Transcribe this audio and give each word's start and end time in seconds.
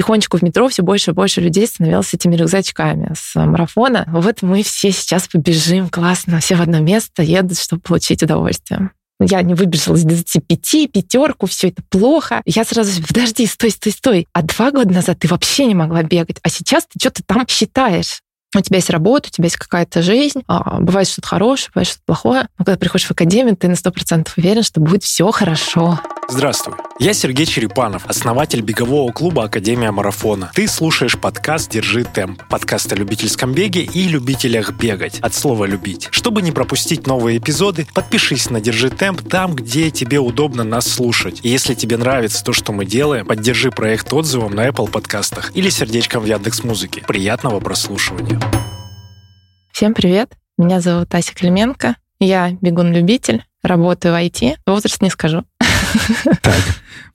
потихонечку 0.00 0.38
в 0.38 0.42
метро 0.42 0.66
все 0.68 0.82
больше 0.82 1.10
и 1.10 1.14
больше 1.14 1.42
людей 1.42 1.66
становилось 1.66 2.14
этими 2.14 2.34
рюкзачками 2.34 3.12
с 3.14 3.34
марафона. 3.34 4.06
Вот 4.08 4.40
мы 4.40 4.62
все 4.62 4.92
сейчас 4.92 5.28
побежим, 5.28 5.90
классно, 5.90 6.40
все 6.40 6.54
в 6.54 6.62
одно 6.62 6.80
место 6.80 7.22
едут, 7.22 7.58
чтобы 7.58 7.82
получить 7.82 8.22
удовольствие. 8.22 8.92
Я 9.20 9.42
не 9.42 9.52
выбежала 9.52 9.96
из 9.96 10.04
25, 10.04 10.90
пятерку, 10.90 11.46
все 11.46 11.68
это 11.68 11.82
плохо. 11.90 12.40
Я 12.46 12.64
сразу, 12.64 13.02
подожди, 13.06 13.44
стой, 13.44 13.70
стой, 13.70 13.92
стой. 13.92 14.26
А 14.32 14.40
два 14.40 14.70
года 14.70 14.94
назад 14.94 15.18
ты 15.18 15.28
вообще 15.28 15.66
не 15.66 15.74
могла 15.74 16.02
бегать, 16.02 16.38
а 16.42 16.48
сейчас 16.48 16.84
ты 16.84 16.98
что-то 16.98 17.22
там 17.26 17.46
считаешь 17.46 18.22
у 18.58 18.62
тебя 18.62 18.76
есть 18.76 18.90
работа, 18.90 19.28
у 19.28 19.30
тебя 19.30 19.46
есть 19.46 19.56
какая-то 19.56 20.02
жизнь, 20.02 20.42
а, 20.48 20.80
бывает 20.80 21.08
что-то 21.08 21.28
хорошее, 21.28 21.70
бывает 21.74 21.88
что-то 21.88 22.02
плохое. 22.04 22.48
Но 22.58 22.64
когда 22.64 22.78
приходишь 22.78 23.06
в 23.06 23.10
академию, 23.12 23.56
ты 23.56 23.68
на 23.68 23.76
сто 23.76 23.92
процентов 23.92 24.36
уверен, 24.36 24.62
что 24.62 24.80
будет 24.80 25.04
все 25.04 25.30
хорошо. 25.30 26.00
Здравствуй, 26.28 26.74
я 27.00 27.12
Сергей 27.12 27.44
Черепанов, 27.44 28.06
основатель 28.06 28.60
бегового 28.60 29.10
клуба 29.10 29.44
Академия 29.44 29.90
Марафона. 29.90 30.52
Ты 30.54 30.68
слушаешь 30.68 31.18
подкаст 31.18 31.70
«Держи 31.70 32.04
темп», 32.04 32.42
подкаст 32.48 32.92
о 32.92 32.96
любительском 32.96 33.52
беге 33.52 33.82
и 33.82 34.06
любителях 34.06 34.72
бегать, 34.72 35.18
от 35.20 35.34
слова 35.34 35.64
«любить». 35.64 36.06
Чтобы 36.12 36.42
не 36.42 36.52
пропустить 36.52 37.08
новые 37.08 37.38
эпизоды, 37.38 37.86
подпишись 37.94 38.48
на 38.48 38.60
«Держи 38.60 38.90
темп» 38.90 39.28
там, 39.28 39.56
где 39.56 39.90
тебе 39.90 40.20
удобно 40.20 40.62
нас 40.62 40.86
слушать. 40.86 41.40
И 41.42 41.48
если 41.48 41.74
тебе 41.74 41.96
нравится 41.96 42.44
то, 42.44 42.52
что 42.52 42.72
мы 42.72 42.84
делаем, 42.84 43.26
поддержи 43.26 43.72
проект 43.72 44.12
отзывом 44.12 44.54
на 44.54 44.68
Apple 44.68 44.88
подкастах 44.88 45.50
или 45.56 45.68
сердечком 45.68 46.22
в 46.22 46.26
Яндекс 46.26 46.62
Музыке. 46.62 47.02
Приятного 47.08 47.58
прослушивания. 47.58 48.39
Всем 49.72 49.94
привет, 49.94 50.34
меня 50.58 50.80
зовут 50.80 51.14
Ася 51.14 51.34
Клименко, 51.34 51.96
я 52.18 52.52
бегун-любитель, 52.60 53.44
работаю 53.62 54.14
в 54.14 54.16
IT, 54.18 54.56
возраст 54.66 55.00
не 55.00 55.10
скажу. 55.10 55.44
Так, 56.42 56.60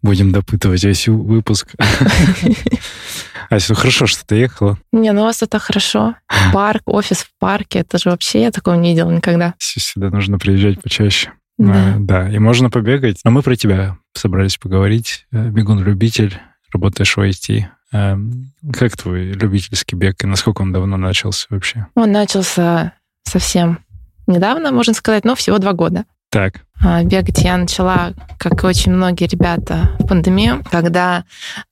будем 0.01 0.31
допытывать 0.31 0.83
весь 0.83 1.07
выпуск. 1.07 1.75
Ася, 3.49 3.73
ну 3.73 3.75
хорошо, 3.75 4.07
что 4.07 4.25
ты 4.25 4.35
ехала. 4.35 4.79
Не, 4.91 5.11
ну 5.11 5.21
у 5.21 5.25
вас 5.25 5.43
это 5.43 5.59
хорошо. 5.59 6.15
Парк, 6.51 6.81
офис 6.85 7.19
в 7.19 7.29
парке, 7.39 7.79
это 7.79 7.97
же 7.97 8.09
вообще 8.09 8.41
я 8.41 8.51
такого 8.51 8.75
не 8.75 8.89
видела 8.89 9.11
никогда. 9.11 9.53
Сюда 9.59 10.09
нужно 10.09 10.39
приезжать 10.39 10.81
почаще. 10.81 11.31
Да. 11.57 11.73
А, 11.73 11.95
да, 11.99 12.29
и 12.29 12.39
можно 12.39 12.69
побегать. 12.69 13.19
Но 13.23 13.31
мы 13.31 13.41
про 13.41 13.55
тебя 13.55 13.97
собрались 14.13 14.57
поговорить. 14.57 15.25
Э, 15.31 15.47
Бегун-любитель, 15.49 16.37
работаешь 16.73 17.15
в 17.15 17.19
IT. 17.19 17.65
Эм, 17.95 18.51
как 18.73 18.97
твой 18.97 19.31
любительский 19.31 19.95
бег 19.95 20.21
и 20.21 20.27
насколько 20.27 20.63
он 20.63 20.73
давно 20.73 20.97
начался 20.97 21.47
вообще? 21.49 21.87
Он 21.95 22.11
начался 22.11 22.91
совсем 23.23 23.79
недавно, 24.27 24.73
можно 24.73 24.93
сказать, 24.93 25.23
но 25.23 25.33
всего 25.35 25.59
два 25.59 25.71
года. 25.71 26.03
Так. 26.29 26.55
А, 26.83 27.03
бегать 27.03 27.41
я 27.41 27.55
начала, 27.55 28.11
как 28.37 28.61
и 28.61 28.67
очень 28.67 28.91
многие 28.91 29.27
ребята, 29.27 29.95
в 29.99 30.07
пандемию, 30.07 30.61
когда 30.69 31.23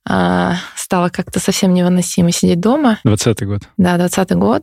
э, 0.08 0.52
стало 0.74 1.10
как-то 1.10 1.40
совсем 1.40 1.74
невыносимо 1.74 2.32
сидеть 2.32 2.60
дома. 2.60 2.98
20 3.04 3.44
год. 3.44 3.62
Да, 3.76 3.98
20 3.98 4.32
год. 4.36 4.62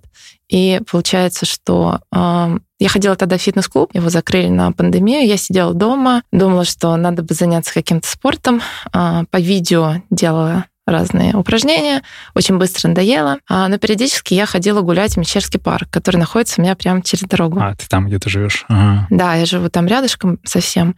И 0.49 0.81
получается, 0.89 1.45
что 1.45 1.99
э, 2.11 2.57
я 2.79 2.89
ходила 2.89 3.15
тогда 3.15 3.37
в 3.37 3.41
фитнес-клуб, 3.41 3.93
его 3.93 4.09
закрыли 4.09 4.47
на 4.47 4.71
пандемию, 4.71 5.27
я 5.27 5.37
сидела 5.37 5.75
дома, 5.75 6.23
думала, 6.31 6.65
что 6.65 6.95
надо 6.95 7.21
бы 7.21 7.35
заняться 7.35 7.71
каким-то 7.71 8.07
спортом. 8.07 8.61
Э, 8.93 9.25
по 9.29 9.37
видео 9.37 9.97
делала 10.09 10.65
разные 10.85 11.35
упражнения, 11.35 12.01
очень 12.33 12.57
быстро 12.57 12.89
надоело. 12.89 13.39
А, 13.47 13.67
но 13.67 13.77
периодически 13.77 14.33
я 14.33 14.45
ходила 14.45 14.81
гулять 14.81 15.13
в 15.13 15.17
Мещерский 15.17 15.59
парк, 15.59 15.89
который 15.89 16.17
находится 16.17 16.59
у 16.59 16.63
меня 16.63 16.75
прямо 16.75 17.01
через 17.01 17.23
дорогу. 17.23 17.59
А, 17.61 17.75
ты 17.75 17.87
там 17.87 18.07
где-то 18.07 18.29
живешь? 18.29 18.65
Ага. 18.67 19.07
Да, 19.09 19.35
я 19.35 19.45
живу 19.45 19.69
там 19.69 19.87
рядышком 19.87 20.39
совсем. 20.43 20.95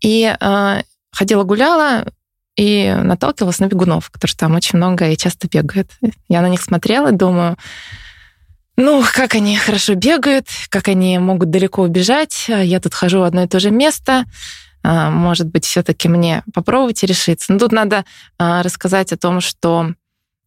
И 0.00 0.34
э, 0.38 0.82
ходила 1.12 1.44
гуляла, 1.44 2.04
и 2.56 2.94
наталкивалась 3.02 3.60
на 3.60 3.66
бегунов, 3.66 4.10
которые 4.10 4.36
там 4.36 4.54
очень 4.54 4.76
много 4.76 5.08
и 5.08 5.16
часто 5.16 5.48
бегают. 5.48 5.90
Я 6.28 6.42
на 6.42 6.48
них 6.48 6.60
смотрела 6.60 7.10
и 7.10 7.16
думаю, 7.16 7.56
ну, 8.76 9.02
как 9.14 9.34
они 9.34 9.56
хорошо 9.56 9.94
бегают, 9.94 10.46
как 10.68 10.88
они 10.88 11.18
могут 11.18 11.50
далеко 11.50 11.82
убежать. 11.82 12.46
Я 12.48 12.80
тут 12.80 12.94
хожу 12.94 13.20
в 13.20 13.24
одно 13.24 13.44
и 13.44 13.46
то 13.46 13.60
же 13.60 13.70
место. 13.70 14.24
А, 14.82 15.10
может 15.10 15.48
быть, 15.48 15.64
все-таки 15.64 16.08
мне 16.08 16.42
попробовать 16.54 17.02
и 17.02 17.06
решиться. 17.06 17.52
Но 17.52 17.58
тут 17.58 17.72
надо 17.72 18.04
а, 18.38 18.62
рассказать 18.62 19.12
о 19.12 19.18
том, 19.18 19.40
что 19.40 19.92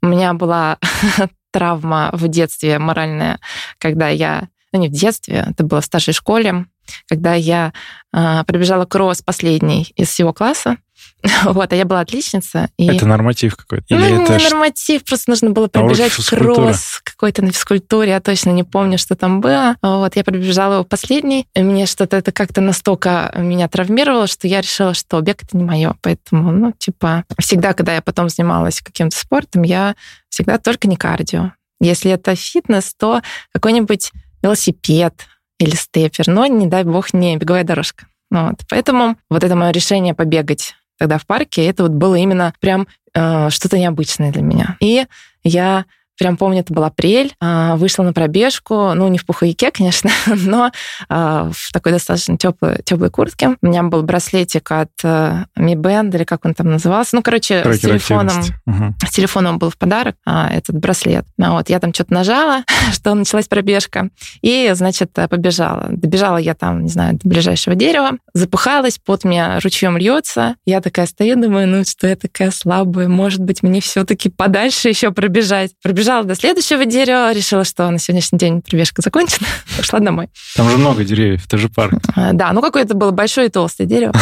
у 0.01 0.05
меня 0.05 0.33
была 0.33 0.77
травма 1.51 2.09
в 2.13 2.27
детстве 2.27 2.79
моральная, 2.79 3.39
когда 3.77 4.09
я, 4.09 4.49
ну 4.71 4.79
не 4.79 4.89
в 4.89 4.91
детстве, 4.91 5.45
это 5.49 5.63
было 5.63 5.81
в 5.81 5.85
старшей 5.85 6.13
школе, 6.13 6.65
когда 7.07 7.33
я 7.33 7.71
э, 8.11 8.43
пробежала 8.45 8.85
кросс 8.85 9.21
последний 9.21 9.83
из 9.95 10.09
всего 10.09 10.33
класса, 10.33 10.77
Вот, 11.45 11.71
а 11.71 11.75
я 11.75 11.85
была 11.85 12.01
отличница. 12.01 12.69
И... 12.77 12.87
Это 12.87 13.05
норматив 13.05 13.55
какой-то? 13.55 13.85
Или 13.89 14.13
ну, 14.13 14.23
это 14.23 14.37
не 14.37 14.43
норматив, 14.43 15.03
просто 15.03 15.31
нужно 15.31 15.51
было 15.51 15.67
пробежать 15.67 16.13
кросс 16.29 17.01
какой-то 17.03 17.41
на 17.41 17.51
физкультуре. 17.51 18.11
Я 18.11 18.19
точно 18.19 18.51
не 18.51 18.63
помню, 18.63 18.97
что 18.97 19.15
там 19.15 19.41
было. 19.41 19.75
Вот, 19.81 20.15
я 20.15 20.23
пробежала 20.23 20.75
его 20.75 20.83
последний. 20.83 21.47
И 21.55 21.61
мне 21.61 21.85
что-то 21.85 22.17
это 22.17 22.31
как-то 22.31 22.61
настолько 22.61 23.33
меня 23.37 23.67
травмировало, 23.67 24.27
что 24.27 24.47
я 24.47 24.61
решила, 24.61 24.93
что 24.93 25.19
бег— 25.21 25.43
это 25.43 25.57
не 25.57 25.63
мое. 25.63 25.95
Поэтому, 26.01 26.51
ну, 26.51 26.73
типа, 26.77 27.23
всегда, 27.39 27.73
когда 27.73 27.95
я 27.95 28.01
потом 28.01 28.29
занималась 28.29 28.81
каким-то 28.81 29.17
спортом, 29.17 29.63
я 29.63 29.95
всегда 30.29 30.57
только 30.57 30.87
не 30.87 30.97
кардио. 30.97 31.51
Если 31.79 32.11
это 32.11 32.35
фитнес, 32.35 32.93
то 32.97 33.21
какой-нибудь 33.53 34.11
велосипед 34.41 35.25
или 35.59 35.75
степер, 35.75 36.27
но, 36.27 36.45
не 36.45 36.67
дай 36.67 36.83
бог, 36.83 37.13
не 37.13 37.37
беговая 37.37 37.63
дорожка. 37.63 38.07
Вот. 38.29 38.55
Поэтому 38.69 39.17
вот 39.29 39.43
это 39.43 39.55
мое 39.55 39.71
решение 39.71 40.13
побегать 40.13 40.75
тогда 40.97 41.17
в 41.17 41.25
парке, 41.25 41.65
это 41.65 41.83
вот 41.83 41.91
было 41.91 42.15
именно 42.15 42.53
прям 42.59 42.87
э, 43.13 43.49
что-то 43.49 43.77
необычное 43.77 44.31
для 44.31 44.41
меня. 44.41 44.77
И 44.79 45.05
я 45.43 45.85
Прям 46.17 46.37
помню, 46.37 46.59
это 46.59 46.73
был 46.73 46.83
апрель, 46.83 47.33
а, 47.39 47.75
вышла 47.75 48.03
на 48.03 48.13
пробежку, 48.13 48.93
ну, 48.93 49.07
не 49.07 49.17
в 49.17 49.25
пуховике, 49.25 49.71
конечно, 49.71 50.11
но 50.27 50.71
а, 51.09 51.49
в 51.51 51.71
такой 51.71 51.91
достаточно 51.91 52.37
теплой, 52.37 52.81
теплой 52.83 53.09
куртке. 53.09 53.57
У 53.61 53.67
меня 53.67 53.83
был 53.83 54.03
браслетик 54.03 54.71
от 54.71 54.91
э, 55.03 55.45
Mi 55.57 55.73
Band, 55.73 56.15
или 56.15 56.23
как 56.23 56.45
он 56.45 56.53
там 56.53 56.69
назывался. 56.69 57.15
Ну, 57.15 57.23
короче, 57.23 57.63
с 57.73 57.79
телефоном, 57.79 58.43
угу. 58.65 58.95
с 59.05 59.11
телефоном 59.11 59.57
был 59.57 59.71
в 59.71 59.77
подарок 59.77 60.15
а, 60.25 60.49
этот 60.51 60.77
браслет. 60.77 61.25
Вот, 61.37 61.69
я 61.69 61.79
там 61.79 61.93
что-то 61.93 62.13
нажала, 62.13 62.63
что 62.93 63.13
началась 63.15 63.47
пробежка, 63.47 64.09
и, 64.41 64.69
значит, 64.73 65.11
побежала. 65.13 65.87
Добежала 65.89 66.37
я 66.37 66.53
там, 66.53 66.83
не 66.83 66.89
знаю, 66.89 67.17
до 67.21 67.27
ближайшего 67.27 67.75
дерева, 67.75 68.11
запыхалась, 68.33 68.99
пот 68.99 69.23
меня 69.23 69.59
ручьем 69.61 69.97
льется. 69.97 70.55
Я 70.65 70.79
такая 70.79 71.07
стою, 71.07 71.41
думаю, 71.41 71.67
ну, 71.67 71.83
что 71.85 72.07
я 72.07 72.15
такая 72.15 72.51
слабая, 72.51 73.07
может 73.07 73.41
быть, 73.41 73.63
мне 73.63 73.81
все-таки 73.81 74.29
подальше 74.29 74.89
еще 74.89 75.11
пробежать. 75.11 75.71
Пробежала 75.81 76.02
добежала 76.03 76.25
до 76.25 76.35
следующего 76.35 76.85
дерева, 76.85 77.31
решила, 77.31 77.63
что 77.63 77.89
на 77.89 77.97
сегодняшний 77.97 78.37
день 78.37 78.61
пробежка 78.61 79.01
закончена, 79.01 79.47
пошла 79.77 79.99
домой. 79.99 80.29
Там 80.55 80.69
же 80.69 80.77
много 80.77 81.05
деревьев, 81.05 81.45
это 81.45 81.57
же 81.57 81.69
парк. 81.69 81.93
А, 82.15 82.33
да, 82.33 82.51
ну 82.51 82.61
какое-то 82.61 82.93
было 82.93 83.11
большое 83.11 83.47
и 83.47 83.49
толстое 83.49 83.87
дерево. 83.87 84.13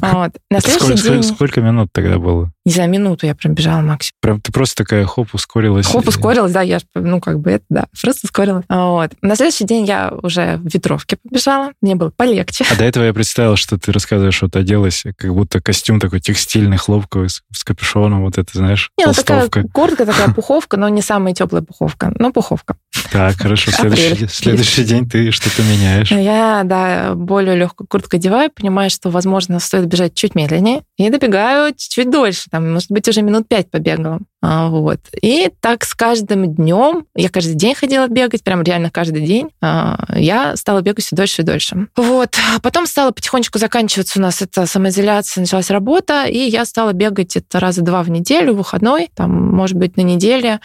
На 0.02 0.60
следующий 0.60 1.02
день... 1.02 1.22
Сколько 1.24 1.60
минут 1.60 1.88
тогда 1.92 2.18
было? 2.18 2.52
Не 2.66 2.72
знаю, 2.72 2.90
минуту 2.90 3.26
я 3.26 3.36
пробежала 3.36 3.80
максимум. 3.80 4.16
Прям 4.20 4.40
ты 4.40 4.50
просто 4.50 4.82
такая 4.82 5.06
хоп, 5.06 5.28
ускорилась. 5.32 5.86
Хоп, 5.86 6.08
ускорилась, 6.08 6.50
да, 6.50 6.62
я, 6.62 6.80
ну, 6.96 7.20
как 7.20 7.38
бы 7.38 7.52
это, 7.52 7.64
да, 7.68 7.86
просто 8.02 8.26
ускорилась. 8.26 8.64
Вот. 8.68 9.12
На 9.22 9.36
следующий 9.36 9.64
день 9.64 9.84
я 9.84 10.12
уже 10.22 10.56
в 10.56 10.66
ветровке 10.74 11.16
побежала, 11.22 11.70
мне 11.80 11.94
было 11.94 12.10
полегче. 12.10 12.64
А 12.68 12.74
до 12.74 12.82
этого 12.82 13.04
я 13.04 13.14
представила, 13.14 13.56
что 13.56 13.78
ты 13.78 13.92
рассказываешь, 13.92 14.42
ты 14.50 14.58
оделась, 14.58 15.04
как 15.16 15.32
будто 15.32 15.60
костюм 15.60 16.00
такой 16.00 16.18
текстильный, 16.18 16.76
хлопковый, 16.76 17.30
с, 17.30 17.42
с 17.52 17.62
капюшоном, 17.62 18.22
вот 18.22 18.36
это, 18.36 18.50
знаешь, 18.52 18.90
Не, 18.98 19.06
ну 19.06 19.12
такая 19.12 19.48
куртка, 19.48 20.04
такая 20.04 20.28
пуховка, 20.34 20.76
но 20.76 20.88
не 20.88 21.02
самая 21.02 21.34
теплая 21.34 21.62
пуховка, 21.62 22.12
но 22.18 22.32
пуховка. 22.32 22.76
Так, 23.12 23.36
хорошо. 23.36 23.70
Следующий, 23.70 24.26
следующий 24.28 24.84
день 24.84 25.08
ты 25.08 25.30
что-то 25.30 25.62
меняешь. 25.62 26.10
Я, 26.10 26.62
да, 26.64 27.14
более 27.14 27.56
легкую 27.56 27.86
куртку 27.86 28.16
одеваю, 28.16 28.50
понимаю, 28.50 28.90
что, 28.90 29.10
возможно, 29.10 29.60
стоит 29.60 29.86
бежать 29.86 30.14
чуть 30.14 30.34
медленнее, 30.34 30.82
и 30.96 31.08
добегаю 31.10 31.74
чуть 31.76 32.10
дольше, 32.10 32.44
там, 32.50 32.72
может 32.72 32.90
быть, 32.90 33.08
уже 33.08 33.22
минут 33.22 33.48
пять 33.48 33.70
побегала. 33.70 34.20
А, 34.42 34.68
вот. 34.68 35.00
И 35.22 35.50
так 35.60 35.84
с 35.84 35.94
каждым 35.94 36.54
днем, 36.54 37.06
я 37.14 37.30
каждый 37.30 37.54
день 37.54 37.74
ходила 37.74 38.06
бегать, 38.06 38.44
прям 38.44 38.62
реально 38.62 38.90
каждый 38.90 39.22
день, 39.26 39.48
а, 39.60 40.04
я 40.14 40.56
стала 40.56 40.82
бегать 40.82 41.04
все 41.04 41.16
дольше 41.16 41.42
и 41.42 41.44
дольше. 41.44 41.88
Вот. 41.96 42.36
А 42.54 42.60
потом 42.60 42.86
стала 42.86 43.10
потихонечку 43.10 43.58
заканчиваться 43.58 44.18
у 44.18 44.22
нас 44.22 44.42
эта 44.42 44.66
самоизоляция, 44.66 45.40
началась 45.40 45.70
работа, 45.70 46.26
и 46.26 46.38
я 46.38 46.64
стала 46.64 46.92
бегать 46.92 47.36
это 47.36 47.58
раза 47.60 47.82
два 47.82 48.02
в 48.02 48.10
неделю, 48.10 48.54
выходной, 48.54 49.10
там, 49.14 49.30
может 49.54 49.76
быть, 49.76 49.96
на 49.96 50.02
неделе 50.02 50.60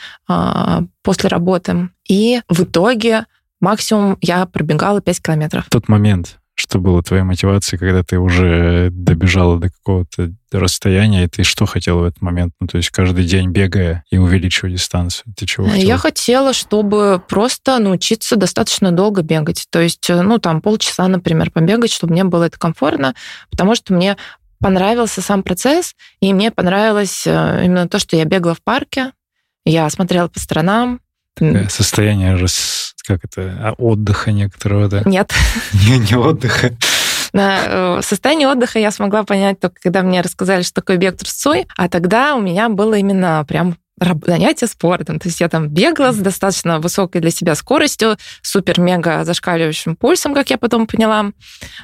после 1.01 1.29
работы. 1.29 1.89
И 2.07 2.41
в 2.49 2.63
итоге 2.63 3.25
максимум 3.61 4.17
я 4.21 4.45
пробегала 4.45 5.01
5 5.01 5.21
километров. 5.21 5.65
В 5.67 5.69
тот 5.69 5.87
момент, 5.87 6.40
что 6.61 6.79
было 6.79 7.01
твоей 7.01 7.23
мотивацией, 7.23 7.79
когда 7.79 8.03
ты 8.03 8.19
уже 8.19 8.89
добежала 8.91 9.59
до 9.59 9.69
какого-то 9.69 10.31
расстояния, 10.51 11.25
и 11.25 11.27
ты 11.27 11.43
что 11.43 11.65
хотела 11.65 12.01
в 12.01 12.03
этот 12.03 12.21
момент? 12.21 12.53
Ну, 12.59 12.67
то 12.67 12.77
есть 12.77 12.89
каждый 12.89 13.25
день 13.25 13.49
бегая 13.49 14.03
и 14.11 14.17
увеличивая 14.17 14.71
дистанцию. 14.71 15.33
Ты 15.35 15.45
чего 15.45 15.67
хотела? 15.67 15.83
Я 15.83 15.97
хотела, 15.97 16.53
чтобы 16.53 17.21
просто 17.27 17.79
научиться 17.79 18.35
достаточно 18.35 18.91
долго 18.91 19.23
бегать. 19.23 19.65
То 19.69 19.81
есть, 19.81 20.07
ну, 20.09 20.37
там 20.37 20.61
полчаса, 20.61 21.07
например, 21.07 21.51
побегать, 21.51 21.91
чтобы 21.91 22.13
мне 22.13 22.23
было 22.23 22.43
это 22.43 22.59
комфортно, 22.59 23.15
потому 23.49 23.75
что 23.75 23.93
мне 23.93 24.17
понравился 24.59 25.21
сам 25.21 25.41
процесс, 25.41 25.95
и 26.21 26.33
мне 26.33 26.51
понравилось 26.51 27.23
э, 27.25 27.65
именно 27.65 27.89
то, 27.89 27.97
что 27.97 28.15
я 28.15 28.25
бегала 28.25 28.53
в 28.53 28.61
парке, 28.61 29.11
я 29.65 29.89
смотрела 29.89 30.27
по 30.27 30.39
сторонам. 30.39 31.01
Такое 31.35 31.69
состояние 31.69 32.37
как 33.07 33.21
это, 33.23 33.41
а, 33.59 33.73
отдыха 33.77 34.31
некоторого, 34.31 34.87
да? 34.87 35.01
Нет. 35.05 35.33
Не, 35.73 35.97
не 35.97 36.15
отдыха. 36.15 36.71
На 37.33 37.59
э, 37.65 38.01
состояние 38.03 38.47
отдыха 38.47 38.77
я 38.77 38.91
смогла 38.91 39.23
понять 39.23 39.59
только, 39.59 39.81
когда 39.81 40.01
мне 40.01 40.21
рассказали, 40.21 40.61
что 40.63 40.73
такое 40.73 40.97
бег 40.97 41.17
трусцой, 41.17 41.67
а 41.77 41.87
тогда 41.89 42.35
у 42.35 42.41
меня 42.41 42.69
было 42.69 42.95
именно 42.95 43.43
прям 43.47 43.77
занятие 44.25 44.67
спортом. 44.67 45.19
То 45.19 45.27
есть 45.27 45.39
я 45.39 45.47
там 45.47 45.69
бегала 45.69 46.11
с 46.11 46.17
достаточно 46.17 46.79
высокой 46.79 47.21
для 47.21 47.29
себя 47.29 47.55
скоростью, 47.55 48.17
супер-мега 48.41 49.23
зашкаливающим 49.23 49.95
пульсом, 49.95 50.33
как 50.33 50.49
я 50.49 50.57
потом 50.57 50.87
поняла. 50.87 51.31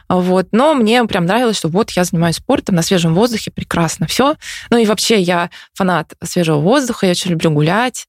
Вот. 0.09 0.47
Но 0.51 0.73
мне 0.73 1.03
прям 1.05 1.25
нравилось, 1.25 1.57
что 1.57 1.67
вот 1.67 1.91
я 1.91 2.03
занимаюсь 2.03 2.37
спортом 2.37 2.75
на 2.75 2.81
свежем 2.81 3.13
воздухе, 3.13 3.51
прекрасно 3.51 4.07
все. 4.07 4.35
Ну 4.69 4.77
и 4.77 4.85
вообще 4.85 5.19
я 5.19 5.49
фанат 5.73 6.13
свежего 6.23 6.57
воздуха, 6.57 7.05
я 7.05 7.11
очень 7.11 7.31
люблю 7.31 7.51
гулять. 7.51 8.07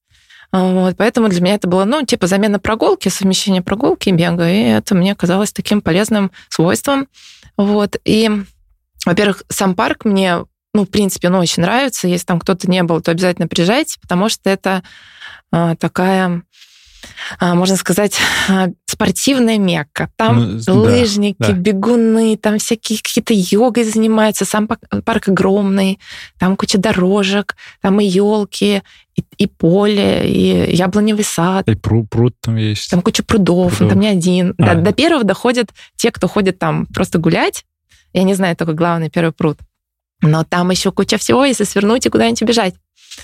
Вот, 0.51 0.97
поэтому 0.97 1.29
для 1.29 1.41
меня 1.43 1.55
это 1.55 1.69
было, 1.69 1.85
ну, 1.85 2.05
типа 2.05 2.27
замена 2.27 2.59
прогулки, 2.59 3.09
совмещение 3.09 3.61
прогулки 3.61 4.09
и 4.09 4.13
бега, 4.13 4.49
и 4.49 4.63
это 4.63 4.95
мне 4.95 5.15
казалось 5.15 5.53
таким 5.53 5.83
полезным 5.83 6.31
свойством. 6.49 7.09
Вот, 7.57 7.97
и, 8.05 8.31
во-первых, 9.05 9.43
сам 9.49 9.75
парк 9.75 10.05
мне 10.05 10.45
ну, 10.75 10.85
в 10.85 10.91
принципе, 10.91 11.29
ну, 11.29 11.39
очень 11.39 11.63
нравится. 11.63 12.07
Если 12.09 12.27
там 12.27 12.39
кто-то 12.39 12.71
не 12.71 12.83
был, 12.83 13.01
то 13.01 13.11
обязательно 13.11 13.49
приезжайте, 13.49 13.99
потому 14.01 14.29
что 14.29 14.51
это 14.51 14.83
а, 15.51 15.75
такая 15.77 16.27
а, 16.29 16.41
можно 17.41 17.77
сказать, 17.77 18.17
а, 18.49 18.69
спортивная 18.87 19.59
мекка. 19.59 20.11
Там 20.17 20.59
ну, 20.67 20.75
лыжники, 20.75 21.37
да, 21.39 21.49
да. 21.49 21.53
бегуны, 21.53 22.37
там 22.37 22.59
всякие 22.59 22.99
какие-то 22.99 23.35
йогой 23.35 23.85
занимаются. 23.85 24.45
Сам 24.45 24.67
парк 24.67 25.29
огромный, 25.29 25.99
там 26.39 26.57
куча 26.57 26.79
дорожек, 26.79 27.57
там 27.81 28.01
и 28.01 28.05
елки, 28.05 28.83
и, 29.17 29.25
и 29.37 29.47
поле, 29.47 30.29
и 30.29 30.75
яблоневый 30.75 31.25
сад. 31.25 31.69
И 31.69 31.75
пруд, 31.75 32.09
пруд 32.09 32.35
там 32.41 32.57
есть. 32.57 32.91
Там 32.91 33.03
куча 33.03 33.23
прудов, 33.23 33.79
прудов. 33.79 33.93
там 33.93 34.01
не 34.01 34.09
один. 34.09 34.55
А. 34.59 34.75
До, 34.75 34.83
до 34.83 34.93
первого 34.93 35.25
доходят 35.25 35.71
те, 35.97 36.11
кто 36.11 36.29
ходит 36.29 36.59
там 36.59 36.87
просто 36.87 37.19
гулять. 37.19 37.65
Я 38.13 38.23
не 38.23 38.35
знаю 38.35 38.57
только 38.57 38.73
главный 38.73 39.11
первый 39.11 39.33
пруд. 39.33 39.59
Но 40.21 40.45
там 40.45 40.71
еще 40.71 40.91
куча 40.91 41.19
всего, 41.19 41.45
если 41.45 41.65
свернуть 41.65 42.07
и 42.07 42.11
куда-нибудь 42.11 42.43
убежать. 42.43 42.75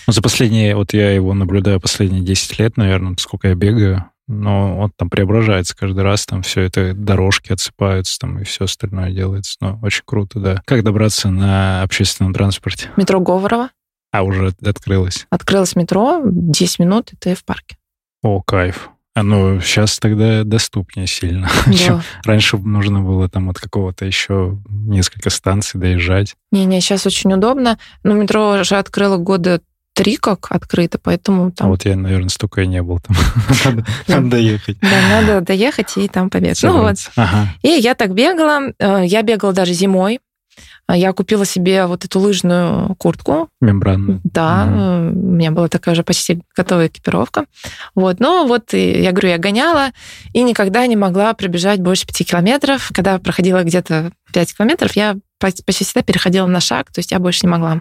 Ну, 0.06 0.12
за 0.12 0.22
последние, 0.22 0.76
вот 0.76 0.92
я 0.92 1.12
его 1.12 1.34
наблюдаю 1.34 1.80
последние 1.80 2.22
10 2.22 2.58
лет, 2.58 2.76
наверное, 2.76 3.16
сколько 3.18 3.48
я 3.48 3.54
бегаю, 3.54 4.04
но 4.26 4.78
он 4.78 4.92
там 4.96 5.10
преображается 5.10 5.76
каждый 5.76 6.02
раз, 6.02 6.26
там 6.26 6.42
все 6.42 6.62
это, 6.62 6.94
дорожки 6.94 7.52
отсыпаются, 7.52 8.18
там 8.18 8.38
и 8.38 8.44
все 8.44 8.64
остальное 8.64 9.12
делается. 9.12 9.56
Ну, 9.60 9.78
очень 9.82 10.02
круто, 10.04 10.38
да. 10.38 10.62
Как 10.64 10.82
добраться 10.82 11.28
на 11.28 11.82
общественном 11.82 12.32
транспорте? 12.32 12.90
Метро 12.96 13.20
Говорова. 13.20 13.70
А, 14.12 14.22
уже 14.22 14.54
открылось? 14.64 15.26
Открылось 15.30 15.76
метро, 15.76 16.22
10 16.24 16.78
минут, 16.78 17.12
и 17.12 17.16
ты 17.16 17.34
в 17.34 17.44
парке. 17.44 17.76
О, 18.22 18.40
кайф. 18.40 18.90
А 19.14 19.22
ну, 19.22 19.60
сейчас 19.60 19.98
тогда 20.00 20.42
доступнее 20.42 21.06
сильно. 21.06 21.48
Да. 21.66 22.02
Раньше 22.24 22.56
нужно 22.56 23.00
было 23.00 23.28
там 23.28 23.50
от 23.50 23.58
какого-то 23.58 24.04
еще 24.04 24.58
несколько 24.68 25.30
станций 25.30 25.78
доезжать. 25.78 26.34
Не-не, 26.50 26.80
сейчас 26.80 27.06
очень 27.06 27.32
удобно. 27.32 27.78
Но 28.02 28.14
метро 28.14 28.58
уже 28.60 28.76
открыло 28.76 29.16
года 29.16 29.60
три 29.94 30.16
как 30.16 30.48
открыто, 30.50 30.98
поэтому 31.02 31.50
там... 31.52 31.68
А 31.68 31.70
вот 31.70 31.84
я, 31.84 31.96
наверное, 31.96 32.28
столько 32.28 32.62
и 32.62 32.66
не 32.66 32.82
был 32.82 33.00
там. 33.00 33.16
Надо 34.08 34.28
доехать. 34.28 34.78
Да, 34.80 35.00
надо 35.08 35.40
доехать 35.40 35.96
и 35.96 36.08
там 36.08 36.28
побегать. 36.28 36.62
Ну 36.62 36.82
вот. 36.82 36.96
И 37.62 37.68
я 37.68 37.94
так 37.94 38.12
бегала. 38.12 38.72
Э, 38.78 39.04
я 39.06 39.22
бегала 39.22 39.52
даже 39.52 39.72
зимой. 39.72 40.20
А 40.86 40.96
я 40.96 41.12
купила 41.12 41.46
себе 41.46 41.86
вот 41.86 42.04
эту 42.04 42.20
лыжную 42.20 42.94
куртку. 42.96 43.48
Мембранную. 43.60 44.20
Да, 44.22 44.66
угу. 44.66 45.18
у 45.18 45.32
меня 45.32 45.50
была 45.50 45.68
такая 45.68 45.94
же 45.94 46.02
почти 46.02 46.42
готовая 46.54 46.88
экипировка. 46.88 47.46
Вот, 47.94 48.20
но 48.20 48.46
вот 48.46 48.74
я 48.74 49.10
говорю, 49.12 49.30
я 49.30 49.38
гоняла 49.38 49.92
и 50.34 50.42
никогда 50.42 50.86
не 50.86 50.96
могла 50.96 51.32
пробежать 51.32 51.80
больше 51.80 52.06
пяти 52.06 52.24
километров. 52.24 52.90
Когда 52.92 53.18
проходила 53.18 53.62
где-то 53.62 54.12
пять 54.32 54.54
километров, 54.54 54.94
я 54.94 55.16
почти 55.38 55.84
всегда 55.84 56.02
переходила 56.02 56.46
на 56.46 56.60
шаг, 56.60 56.92
то 56.92 56.98
есть 56.98 57.12
я 57.12 57.18
больше 57.18 57.46
не 57.46 57.50
могла. 57.50 57.80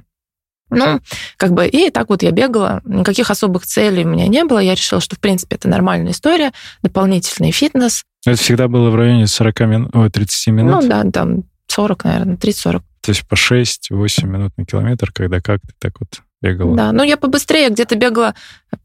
Ну, 0.78 1.00
как 1.38 1.54
бы, 1.54 1.68
и 1.68 1.90
так 1.90 2.10
вот 2.10 2.24
я 2.24 2.32
бегала, 2.32 2.82
никаких 2.86 3.32
особых 3.32 3.66
целей 3.66 4.06
у 4.06 4.10
меня 4.10 4.28
не 4.28 4.44
было, 4.44 4.60
я 4.60 4.74
решила, 4.76 5.02
что, 5.02 5.16
в 5.16 5.20
принципе, 5.20 5.56
это 5.56 5.68
нормальная 5.68 6.12
история, 6.12 6.52
дополнительный 6.82 7.52
фитнес. 7.52 8.04
Это 8.26 8.38
всегда 8.38 8.68
было 8.68 8.90
в 8.90 8.96
районе 8.96 9.28
40 9.28 9.60
минут, 9.62 9.96
ой, 9.96 10.10
30 10.10 10.48
минут? 10.48 10.84
Ну, 10.84 10.90
да, 10.90 11.04
там 11.12 11.44
40, 11.68 12.04
наверное, 12.06 12.36
30-40. 12.38 12.82
То 13.02 13.10
есть 13.10 13.28
по 13.28 13.36
6-8 13.36 14.26
минут 14.26 14.54
на 14.58 14.66
километр, 14.66 15.12
когда 15.12 15.42
как 15.42 15.60
ты 15.62 15.74
так 15.78 16.00
вот 16.00 16.22
бегала? 16.42 16.76
Да, 16.76 16.92
ну 16.94 17.04
я 17.04 17.18
побыстрее, 17.18 17.70
где-то 17.70 17.96
бегала 17.96 18.34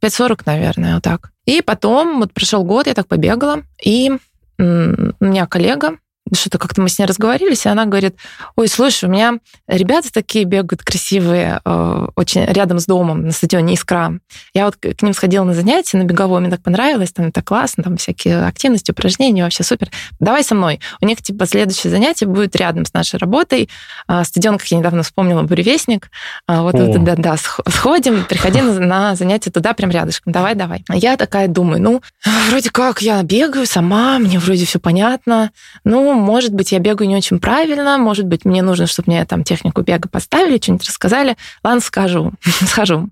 5.40, 0.02 0.42
наверное, 0.46 0.94
вот 0.94 1.04
так. 1.04 1.30
И 1.44 1.62
потом, 1.62 2.18
вот 2.18 2.32
прошел 2.32 2.64
год, 2.64 2.88
я 2.88 2.94
так 2.94 3.06
побегала, 3.06 3.62
и 3.82 4.10
у 4.58 4.62
меня 4.62 5.46
коллега, 5.46 5.98
что-то 6.34 6.58
как-то 6.58 6.80
мы 6.80 6.88
с 6.88 6.98
ней 6.98 7.06
разговорились, 7.06 7.66
и 7.66 7.68
она 7.68 7.84
говорит, 7.86 8.16
ой, 8.56 8.68
слушай, 8.68 9.04
у 9.04 9.08
меня 9.08 9.34
ребята 9.66 10.12
такие 10.12 10.44
бегают 10.44 10.82
красивые, 10.82 11.60
э, 11.64 12.06
очень 12.16 12.44
рядом 12.44 12.78
с 12.78 12.86
домом 12.86 13.26
на 13.26 13.32
стадионе 13.32 13.74
«Искра». 13.74 14.18
Я 14.54 14.66
вот 14.66 14.76
к 14.76 15.02
ним 15.02 15.14
сходила 15.14 15.44
на 15.44 15.54
занятия, 15.54 15.98
на 15.98 16.04
беговой, 16.04 16.40
мне 16.40 16.50
так 16.50 16.62
понравилось, 16.62 17.12
там 17.12 17.26
это 17.26 17.42
классно, 17.42 17.84
там 17.84 17.96
всякие 17.96 18.44
активности, 18.44 18.90
упражнения, 18.90 19.44
вообще 19.44 19.62
супер. 19.62 19.90
Давай 20.20 20.44
со 20.44 20.54
мной. 20.54 20.80
У 21.00 21.06
них, 21.06 21.22
типа, 21.22 21.46
следующее 21.46 21.90
занятие 21.90 22.26
будет 22.26 22.56
рядом 22.56 22.84
с 22.84 22.92
нашей 22.92 23.18
работой. 23.18 23.68
А, 24.06 24.24
стадион, 24.24 24.58
как 24.58 24.66
я 24.68 24.78
недавно 24.78 25.02
вспомнила, 25.02 25.42
«Буревестник». 25.42 26.10
А, 26.46 26.62
вот, 26.62 26.74
вот 26.74 27.04
да, 27.04 27.14
да, 27.16 27.36
сходим, 27.36 28.24
приходи 28.24 28.60
на, 28.60 28.78
на 28.80 29.16
занятие 29.16 29.50
туда 29.50 29.72
прям 29.72 29.90
рядышком. 29.90 30.32
Давай, 30.32 30.54
давай. 30.54 30.84
Я 30.92 31.16
такая 31.16 31.48
думаю, 31.48 31.82
ну, 31.82 32.02
вроде 32.50 32.70
как 32.70 33.02
я 33.02 33.22
бегаю 33.22 33.66
сама, 33.66 34.18
мне 34.18 34.38
вроде 34.38 34.64
все 34.64 34.78
понятно, 34.78 35.50
ну, 35.84 36.17
может 36.18 36.52
быть, 36.52 36.72
я 36.72 36.78
бегаю 36.78 37.08
не 37.08 37.16
очень 37.16 37.38
правильно, 37.38 37.98
может 37.98 38.26
быть, 38.26 38.44
мне 38.44 38.62
нужно, 38.62 38.86
чтобы 38.86 39.12
мне 39.12 39.24
там 39.24 39.44
технику 39.44 39.82
бега 39.82 40.08
поставили, 40.08 40.58
что-нибудь 40.58 40.86
рассказали. 40.86 41.36
Ладно, 41.64 41.80
скажу, 41.80 42.32
схожу. 42.44 43.08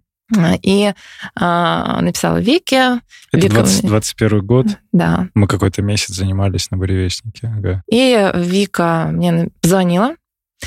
И 0.63 0.93
а, 1.37 2.01
написала 2.01 2.39
Вике. 2.39 3.01
Это 3.33 3.47
Вика... 3.47 3.55
20, 3.55 3.87
21 3.87 4.45
год? 4.45 4.67
Да. 4.93 5.29
Мы 5.35 5.47
какой-то 5.47 5.83
месяц 5.83 6.15
занимались 6.15 6.71
на 6.71 6.77
буревестнике. 6.79 7.53
Ага. 7.57 7.83
И 7.89 8.33
Вика 8.35 9.09
мне 9.13 9.51
позвонила, 9.61 10.17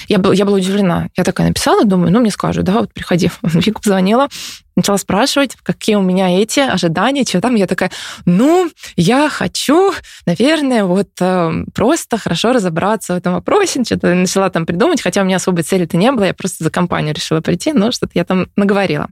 я, 0.07 0.19
был, 0.19 0.31
я 0.31 0.45
была 0.45 0.57
удивлена. 0.57 1.09
Я 1.17 1.23
такая 1.23 1.47
написала, 1.47 1.85
думаю, 1.85 2.11
ну, 2.11 2.19
мне 2.19 2.31
скажут, 2.31 2.65
да, 2.65 2.73
вот 2.79 2.93
приходи. 2.93 3.31
Вика 3.43 3.79
позвонила, 3.81 4.27
начала 4.75 4.97
спрашивать, 4.97 5.55
какие 5.63 5.95
у 5.95 6.01
меня 6.01 6.41
эти 6.41 6.59
ожидания, 6.59 7.23
что 7.23 7.41
там. 7.41 7.55
Я 7.55 7.67
такая, 7.67 7.91
ну, 8.25 8.69
я 8.95 9.29
хочу, 9.29 9.93
наверное, 10.25 10.83
вот 10.83 11.09
э, 11.19 11.51
просто 11.73 12.17
хорошо 12.17 12.53
разобраться 12.53 13.13
в 13.13 13.17
этом 13.17 13.33
вопросе. 13.33 13.83
Что-то 13.83 14.13
начала 14.13 14.49
там 14.49 14.65
придумать, 14.65 15.01
хотя 15.01 15.21
у 15.21 15.25
меня 15.25 15.37
особой 15.37 15.63
цели-то 15.63 15.97
не 15.97 16.11
было, 16.11 16.25
я 16.25 16.33
просто 16.33 16.63
за 16.63 16.69
компанию 16.69 17.13
решила 17.13 17.41
прийти, 17.41 17.73
но 17.73 17.91
что-то 17.91 18.11
я 18.15 18.25
там 18.25 18.47
наговорила. 18.55 19.07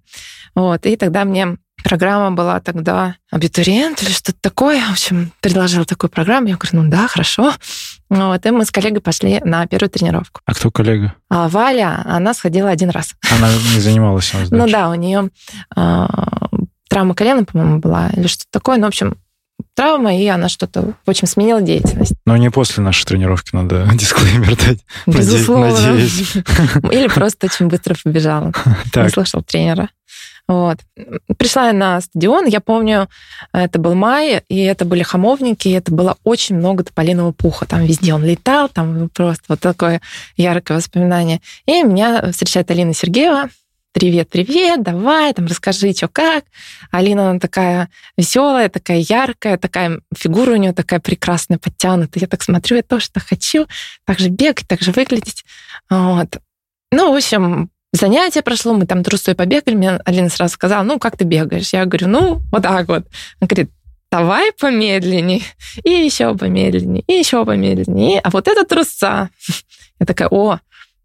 Вот, 0.55 0.85
и 0.85 0.95
тогда 0.95 1.25
мне 1.25 1.57
программа 1.87 2.31
была 2.31 2.59
тогда 2.59 3.15
абитуриент 3.31 4.03
или 4.03 4.11
что-то 4.11 4.37
такое. 4.41 4.81
В 4.81 4.91
общем, 4.91 5.31
предложила 5.39 5.85
такую 5.85 6.09
программу. 6.09 6.47
Я 6.47 6.57
говорю, 6.57 6.83
ну 6.83 6.89
да, 6.89 7.07
хорошо. 7.07 7.53
Вот, 8.09 8.45
и 8.45 8.51
мы 8.51 8.65
с 8.65 8.71
коллегой 8.71 8.99
пошли 8.99 9.39
на 9.45 9.65
первую 9.67 9.89
тренировку. 9.89 10.41
А 10.45 10.53
кто 10.53 10.69
коллега? 10.69 11.13
А 11.29 11.47
Валя, 11.47 12.03
она 12.05 12.33
сходила 12.33 12.69
один 12.69 12.89
раз. 12.89 13.15
Она 13.31 13.49
не 13.73 13.79
занималась 13.79 14.33
у 14.33 14.37
нас 14.37 14.51
Ну 14.51 14.67
да, 14.67 14.89
у 14.89 14.95
нее 14.95 15.29
а, 15.75 16.09
травма 16.89 17.15
колена, 17.15 17.45
по-моему, 17.45 17.79
была, 17.79 18.09
или 18.09 18.27
что-то 18.27 18.51
такое. 18.51 18.77
Ну, 18.77 18.83
в 18.83 18.87
общем, 18.87 19.15
травма, 19.73 20.17
и 20.17 20.27
она 20.27 20.49
что-то, 20.49 20.93
в 21.05 21.09
общем, 21.09 21.27
сменила 21.27 21.61
деятельность. 21.61 22.13
Но 22.25 22.35
не 22.35 22.49
после 22.49 22.83
нашей 22.83 23.05
тренировки 23.05 23.55
надо 23.55 23.87
дисклеймер 23.93 24.57
дать. 24.57 24.79
Безусловно. 25.05 25.71
Надеюсь. 25.71 26.35
Или 26.91 27.07
просто 27.13 27.47
очень 27.47 27.67
быстро 27.67 27.95
побежала. 28.03 28.51
Не 28.95 29.09
слышал 29.09 29.41
тренера. 29.41 29.89
Вот. 30.47 30.79
Пришла 31.37 31.67
я 31.67 31.73
на 31.73 31.99
стадион, 31.99 32.45
я 32.45 32.61
помню, 32.61 33.09
это 33.51 33.79
был 33.79 33.95
май, 33.95 34.43
и 34.47 34.59
это 34.61 34.85
были 34.85 35.03
хамовники, 35.03 35.67
и 35.67 35.73
это 35.73 35.91
было 35.91 36.17
очень 36.23 36.55
много 36.55 36.83
тополиного 36.83 37.33
пуха. 37.33 37.65
Там 37.65 37.83
везде 37.83 38.13
он 38.13 38.23
летал, 38.23 38.69
там 38.69 39.09
просто 39.09 39.43
вот 39.49 39.59
такое 39.59 40.01
яркое 40.37 40.77
воспоминание. 40.77 41.41
И 41.65 41.83
меня 41.83 42.31
встречает 42.31 42.71
Алина 42.71 42.93
Сергеева, 42.93 43.49
привет, 43.91 44.29
привет, 44.29 44.83
давай, 44.83 45.33
там, 45.33 45.47
расскажи, 45.47 45.91
что 45.91 46.07
как. 46.07 46.45
Алина, 46.91 47.31
она 47.31 47.39
такая 47.39 47.89
веселая, 48.15 48.69
такая 48.69 48.99
яркая, 48.99 49.57
такая 49.57 50.01
фигура 50.15 50.51
у 50.51 50.55
нее 50.55 50.71
такая 50.71 50.99
прекрасная, 50.99 51.57
подтянутая. 51.57 52.21
Я 52.21 52.27
так 52.27 52.43
смотрю, 52.43 52.77
я 52.77 52.83
тоже 52.83 53.09
так 53.11 53.23
хочу, 53.23 53.67
так 54.05 54.19
же 54.19 54.29
бегать, 54.29 54.67
так 54.67 54.81
же 54.81 54.91
выглядеть. 54.91 55.43
Вот. 55.89 56.37
Ну, 56.91 57.11
в 57.11 57.15
общем, 57.15 57.69
занятие 57.91 58.41
прошло, 58.41 58.73
мы 58.73 58.85
там 58.85 59.03
трусой 59.03 59.35
побегали, 59.35 59.75
мне 59.75 59.91
Алина 60.05 60.29
сразу 60.29 60.53
сказала, 60.53 60.83
ну, 60.83 60.99
как 60.99 61.17
ты 61.17 61.25
бегаешь? 61.25 61.73
Я 61.73 61.85
говорю, 61.85 62.07
ну, 62.07 62.41
вот 62.51 62.63
так 62.63 62.87
вот. 62.87 63.07
Она 63.39 63.47
говорит, 63.47 63.71
давай 64.11 64.51
помедленнее, 64.53 65.41
и 65.83 65.89
еще 65.89 66.35
помедленнее, 66.35 67.03
и 67.07 67.13
еще 67.13 67.45
помедленнее. 67.45 68.19
А 68.19 68.29
вот 68.29 68.47
это 68.47 68.65
трусца. 68.65 69.29
Я 69.99 70.05
такая, 70.05 70.27
о, 70.29 70.59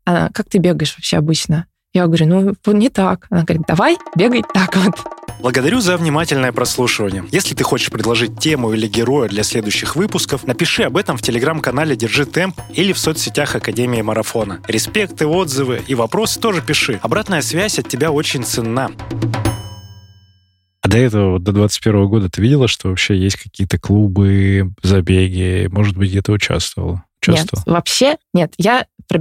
она, 0.04 0.30
как 0.32 0.48
ты 0.48 0.58
бегаешь 0.58 0.94
вообще 0.96 1.16
обычно? 1.16 1.66
Я 1.94 2.06
говорю, 2.06 2.26
ну, 2.26 2.72
не 2.72 2.88
так. 2.88 3.26
Она 3.28 3.42
говорит, 3.42 3.66
давай, 3.68 3.98
бегай 4.16 4.42
так 4.54 4.74
вот. 4.76 4.94
Благодарю 5.40 5.80
за 5.80 5.98
внимательное 5.98 6.50
прослушивание. 6.50 7.22
Если 7.30 7.54
ты 7.54 7.64
хочешь 7.64 7.90
предложить 7.90 8.38
тему 8.38 8.72
или 8.72 8.86
героя 8.86 9.28
для 9.28 9.42
следующих 9.42 9.94
выпусков, 9.94 10.46
напиши 10.46 10.84
об 10.84 10.96
этом 10.96 11.18
в 11.18 11.22
телеграм-канале 11.22 11.94
«Держи 11.94 12.24
темп» 12.24 12.58
или 12.72 12.94
в 12.94 12.98
соцсетях 12.98 13.56
Академии 13.56 14.00
Марафона. 14.00 14.60
Респекты, 14.68 15.26
отзывы 15.26 15.82
и 15.86 15.94
вопросы 15.94 16.40
тоже 16.40 16.62
пиши. 16.62 16.98
Обратная 17.02 17.42
связь 17.42 17.78
от 17.78 17.88
тебя 17.88 18.10
очень 18.10 18.42
ценна. 18.44 18.90
А 20.80 20.88
до 20.88 20.96
этого, 20.96 21.38
до 21.38 21.52
21 21.52 22.06
года, 22.06 22.30
ты 22.30 22.40
видела, 22.40 22.68
что 22.68 22.88
вообще 22.88 23.18
есть 23.18 23.36
какие-то 23.36 23.78
клубы, 23.78 24.72
забеги? 24.82 25.68
Может 25.70 25.98
быть, 25.98 26.08
где-то 26.08 26.32
участвовала? 26.32 27.04
участвовала? 27.20 27.64
Нет, 27.66 27.74
вообще 27.74 28.16
нет. 28.32 28.54
Я 28.56 28.86
про 29.08 29.18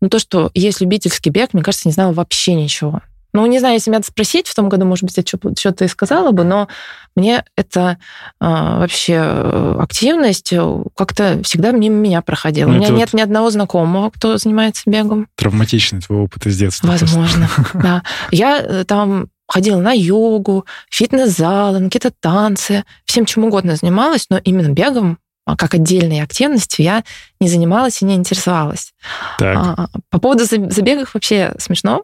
бег 0.00 0.02
ну, 0.02 0.08
то, 0.08 0.18
что 0.18 0.50
есть 0.54 0.80
любительский 0.80 1.30
бег, 1.30 1.52
мне 1.52 1.62
кажется, 1.62 1.88
не 1.88 1.92
знала 1.92 2.12
вообще 2.12 2.54
ничего. 2.54 3.00
Ну, 3.34 3.44
не 3.46 3.58
знаю, 3.58 3.74
если 3.74 3.90
меня 3.90 4.02
спросить 4.02 4.48
в 4.48 4.54
том 4.54 4.70
году, 4.70 4.86
может 4.86 5.04
быть, 5.04 5.16
я 5.16 5.22
что-то 5.22 5.84
и 5.84 5.88
сказала 5.88 6.32
бы, 6.32 6.44
но 6.44 6.66
мне 7.14 7.44
это 7.56 7.98
а, 8.40 8.78
вообще 8.78 9.14
э, 9.16 9.76
активность 9.78 10.52
э, 10.52 10.82
как-то 10.96 11.42
всегда 11.42 11.72
мимо 11.72 11.96
меня 11.96 12.22
проходила. 12.22 12.68
Ну, 12.68 12.76
У 12.76 12.78
меня 12.78 12.88
нет 12.88 13.12
вот 13.12 13.18
ни 13.18 13.22
одного 13.22 13.50
знакомого, 13.50 14.10
кто 14.10 14.38
занимается 14.38 14.84
бегом. 14.86 15.28
Травматичный 15.36 16.00
твой 16.00 16.20
опыт 16.20 16.46
из 16.46 16.56
детства. 16.56 16.86
Возможно, 16.86 17.50
да. 17.74 18.02
Я 18.30 18.60
э, 18.60 18.84
там 18.84 19.28
ходила 19.46 19.80
на 19.80 19.92
йогу, 19.92 20.64
фитнес-залы, 20.90 21.80
на 21.80 21.90
какие-то 21.90 22.12
танцы, 22.18 22.84
всем 23.04 23.26
чем 23.26 23.44
угодно 23.44 23.76
занималась, 23.76 24.26
но 24.30 24.38
именно 24.38 24.70
бегом 24.70 25.18
как 25.56 25.74
отдельной 25.74 26.22
активностью 26.22 26.84
я 26.84 27.04
не 27.40 27.48
занималась 27.48 28.02
и 28.02 28.04
не 28.04 28.14
интересовалась. 28.14 28.92
Так. 29.38 29.56
А, 29.56 29.88
по 30.10 30.18
поводу 30.18 30.44
забегов 30.44 31.14
вообще 31.14 31.54
смешно. 31.58 32.02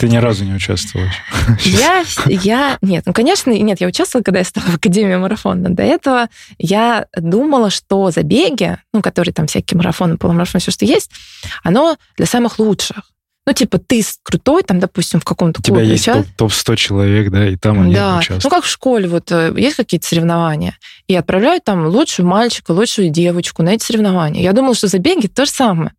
Ты 0.00 0.08
ни 0.08 0.16
разу 0.16 0.46
не 0.46 0.54
участвовала? 0.54 1.10
Я, 1.62 2.04
я, 2.24 2.78
нет, 2.80 3.04
ну, 3.04 3.12
конечно, 3.12 3.50
нет, 3.50 3.82
я 3.82 3.86
участвовала, 3.86 4.24
когда 4.24 4.38
я 4.38 4.46
стала 4.46 4.64
в 4.64 4.76
Академии 4.76 5.16
марафона. 5.16 5.68
До 5.68 5.82
этого 5.82 6.30
я 6.58 7.06
думала, 7.14 7.68
что 7.68 8.10
забеги, 8.10 8.78
ну, 8.94 9.02
которые 9.02 9.34
там 9.34 9.46
всякие 9.46 9.76
марафоны, 9.76 10.16
полумарафоны, 10.16 10.60
все, 10.60 10.70
что 10.70 10.86
есть, 10.86 11.10
оно 11.62 11.98
для 12.16 12.24
самых 12.24 12.58
лучших. 12.58 13.10
Ну, 13.46 13.52
типа, 13.54 13.78
ты 13.78 14.02
крутой, 14.22 14.62
там, 14.62 14.80
допустим, 14.80 15.18
в 15.18 15.24
каком-то 15.24 15.62
клубе. 15.62 15.82
У 15.82 15.84
тебя 15.84 15.92
есть 15.92 16.04
топ, 16.04 16.26
топ-100 16.36 16.76
человек, 16.76 17.30
да, 17.30 17.48
и 17.48 17.56
там 17.56 17.80
они 17.82 17.94
да. 17.94 18.18
участвуют. 18.18 18.44
Ну, 18.44 18.50
как 18.50 18.64
в 18.64 18.68
школе, 18.68 19.08
вот 19.08 19.32
э, 19.32 19.52
есть 19.56 19.76
какие-то 19.76 20.06
соревнования, 20.06 20.76
и 21.08 21.14
отправляют 21.14 21.64
там 21.64 21.86
лучшую 21.86 22.26
мальчика, 22.26 22.72
лучшую 22.72 23.08
девочку 23.08 23.62
на 23.62 23.70
эти 23.70 23.84
соревнования. 23.84 24.42
Я 24.42 24.52
думала, 24.52 24.74
что 24.74 24.88
забеги 24.88 25.26
то 25.26 25.46
же 25.46 25.50
самое. 25.50 25.92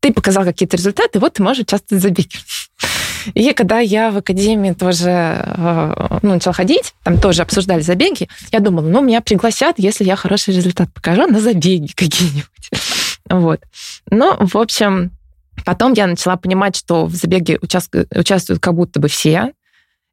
Ты 0.00 0.12
показал 0.12 0.44
какие-то 0.44 0.76
результаты, 0.76 1.20
вот 1.20 1.34
ты 1.34 1.42
можешь 1.42 1.62
участвовать 1.62 2.02
в 2.02 2.06
забеге. 2.06 2.38
И 3.34 3.52
когда 3.52 3.78
я 3.78 4.10
в 4.10 4.16
академии 4.16 4.72
тоже 4.72 5.10
э, 5.10 6.18
ну, 6.22 6.34
начала 6.34 6.52
ходить, 6.52 6.94
там 7.02 7.20
тоже 7.20 7.42
обсуждали 7.42 7.82
забеги, 7.82 8.28
я 8.50 8.60
думала, 8.60 8.88
ну, 8.88 9.02
меня 9.02 9.20
пригласят, 9.20 9.78
если 9.78 10.04
я 10.04 10.16
хороший 10.16 10.54
результат 10.54 10.92
покажу 10.92 11.26
на 11.26 11.40
забеги 11.40 11.92
какие-нибудь. 11.94 12.70
Вот. 13.28 13.60
Ну, 14.10 14.36
в 14.40 14.56
общем, 14.56 15.12
Потом 15.64 15.92
я 15.92 16.06
начала 16.06 16.36
понимать, 16.36 16.76
что 16.76 17.06
в 17.06 17.14
забеге 17.14 17.58
участвуют 17.60 18.60
как 18.60 18.74
будто 18.74 19.00
бы 19.00 19.08
все. 19.08 19.52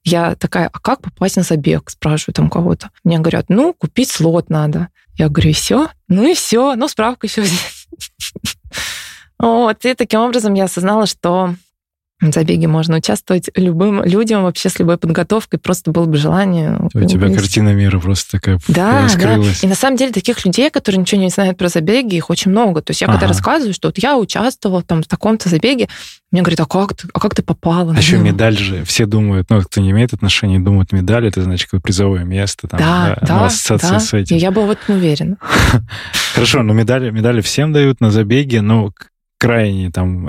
Я 0.03 0.36
такая, 0.36 0.70
а 0.72 0.79
как 0.79 1.01
попасть 1.01 1.36
на 1.36 1.44
забег? 1.44 1.89
Спрашиваю 1.89 2.34
там 2.34 2.50
кого-то. 2.50 2.91
Мне 3.03 3.20
говорят, 3.20 3.46
ну, 3.50 3.74
купить 3.74 4.10
слот 4.10 4.50
надо. 4.50 4.89
Я 5.15 5.29
говорю, 5.29 5.50
и 5.50 5.53
все? 5.53 5.89
Ну 6.08 6.29
и 6.29 6.34
все, 6.34 6.75
ну, 6.75 6.88
справку 6.88 7.25
еще 7.25 7.41
взять. 7.41 7.88
Вот, 9.39 9.86
и 9.86 9.94
таким 9.94 10.22
образом 10.22 10.56
я 10.56 10.63
осознала, 10.63 11.06
что 11.06 11.53
в 12.20 12.32
забеге 12.32 12.68
можно 12.68 12.98
участвовать 12.98 13.50
любым 13.56 14.04
людям 14.04 14.44
вообще 14.44 14.70
с 14.70 14.80
любой 14.80 14.98
подготовкой, 14.98 15.60
просто 15.60 15.92
было 15.92 16.06
бы 16.06 16.18
желание. 16.18 16.80
У 16.94 17.06
тебя 17.06 17.32
картина 17.32 17.76
мира 17.76 18.00
просто 18.00 18.40
такая 18.40 18.60
да, 18.68 19.04
раскрылась. 19.04 19.62
Да, 19.62 19.68
и 19.68 19.70
на 19.70 19.76
самом 19.76 19.98
деле 19.98 20.12
таких 20.12 20.44
людей, 20.44 20.72
которые 20.72 21.00
ничего 21.00 21.22
не 21.22 21.30
знают 21.30 21.58
про 21.58 21.70
забеги, 21.70 22.16
их 22.16 22.32
очень 22.32 22.50
много. 22.50 22.82
То 22.82 22.92
есть 22.92 23.02
я 23.02 23.08
ага. 23.08 23.18
когда 23.18 23.28
рассказываю, 23.28 23.74
что 23.74 23.90
вот 23.90 24.00
я 24.00 24.18
участвовала 24.18 24.82
там 24.82 25.04
в 25.04 25.08
таком-то 25.08 25.48
забеге, 25.48 25.90
мне 26.32 26.42
говорят, 26.42 26.60
а 26.62 26.66
как 26.66 26.96
ты, 26.96 27.08
а 27.14 27.20
как 27.20 27.36
ты 27.36 27.44
попала? 27.44 27.94
А 27.96 28.00
еще 28.00 28.18
медаль 28.18 28.58
же, 28.58 28.84
все 28.84 29.06
думают, 29.06 29.50
ну, 29.50 29.62
кто 29.62 29.80
не 29.80 29.92
имеет 29.92 30.14
отношения, 30.14 30.60
думают, 30.60 30.92
медаль, 30.92 31.28
это 31.28 31.44
значит 31.44 31.70
как 31.70 31.84
призовое 31.84 32.24
место. 32.24 32.68
Там, 32.68 32.80
да, 32.80 33.18
да, 33.22 33.46
ассоциация 33.46 33.92
да. 33.92 34.00
с 34.00 34.14
этим. 34.14 34.38
Я 34.38 34.52
была 34.52 34.66
в 34.66 34.72
этом 34.72 34.96
уверена. 34.96 35.38
Хорошо, 36.34 36.64
но 36.64 36.74
медали, 36.74 37.12
медали 37.12 37.42
всем 37.42 37.74
дают 37.74 38.02
на 38.02 38.10
забеге, 38.10 38.62
но 38.62 38.92
крайне 39.38 39.92
там 39.92 40.28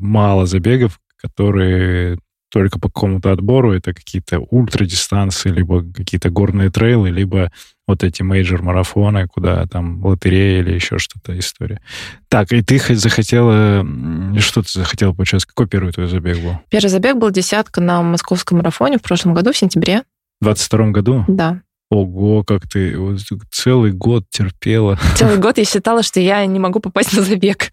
мало 0.00 0.46
забегов, 0.46 1.00
которые 1.16 2.18
только 2.50 2.78
по 2.78 2.88
какому-то 2.88 3.32
отбору, 3.32 3.72
это 3.72 3.92
какие-то 3.92 4.38
ультрадистанции, 4.38 5.50
либо 5.50 5.84
какие-то 5.92 6.30
горные 6.30 6.70
трейлы, 6.70 7.10
либо 7.10 7.50
вот 7.86 8.02
эти 8.02 8.22
мейджор-марафоны, 8.22 9.26
куда 9.26 9.66
там 9.66 10.04
лотерея 10.04 10.60
или 10.60 10.72
еще 10.72 10.98
что-то 10.98 11.38
история. 11.38 11.80
Так, 12.28 12.52
и 12.52 12.62
ты 12.62 12.78
захотела... 12.94 13.84
Что 14.38 14.62
ты 14.62 14.68
захотела 14.72 15.12
поучаствовать? 15.12 15.54
Какой 15.54 15.68
первый 15.68 15.92
твой 15.92 16.06
забег 16.06 16.38
был? 16.38 16.60
Первый 16.70 16.88
забег 16.88 17.16
был 17.16 17.30
десятка 17.30 17.80
на 17.80 18.02
московском 18.02 18.58
марафоне 18.58 18.98
в 18.98 19.02
прошлом 19.02 19.34
году, 19.34 19.52
в 19.52 19.56
сентябре. 19.56 20.02
В 20.40 20.44
22 20.44 20.90
году? 20.90 21.24
Да. 21.28 21.62
Ого, 21.88 22.42
как 22.42 22.68
ты 22.68 22.96
целый 23.52 23.92
год 23.92 24.24
терпела. 24.28 24.98
Целый 25.14 25.36
год 25.38 25.56
я 25.58 25.64
считала, 25.64 26.02
что 26.02 26.18
я 26.18 26.44
не 26.44 26.58
могу 26.58 26.80
попасть 26.80 27.12
на 27.12 27.22
забег. 27.22 27.70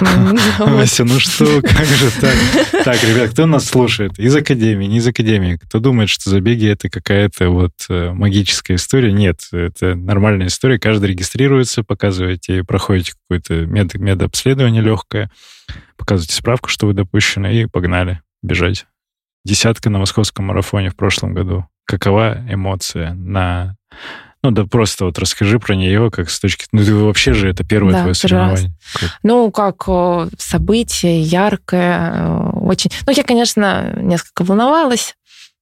Вася, 0.60 1.04
ну 1.04 1.18
что, 1.18 1.60
как 1.62 1.84
же 1.84 2.10
так? 2.20 2.34
Так, 2.84 3.02
ребят, 3.02 3.30
кто 3.30 3.46
нас 3.46 3.64
слушает? 3.64 4.16
Из 4.16 4.34
Академии, 4.34 4.86
не 4.86 4.98
из 4.98 5.06
Академии. 5.08 5.56
Кто 5.56 5.80
думает, 5.80 6.08
что 6.08 6.30
забеги 6.30 6.68
это 6.68 6.88
какая-то 6.88 7.50
вот 7.50 7.72
э, 7.88 8.12
магическая 8.12 8.76
история? 8.76 9.12
Нет, 9.12 9.40
это 9.50 9.96
нормальная 9.96 10.46
история. 10.46 10.78
Каждый 10.78 11.10
регистрируется, 11.10 11.82
показываете, 11.82 12.62
проходите 12.62 13.14
какое-то 13.22 13.66
мед, 13.66 13.94
медобследование 13.94 14.82
легкое, 14.82 15.32
показываете 15.96 16.34
справку, 16.36 16.68
что 16.68 16.86
вы 16.86 16.92
допущены, 16.92 17.62
и 17.62 17.66
погнали 17.66 18.20
бежать. 18.40 18.86
Десятка 19.44 19.90
на 19.90 19.98
московском 19.98 20.46
марафоне 20.46 20.90
в 20.90 20.96
прошлом 20.96 21.34
году 21.34 21.66
какова 21.88 22.38
эмоция 22.48 23.14
на... 23.14 23.74
Ну, 24.42 24.52
да 24.52 24.64
просто 24.66 25.06
вот 25.06 25.18
расскажи 25.18 25.58
про 25.58 25.74
нее, 25.74 26.10
как 26.12 26.30
с 26.30 26.38
точки... 26.38 26.66
Ну, 26.70 26.84
ты 26.84 26.94
вообще 26.94 27.32
же 27.32 27.48
это 27.48 27.64
первое 27.64 27.92
да, 27.92 28.00
твое 28.00 28.14
соревнование. 28.14 28.72
Ну, 29.24 29.50
как 29.50 29.88
событие 30.38 31.22
яркое, 31.22 32.50
очень... 32.52 32.92
Ну, 33.06 33.12
я, 33.12 33.24
конечно, 33.24 33.94
несколько 33.96 34.44
волновалась, 34.44 35.16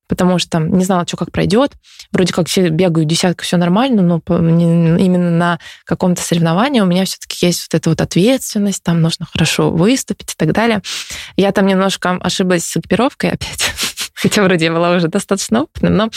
потому 0.08 0.38
что 0.38 0.58
не 0.58 0.84
знала, 0.84 1.06
что 1.06 1.16
как 1.16 1.30
пройдет. 1.30 1.72
Вроде 2.12 2.32
как 2.32 2.48
все 2.48 2.68
бегают 2.68 3.08
десятку, 3.08 3.44
все 3.44 3.56
нормально, 3.56 4.02
но 4.02 4.20
именно 4.26 5.30
на 5.30 5.58
каком-то 5.84 6.20
соревновании 6.20 6.80
у 6.80 6.86
меня 6.86 7.04
все-таки 7.04 7.46
есть 7.46 7.68
вот 7.70 7.78
эта 7.78 7.90
вот 7.90 8.00
ответственность, 8.00 8.82
там 8.82 9.00
нужно 9.00 9.26
хорошо 9.26 9.70
выступить 9.70 10.32
и 10.32 10.36
так 10.36 10.52
далее. 10.52 10.82
Я 11.36 11.52
там 11.52 11.66
немножко 11.66 12.18
ошиблась 12.20 12.64
с 12.64 12.76
экипировкой 12.76 13.30
опять 13.30 13.72
хотя 14.16 14.42
вроде 14.42 14.64
я 14.64 14.72
была 14.72 14.96
уже 14.96 15.08
достаточно 15.08 15.62
опытным, 15.62 15.94
но 15.94 16.10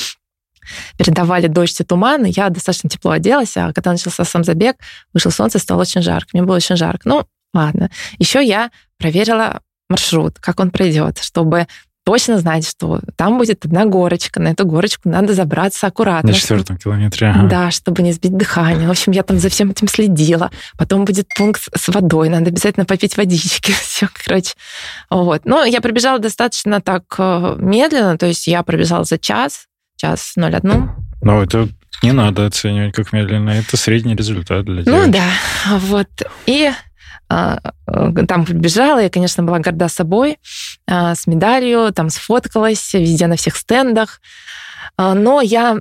передавали 0.98 1.48
дождь 1.48 1.80
и 1.80 1.84
туман, 1.84 2.26
и 2.26 2.32
я 2.32 2.50
достаточно 2.50 2.90
тепло 2.90 3.12
оделась, 3.12 3.56
а 3.58 3.74
когда 3.74 3.92
начался 3.92 4.24
сам 4.24 4.44
забег, 4.44 4.78
вышло 5.14 5.30
солнце, 5.30 5.60
стало 5.60 5.82
очень 5.82 6.02
жарко. 6.02 6.30
Мне 6.34 6.44
было 6.44 6.56
очень 6.56 6.76
жарко. 6.76 7.08
Ну, 7.08 7.28
ладно. 7.54 7.90
Еще 8.18 8.44
я 8.44 8.72
проверила 8.98 9.62
маршрут, 9.90 10.40
как 10.40 10.60
он 10.60 10.72
пройдет, 10.72 11.20
чтобы 11.20 11.68
точно 12.10 12.40
знать, 12.40 12.68
что 12.68 13.02
там 13.16 13.38
будет 13.38 13.66
одна 13.66 13.86
горочка, 13.86 14.40
на 14.40 14.48
эту 14.48 14.66
горочку 14.66 15.08
надо 15.10 15.36
забраться 15.36 15.86
аккуратно. 15.86 16.32
На 16.32 16.36
четвертом 16.36 16.76
километре. 16.76 17.28
Ага. 17.28 17.48
Да, 17.48 17.72
чтобы 17.72 18.02
не 18.02 18.14
сбить 18.14 18.36
дыхание. 18.36 18.88
В 18.88 18.92
общем, 18.92 19.12
я 19.12 19.22
там 19.22 19.38
за 19.38 19.50
всем 19.50 19.70
этим 19.70 19.88
следила. 19.88 20.50
Потом 20.76 21.06
будет 21.06 21.28
пункт 21.38 21.70
с 21.72 21.88
водой, 21.90 22.30
надо 22.30 22.48
обязательно 22.48 22.88
попить 22.88 23.16
водички. 23.16 23.72
Все, 23.80 24.10
короче. 24.26 24.56
Вот. 25.12 25.46
Но 25.46 25.64
я 25.66 25.82
пробежала 25.82 26.18
достаточно 26.18 26.82
так 26.82 27.04
э, 27.20 27.58
медленно, 27.60 28.18
то 28.18 28.26
есть 28.26 28.48
я 28.48 28.64
пробежала 28.64 29.04
за 29.04 29.20
час, 29.20 29.68
час 29.96 30.34
01. 30.36 30.90
Ну, 31.22 31.42
это 31.44 31.70
не 32.02 32.12
надо 32.12 32.48
оценивать 32.48 32.96
как 32.96 33.14
медленно, 33.14 33.52
это 33.52 33.78
средний 33.78 34.16
результат 34.16 34.66
для 34.66 34.82
тебя. 34.82 35.06
Ну 35.06 35.12
да, 35.12 35.28
вот. 35.78 36.10
И 36.48 36.72
там 37.30 38.44
бежала, 38.44 39.00
я, 39.00 39.10
конечно, 39.10 39.44
была 39.44 39.60
горда 39.60 39.88
собой, 39.88 40.40
а, 40.88 41.14
с 41.16 41.28
медалью, 41.28 41.94
там 41.94 42.10
сфоткалась 42.10 42.94
везде 42.94 43.28
на 43.28 43.36
всех 43.36 43.56
стендах. 43.56 44.20
А, 44.98 45.14
но 45.14 45.42
я 45.42 45.78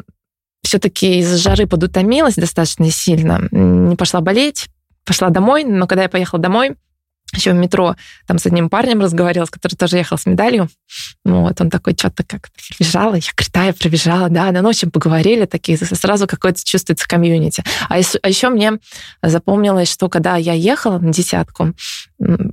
все-таки 0.62 1.21
из 1.21 1.37
жары 1.37 1.67
подутомилась 1.67 2.35
достаточно 2.35 2.90
сильно, 2.90 3.49
не 3.50 3.97
пошла 3.97 4.21
болеть, 4.21 4.69
пошла 5.05 5.31
домой, 5.31 5.64
но 5.64 5.87
когда 5.87 6.02
я 6.02 6.09
поехала 6.11 6.40
домой, 6.40 6.76
еще 7.35 7.52
в 7.52 7.56
метро 7.56 7.94
там 8.26 8.38
с 8.38 8.47
одним 8.47 8.70
парнем 8.70 9.00
разговаривала, 9.00 9.47
с 9.47 9.50
которым 9.50 9.76
тоже 9.76 9.99
ехал 9.99 10.16
с 10.16 10.26
медалью. 10.26 10.68
Вот, 11.25 11.61
он 11.61 11.70
такой 11.70 11.94
что-то 11.94 12.25
как 12.25 12.49
пробежала, 12.50 13.14
я 13.14 13.20
говорю, 13.37 13.50
да, 13.52 13.64
я 13.64 13.73
пробежала, 13.75 14.28
да, 14.28 14.50
на 14.50 14.62
ночи 14.62 14.88
поговорили, 14.88 15.44
такие, 15.44 15.76
сразу 15.76 16.26
какое-то 16.26 16.64
чувствуется 16.64 17.06
комьюнити. 17.06 17.62
А, 17.88 17.97
а 18.23 18.28
еще 18.28 18.49
мне 18.49 18.73
запомнилось, 19.23 19.90
что 19.90 20.08
когда 20.08 20.37
я 20.37 20.54
ехала 20.54 20.99
на 20.99 21.12
десятку, 21.12 21.75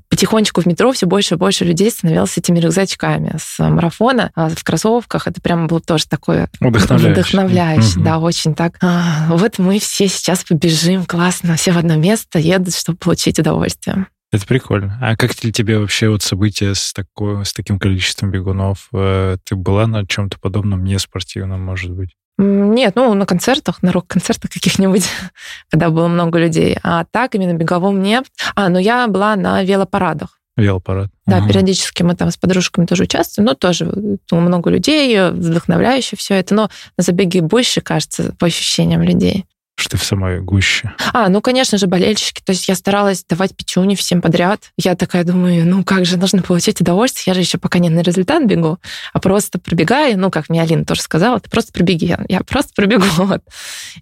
потихонечку 0.10 0.62
в 0.62 0.66
метро 0.66 0.92
все 0.92 1.06
больше 1.06 1.36
и 1.36 1.38
больше 1.38 1.64
людей 1.64 1.90
становилось 1.90 2.32
с 2.32 2.38
этими 2.38 2.60
рюкзачками 2.60 3.38
с 3.40 3.58
марафона 3.60 4.32
а 4.36 4.50
в 4.50 4.64
кроссовках. 4.64 5.28
Это 5.28 5.42
прям 5.42 5.68
было 5.68 5.80
тоже 5.80 6.06
такое 6.08 6.50
вдохновляющее. 6.60 7.14
Вдохновляющее, 7.14 8.04
да, 8.04 8.20
очень 8.20 8.56
так. 8.56 8.78
А, 8.82 9.28
вот 9.30 9.58
мы 9.58 9.80
все 9.80 10.08
сейчас 10.08 10.44
побежим, 10.44 11.06
классно, 11.06 11.56
все 11.56 11.72
в 11.72 11.78
одно 11.78 11.96
место 11.96 12.40
едут, 12.40 12.76
чтобы 12.76 12.98
получить 12.98 13.40
удовольствие. 13.40 14.08
Это 14.36 14.46
прикольно. 14.48 14.98
А 15.02 15.16
как 15.16 15.34
тебе 15.34 15.80
вообще 15.80 16.10
вот 16.10 16.22
события 16.22 16.76
с, 16.76 16.92
такой, 16.92 17.46
с 17.46 17.54
таким 17.54 17.80
количеством 17.80 18.32
бегунов? 18.32 18.90
Э, 18.94 19.38
ты 19.46 19.56
была 19.56 19.88
на 19.88 20.06
чем-то 20.06 20.38
подобном, 20.40 20.84
не 20.84 21.00
спортивном, 21.00 21.64
может 21.64 21.92
быть? 21.92 22.10
Нет, 22.38 22.96
ну, 22.98 23.14
на 23.14 23.26
концертах, 23.26 23.82
на 23.82 23.94
рок-концертах 23.94 24.52
каких-нибудь, 24.52 25.08
когда 25.72 25.90
было 25.90 26.10
много 26.10 26.38
людей. 26.38 26.78
А 26.84 27.06
так, 27.06 27.34
именно 27.36 27.54
беговом 27.54 28.04
нет. 28.04 28.26
А, 28.56 28.68
ну, 28.68 28.78
я 28.78 29.08
была 29.08 29.38
на 29.38 29.64
велопарадах. 29.64 30.42
Велопарад. 30.58 31.12
Да, 31.26 31.38
угу. 31.38 31.48
периодически 31.48 32.04
мы 32.04 32.14
там 32.16 32.30
с 32.30 32.36
подружками 32.36 32.86
тоже 32.86 33.04
участвуем, 33.04 33.46
но 33.46 33.54
тоже 33.54 33.90
ну, 34.32 34.40
много 34.42 34.70
людей, 34.70 35.30
вдохновляюще 35.30 36.18
все 36.18 36.36
это, 36.36 36.56
но 36.56 36.70
на 36.98 37.04
забеге 37.04 37.42
больше, 37.42 37.80
кажется, 37.80 38.36
по 38.38 38.48
ощущениям 38.48 39.02
людей 39.02 39.46
что 39.78 39.92
ты 39.92 39.98
в 39.98 40.04
самой 40.04 40.40
гуще? 40.40 40.94
А, 41.14 41.28
ну, 41.28 41.42
конечно 41.42 41.78
же, 41.78 41.88
болельщики. 41.88 42.42
То 42.42 42.52
есть 42.54 42.68
я 42.68 42.76
старалась 42.76 43.26
давать 43.26 43.56
печуни 43.56 43.96
всем 43.96 44.22
подряд. 44.22 44.72
Я 44.78 44.96
такая 44.96 45.26
думаю, 45.26 45.68
ну, 45.68 45.84
как 45.84 46.06
же 46.06 46.18
нужно 46.18 46.42
получить 46.42 46.80
удовольствие? 46.80 47.24
Я 47.28 47.34
же 47.34 47.42
еще 47.42 47.58
пока 47.58 47.80
не 47.80 47.90
на 47.90 48.00
результат 48.00 48.46
бегу, 48.46 48.80
а 49.12 49.20
просто 49.20 49.60
пробегаю. 49.60 50.18
Ну, 50.18 50.32
как 50.32 50.50
мне 50.50 50.62
Алина 50.62 50.86
тоже 50.86 51.02
сказала, 51.02 51.42
ты 51.42 51.50
просто 51.50 51.74
пробеги. 51.74 52.18
Я 52.30 52.42
просто 52.42 52.72
пробегу. 52.76 53.06
Вот. 53.26 53.42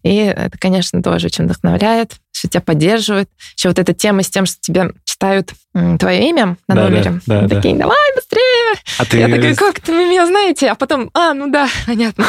И 0.01 0.15
это, 0.17 0.57
конечно, 0.57 1.01
тоже 1.01 1.27
очень 1.27 1.45
вдохновляет, 1.45 2.15
что 2.33 2.49
тебя 2.49 2.61
поддерживают. 2.61 3.29
Еще 3.55 3.69
вот 3.69 3.79
эта 3.79 3.93
тема 3.93 4.21
с 4.21 4.29
тем, 4.29 4.45
что 4.45 4.57
тебе 4.59 4.91
читают 5.23 5.53
твое 5.99 6.29
имя 6.29 6.57
на 6.67 6.75
да, 6.75 6.83
номере. 6.83 7.21
Да, 7.25 7.41
да, 7.41 7.55
такие, 7.55 7.75
давай 7.75 8.15
быстрее. 8.15 8.75
А 8.99 9.05
ты... 9.05 9.17
Я 9.19 9.29
такая, 9.29 9.55
как 9.55 9.79
ты 9.79 9.91
меня 9.93 10.27
знаете? 10.27 10.69
А 10.69 10.75
потом, 10.75 11.09
а, 11.13 11.33
ну 11.33 11.49
да, 11.49 11.67
понятно. 11.85 12.25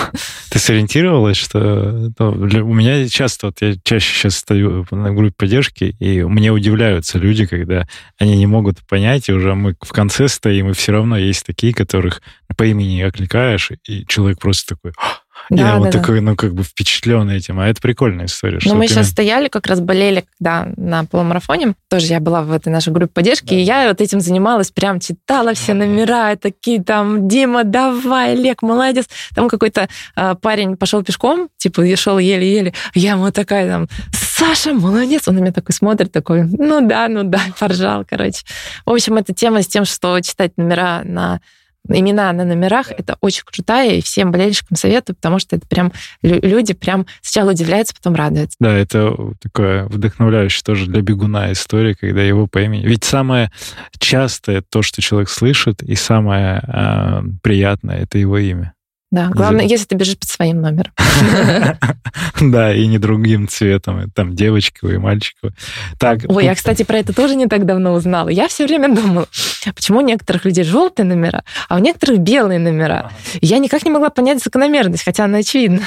Ты 0.51 0.59
сориентировалась, 0.59 1.37
что 1.37 2.13
ну, 2.19 2.33
для... 2.47 2.65
у 2.65 2.73
меня 2.73 3.07
часто, 3.09 3.47
вот 3.47 3.61
я 3.61 3.75
чаще 3.83 4.15
сейчас 4.15 4.37
стою 4.37 4.87
на 4.93 5.13
группе 5.13 5.35
поддержки, 5.37 5.97
и 5.99 6.23
мне 6.23 6.53
удивляются 6.53 7.19
люди, 7.19 7.47
когда 7.47 7.87
они 8.19 8.37
не 8.37 8.47
могут 8.47 8.87
понять, 8.87 9.29
и 9.29 9.33
уже 9.33 9.55
мы 9.55 9.75
в 9.81 9.93
конце 9.93 10.29
стоим, 10.29 10.71
и 10.71 10.75
все 10.75 10.93
равно 10.93 11.19
есть 11.19 11.45
такие, 11.45 11.75
которых 11.75 12.23
по 12.57 12.63
имени 12.63 13.03
окликаешь, 13.03 13.73
и 13.89 14.07
человек 14.07 14.39
просто 14.39 14.77
такой, 14.77 14.93
да, 15.51 15.57
я 15.57 15.73
да, 15.73 15.79
вот 15.79 15.91
да. 15.91 15.99
такой, 15.99 16.21
ну, 16.21 16.37
как 16.37 16.55
бы 16.55 16.63
впечатлен 16.63 17.29
этим. 17.31 17.61
А 17.61 17.69
это 17.69 17.81
прикольная 17.81 18.27
история. 18.27 18.59
Ну, 18.65 18.75
мы 18.75 18.89
сейчас 18.89 19.09
стояли, 19.09 19.49
как 19.49 19.67
раз 19.67 19.81
болели, 19.81 20.25
когда 20.39 20.69
на 20.77 21.05
полумарафоне. 21.05 21.75
Тоже 21.89 22.07
я 22.07 22.21
была 22.21 22.43
в 22.43 22.53
этой 22.53 22.71
нашей 22.71 22.93
группе 22.93 23.13
поддержки, 23.13 23.51
да. 23.51 23.55
и 23.55 23.63
я 23.63 23.89
вот 23.89 24.01
этим 24.01 24.21
занималась, 24.21 24.71
прям 24.71 25.01
читала 25.01 25.55
все 25.55 25.75
номера, 25.75 26.37
такие 26.37 26.83
там, 26.83 27.29
Дима, 27.29 27.65
давай, 27.65 28.33
Олег, 28.33 28.63
молодец. 28.63 29.07
Там 29.35 29.49
какой-то 29.49 29.89
э, 30.17 30.35
парень 30.41 30.77
пошел 30.77 31.03
пешком, 31.03 31.49
типа, 31.57 31.85
шел 31.97 32.19
еле-еле. 32.19 32.73
Я 32.95 33.13
ему 33.13 33.31
такая 33.31 33.69
там, 33.69 33.89
Саша, 34.13 34.73
молодец. 34.73 35.29
Он 35.29 35.37
на 35.37 35.41
меня 35.41 35.53
такой 35.53 35.73
смотрит, 35.73 36.11
такой, 36.11 36.45
ну 36.45 36.87
да, 36.87 37.09
ну 37.09 37.23
да, 37.23 37.41
поржал, 37.59 38.05
короче. 38.09 38.45
В 38.85 38.91
общем, 38.91 39.17
эта 39.17 39.33
тема 39.33 39.63
с 39.63 39.67
тем, 39.67 39.85
что 39.85 40.21
читать 40.21 40.57
номера 40.57 41.03
на 41.05 41.41
имена 41.89 42.33
на 42.33 42.45
номерах, 42.45 42.91
это 42.91 43.17
очень 43.21 43.45
крутая, 43.45 43.93
и 43.95 44.03
всем 44.03 44.31
болельщикам 44.31 44.77
советую, 44.77 45.17
потому 45.17 45.39
что 45.39 45.57
это 45.57 45.67
прям 45.67 45.93
люди 46.23 46.75
прям 46.75 47.07
сначала 47.23 47.51
удивляются, 47.51 47.95
потом 47.95 48.15
радуются. 48.15 48.57
Да, 48.61 48.73
это 48.73 49.17
такое 49.43 49.87
вдохновляющее 49.87 50.63
тоже 50.65 50.87
для 50.87 51.03
бегуна 51.03 51.53
история, 51.53 51.95
когда 51.95 52.23
его 52.23 52.47
по 52.47 52.59
имени... 52.59 52.87
Ведь 52.87 53.05
самое 53.05 53.51
частое 53.99 54.63
то, 54.63 54.83
что 54.83 55.03
человек 55.03 55.29
слышит, 55.29 55.83
и 55.83 55.95
самое 55.95 56.63
э, 56.67 57.23
приятное— 57.43 57.99
это 58.03 58.19
его 58.19 58.39
имя. 58.39 58.74
Да, 59.15 59.31
главное, 59.33 59.65
если 59.65 59.85
ты 59.85 59.95
бежишь 59.95 60.19
под 60.19 60.29
своим 60.29 60.61
номером. 60.61 60.93
Да, 62.41 62.75
и 62.75 62.87
не 62.87 62.99
другим 62.99 63.47
цветом, 63.47 64.11
там 64.11 64.35
девочка 64.35 64.89
и 64.89 64.99
мальчика. 64.99 65.51
Так. 65.99 66.21
Ой, 66.27 66.45
я, 66.45 66.55
кстати, 66.55 66.83
про 66.83 66.99
это 66.99 67.15
тоже 67.15 67.37
не 67.37 67.47
так 67.47 67.65
давно 67.65 67.93
узнала. 67.93 68.29
Я 68.29 68.49
все 68.49 68.67
время 68.67 68.93
думала, 68.95 69.29
почему 69.75 69.99
у 69.99 70.03
некоторых 70.03 70.45
людей 70.45 70.65
желтые 70.65 71.07
номера, 71.07 71.45
а 71.69 71.77
у 71.77 71.79
некоторых 71.79 72.19
белые 72.19 72.59
номера. 72.59 73.13
Я 73.41 73.59
никак 73.59 73.85
не 73.85 73.91
могла 73.91 74.11
понять 74.11 74.43
закономерность, 74.43 75.05
хотя 75.05 75.25
она 75.25 75.39
очевидна. 75.39 75.83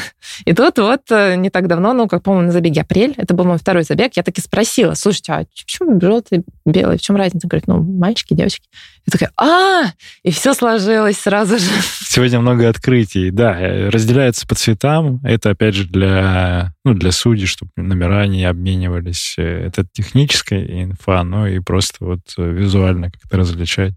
И 0.46 0.54
тут 0.54 0.80
вот 0.80 1.02
э, 1.10 1.36
не 1.36 1.50
так 1.50 1.68
давно, 1.68 1.94
ну, 1.94 2.08
как, 2.08 2.24
по-моему, 2.24 2.48
на 2.48 2.54
забеге 2.54 2.82
апрель, 2.82 3.14
это 3.18 3.34
был 3.34 3.44
мой 3.44 3.58
второй 3.58 3.84
забег, 3.84 4.14
я 4.16 4.24
таки 4.24 4.42
спросила, 4.42 4.94
слушайте, 4.94 5.34
а 5.34 5.46
почему 5.56 6.00
желтый, 6.00 6.46
белый, 6.66 6.98
в 6.98 7.02
чем 7.02 7.18
разница? 7.18 7.48
Говорит, 7.48 7.68
ну, 7.68 7.82
мальчики, 7.82 8.34
девочки. 8.34 8.68
Я 9.06 9.12
такая, 9.12 9.32
а, 9.38 9.92
и 10.24 10.32
все 10.32 10.54
сложилось 10.54 11.18
сразу 11.18 11.58
же. 11.58 11.70
Сегодня 12.06 12.40
много 12.40 12.68
открытий. 12.68 13.17
Да, 13.32 13.60
э, 13.60 13.90
разделяется 13.90 14.48
по 14.48 14.56
цветам. 14.56 15.20
Это, 15.24 15.52
опять 15.52 15.76
же, 15.76 15.86
для, 15.86 16.74
ну, 16.84 16.94
для 16.94 17.12
судей, 17.12 17.46
чтобы 17.46 17.72
номера 17.76 18.26
не 18.28 18.46
обменивались. 18.46 19.36
Э, 19.38 19.68
это 19.68 19.86
техническая 19.92 20.64
инфа, 20.84 21.24
ну 21.24 21.46
и 21.48 21.60
просто 21.60 22.06
вот 22.06 22.20
э, 22.38 22.50
визуально 22.50 23.12
как-то 23.12 23.38
различать. 23.38 23.94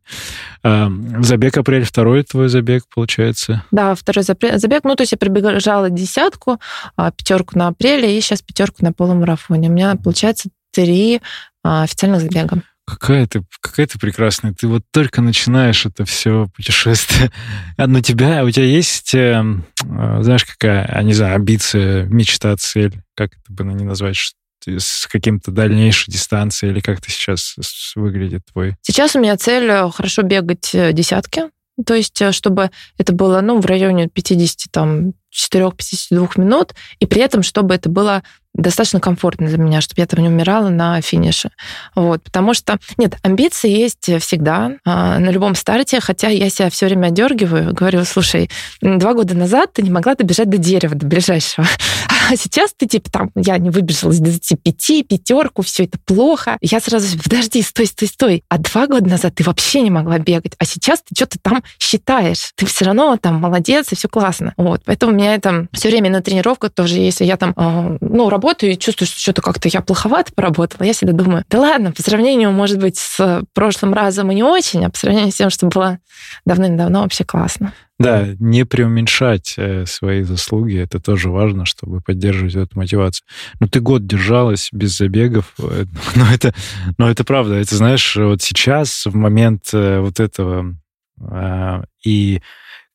Забег 0.63 1.57
апрель 1.57 1.85
второй 1.85 2.23
твой 2.23 2.49
забег, 2.49 2.85
получается? 2.95 3.65
Да, 3.71 3.95
второй 3.95 4.25
забег. 4.25 4.85
Ну, 4.85 4.95
то 4.95 5.03
есть 5.03 5.13
я 5.13 5.19
пробежала 5.19 5.91
десятку, 5.91 6.59
а, 6.97 7.11
пятерку 7.11 7.59
на 7.59 7.69
апреле 7.69 8.17
и 8.17 8.21
сейчас 8.21 8.43
пятерку 8.43 8.85
на 8.85 8.93
полумарафоне. 8.93 9.69
У 9.69 9.73
меня, 9.73 9.97
получается, 9.97 10.51
три 10.73 11.21
а, 11.63 11.83
официальных 11.83 12.23
забега 12.23 12.63
какая 12.91 13.27
ты, 13.27 13.43
какая 13.61 13.87
ты 13.87 13.99
прекрасная. 13.99 14.53
Ты 14.53 14.67
вот 14.67 14.83
только 14.93 15.23
начинаешь 15.23 15.87
это 15.87 16.05
все 16.05 16.49
путешествие. 16.55 17.31
А 17.77 17.87
на 17.87 18.03
тебя, 18.03 18.45
у 18.45 18.51
тебя 18.51 18.67
есть, 18.67 19.15
э, 19.15 19.43
э, 19.43 20.23
знаешь, 20.23 20.45
какая, 20.45 20.85
а, 20.85 21.03
не 21.03 21.15
знаю, 21.15 21.37
амбиция, 21.37 22.05
мечта, 22.05 22.55
цель, 22.57 23.01
как 23.15 23.33
это 23.33 23.53
бы 23.53 23.65
не 23.65 23.85
назвать, 23.85 24.35
с 24.67 25.07
каким-то 25.07 25.51
дальнейшей 25.51 26.13
дистанцией, 26.13 26.73
или 26.73 26.81
как 26.81 27.01
ты 27.01 27.11
сейчас 27.11 27.57
выглядит 27.95 28.43
твой? 28.53 28.77
Сейчас 28.83 29.17
у 29.17 29.21
меня 29.21 29.37
цель 29.39 29.71
э, 29.71 29.91
хорошо 29.91 30.23
бегать 30.23 30.71
десятки, 30.73 31.45
то 31.87 31.95
есть, 31.95 32.23
чтобы 32.33 32.71
это 32.99 33.15
было, 33.15 33.41
ну, 33.41 33.61
в 33.61 33.67
районе 33.67 34.09
50, 34.09 34.71
там, 34.71 35.15
4-52 35.33 36.29
минут, 36.37 36.75
и 36.99 37.07
при 37.07 37.23
этом, 37.23 37.43
чтобы 37.43 37.75
это 37.75 37.89
было 37.89 38.23
достаточно 38.55 39.01
комфортно 39.01 39.47
для 39.47 39.59
меня, 39.59 39.81
чтобы 39.81 40.01
я 40.01 40.07
там 40.07 40.21
не 40.21 40.29
умирала 40.29 40.69
на 40.69 41.01
финише. 41.01 41.51
Вот, 41.95 42.23
потому 42.23 42.55
что, 42.55 42.79
нет, 42.97 43.17
амбиции 43.23 43.71
есть 43.71 44.11
всегда 44.21 44.73
а, 44.85 45.19
на 45.19 45.31
любом 45.31 45.55
старте, 45.55 46.01
хотя 46.01 46.29
я 46.29 46.51
себя 46.51 46.71
все 46.71 46.87
время 46.87 47.09
одергиваю, 47.09 47.73
говорю, 47.73 48.05
слушай, 48.05 48.51
два 48.81 49.15
года 49.15 49.35
назад 49.35 49.73
ты 49.73 49.83
не 49.83 49.91
могла 49.91 50.15
добежать 50.15 50.51
до 50.51 50.59
дерева, 50.59 50.95
до 50.95 51.07
ближайшего, 51.07 51.67
а 52.31 52.37
сейчас 52.37 52.73
ты 52.77 52.87
типа 52.87 53.11
там, 53.11 53.31
я 53.35 53.59
не 53.59 53.71
выбежала 53.71 54.13
из 54.13 54.21
25, 54.21 55.07
пятерку, 55.09 55.63
все 55.63 55.85
это 55.85 55.99
плохо. 56.05 56.59
Я 56.61 56.81
сразу, 56.81 57.19
подожди, 57.23 57.63
стой, 57.63 57.87
стой, 57.87 58.09
стой. 58.09 58.45
А 58.49 58.59
два 58.59 58.87
года 58.87 59.09
назад 59.09 59.35
ты 59.35 59.45
вообще 59.45 59.81
не 59.83 59.91
могла 59.91 60.19
бегать, 60.19 60.53
а 60.59 60.65
сейчас 60.65 61.01
ты 61.01 61.15
что-то 61.15 61.39
там 61.41 61.63
считаешь. 61.79 62.53
Ты 62.57 62.67
все 62.67 62.85
равно 62.85 63.17
там 63.17 63.37
молодец, 63.37 63.93
и 63.93 63.97
все 63.97 64.09
классно. 64.09 64.55
Вот, 64.57 64.83
поэтому 64.85 65.13
меня 65.13 65.35
это 65.35 65.67
все 65.73 65.89
время 65.89 66.11
на 66.11 66.23
тренировках 66.23 66.73
тоже, 66.73 66.97
если 66.97 67.25
я 67.25 67.37
там, 67.37 67.53
а, 67.57 67.97
ну, 68.01 68.31
и 68.63 68.77
чувствую, 68.77 69.07
что 69.07 69.19
что-то 69.19 69.43
как-то 69.43 69.69
я 69.69 69.81
плоховато 69.81 70.33
поработала, 70.35 70.85
я 70.85 70.93
всегда 70.93 71.13
думаю, 71.13 71.45
да 71.49 71.61
ладно, 71.61 71.93
по 71.93 72.03
сравнению, 72.03 72.53
может 72.53 72.79
быть, 72.79 72.99
с 72.99 73.43
прошлым 73.55 73.95
разом 73.95 74.31
и 74.31 74.35
не 74.35 74.43
очень, 74.43 74.85
а 74.85 74.91
по 74.91 74.99
сравнению 74.99 75.33
с 75.33 75.37
тем, 75.37 75.51
что 75.51 75.67
было 75.67 75.99
давным-давно, 76.45 77.03
вообще 77.03 77.25
классно. 77.25 77.73
Да, 77.99 78.29
не 78.39 78.65
преуменьшать 78.65 79.55
э, 79.59 79.85
свои 79.85 80.23
заслуги, 80.23 80.79
это 80.79 81.01
тоже 81.01 81.31
важно, 81.31 81.67
чтобы 81.67 82.01
поддерживать 82.01 82.55
эту 82.55 82.79
мотивацию. 82.79 83.27
Ну, 83.61 83.69
ты 83.69 83.81
год 83.81 84.07
держалась 84.07 84.71
без 84.73 84.97
забегов, 84.97 85.53
э, 85.59 85.85
но 86.15 86.27
это, 86.33 86.55
но 86.97 87.11
это 87.11 87.25
правда. 87.25 87.57
Это, 87.57 87.77
знаешь, 87.77 88.17
вот 88.17 88.41
сейчас, 88.41 89.05
в 89.05 89.15
момент 89.15 89.65
э, 89.75 90.01
вот 90.01 90.19
этого 90.19 90.75
а, 91.21 91.85
и 92.03 92.41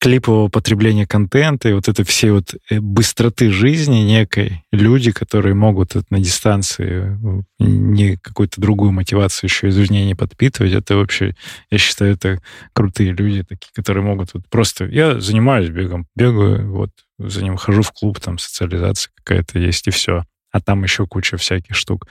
клипового 0.06 0.50
потребления 0.50 1.08
контента 1.08 1.68
и 1.68 1.74
вот 1.74 1.88
это 1.88 2.04
все 2.04 2.32
вот 2.32 2.54
э, 2.70 2.80
быстроты 2.80 3.50
жизни 3.50 4.02
некой, 4.02 4.64
люди, 4.72 5.12
которые 5.12 5.56
могут 5.56 5.96
на 6.12 6.20
дистанции 6.20 7.18
э, 7.18 7.42
не 7.58 8.16
какую-то 8.18 8.62
другую 8.62 8.92
мотивацию 8.92 9.50
еще 9.50 9.68
извне 9.68 10.06
не 10.06 10.14
подпитывать, 10.14 10.74
это 10.74 10.96
вообще, 10.96 11.34
я 11.72 11.80
считаю, 11.80 12.14
это 12.14 12.40
крутые 12.74 13.14
люди 13.14 13.42
такие, 13.42 13.72
которые 13.74 14.04
могут 14.04 14.36
вот 14.36 14.44
просто... 14.48 14.86
Я 14.86 15.20
занимаюсь 15.20 15.70
бегом, 15.72 16.06
бегаю, 16.16 16.72
вот, 16.72 16.92
за 17.18 17.44
ним 17.44 17.58
хожу 17.58 17.82
в 17.82 17.92
клуб, 17.92 18.20
там 18.20 18.38
социализация 18.38 19.12
какая-то 19.16 19.58
есть, 19.58 19.88
и 19.88 19.90
все. 19.90 20.24
А 20.52 20.62
там 20.62 20.84
еще 20.84 21.08
куча 21.08 21.38
всяких 21.38 21.76
штук. 21.76 22.06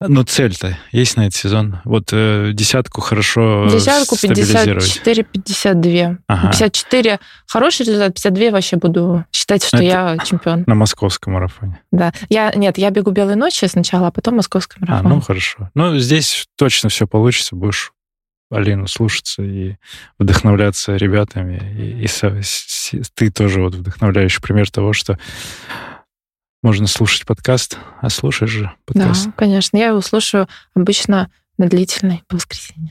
Ну, 0.00 0.22
цель-то 0.22 0.78
есть 0.92 1.16
на 1.16 1.26
этот 1.26 1.34
сезон? 1.34 1.80
Вот 1.84 2.10
э, 2.12 2.52
десятку 2.54 3.00
хорошо 3.00 3.66
Десятку 3.68 4.14
54-52. 4.14 6.18
Ага. 6.28 6.52
54 6.52 7.18
хороший 7.48 7.84
результат, 7.84 8.14
52 8.14 8.50
вообще 8.52 8.76
буду 8.76 9.24
считать, 9.32 9.64
что 9.64 9.78
Это 9.78 9.84
я 9.84 10.16
чемпион. 10.24 10.62
На 10.68 10.76
московском 10.76 11.32
марафоне. 11.32 11.80
Да. 11.90 12.12
Я, 12.28 12.52
нет, 12.54 12.78
я 12.78 12.90
бегу 12.90 13.10
белые 13.10 13.34
ночи 13.34 13.64
сначала, 13.64 14.06
а 14.06 14.10
потом 14.12 14.36
московский 14.36 14.76
марафон. 14.78 15.06
А, 15.06 15.14
ну 15.16 15.20
хорошо. 15.20 15.68
Ну, 15.74 15.98
здесь 15.98 16.46
точно 16.56 16.90
все 16.90 17.08
получится, 17.08 17.56
будешь 17.56 17.90
Алину 18.52 18.86
слушаться 18.86 19.42
и 19.42 19.78
вдохновляться 20.18 20.94
ребятами. 20.94 21.74
И, 21.76 22.04
и 22.04 22.06
с, 22.06 22.22
ты 23.14 23.32
тоже 23.32 23.60
вот 23.60 23.74
вдохновляющий 23.74 24.40
пример 24.40 24.70
того, 24.70 24.92
что 24.92 25.18
можно 26.62 26.86
слушать 26.86 27.26
подкаст, 27.26 27.78
а 28.00 28.10
слушаешь 28.10 28.50
же 28.50 28.72
подкаст. 28.84 29.26
Да, 29.26 29.32
конечно. 29.36 29.76
Я 29.76 29.88
его 29.88 30.00
слушаю 30.00 30.48
обычно 30.74 31.30
на 31.58 31.68
длительной 31.68 32.22
по 32.28 32.36
воскресенье. 32.36 32.90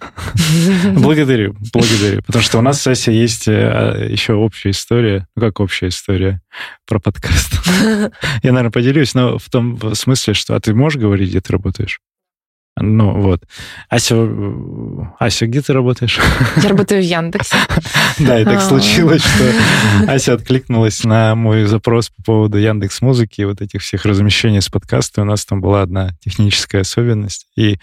Благодарю, 0.99 1.55
благодарю. 1.73 2.21
Потому 2.23 2.43
что 2.43 2.59
у 2.59 2.61
нас 2.61 2.81
с 2.81 2.87
Асей 2.87 3.15
есть 3.15 3.47
э, 3.47 4.07
еще 4.09 4.33
общая 4.33 4.71
история. 4.71 5.25
Ну, 5.35 5.41
как 5.41 5.61
общая 5.61 5.87
история 5.87 6.41
про 6.85 6.99
подкаст? 6.99 7.53
Я, 8.43 8.51
наверное, 8.51 8.71
поделюсь, 8.71 9.13
но 9.13 9.37
в 9.37 9.49
том 9.49 9.95
смысле, 9.95 10.33
что... 10.33 10.55
А 10.55 10.59
ты 10.59 10.73
можешь 10.73 10.99
говорить, 10.99 11.29
где 11.29 11.39
ты 11.39 11.53
работаешь? 11.53 12.01
Ну, 12.79 13.21
вот. 13.21 13.43
Ася, 13.89 14.15
Ася, 15.19 15.47
где 15.47 15.61
ты 15.61 15.73
работаешь? 15.73 16.19
Я 16.61 16.69
работаю 16.69 17.01
в 17.01 17.05
Яндексе. 17.05 17.55
Да, 18.19 18.39
и 18.39 18.45
так 18.45 18.57
а. 18.57 18.61
случилось, 18.61 19.21
что 19.21 19.53
Ася 20.11 20.33
откликнулась 20.33 21.03
на 21.03 21.35
мой 21.35 21.65
запрос 21.65 22.09
по 22.09 22.23
поводу 22.23 22.57
Яндекс 22.57 23.01
Музыки 23.01 23.41
и 23.41 23.45
вот 23.45 23.61
этих 23.61 23.81
всех 23.81 24.05
размещений 24.05 24.61
с 24.61 24.69
подкаста. 24.69 25.21
У 25.21 25.25
нас 25.25 25.45
там 25.45 25.61
была 25.61 25.83
одна 25.83 26.09
техническая 26.19 26.81
особенность. 26.81 27.47
И 27.55 27.79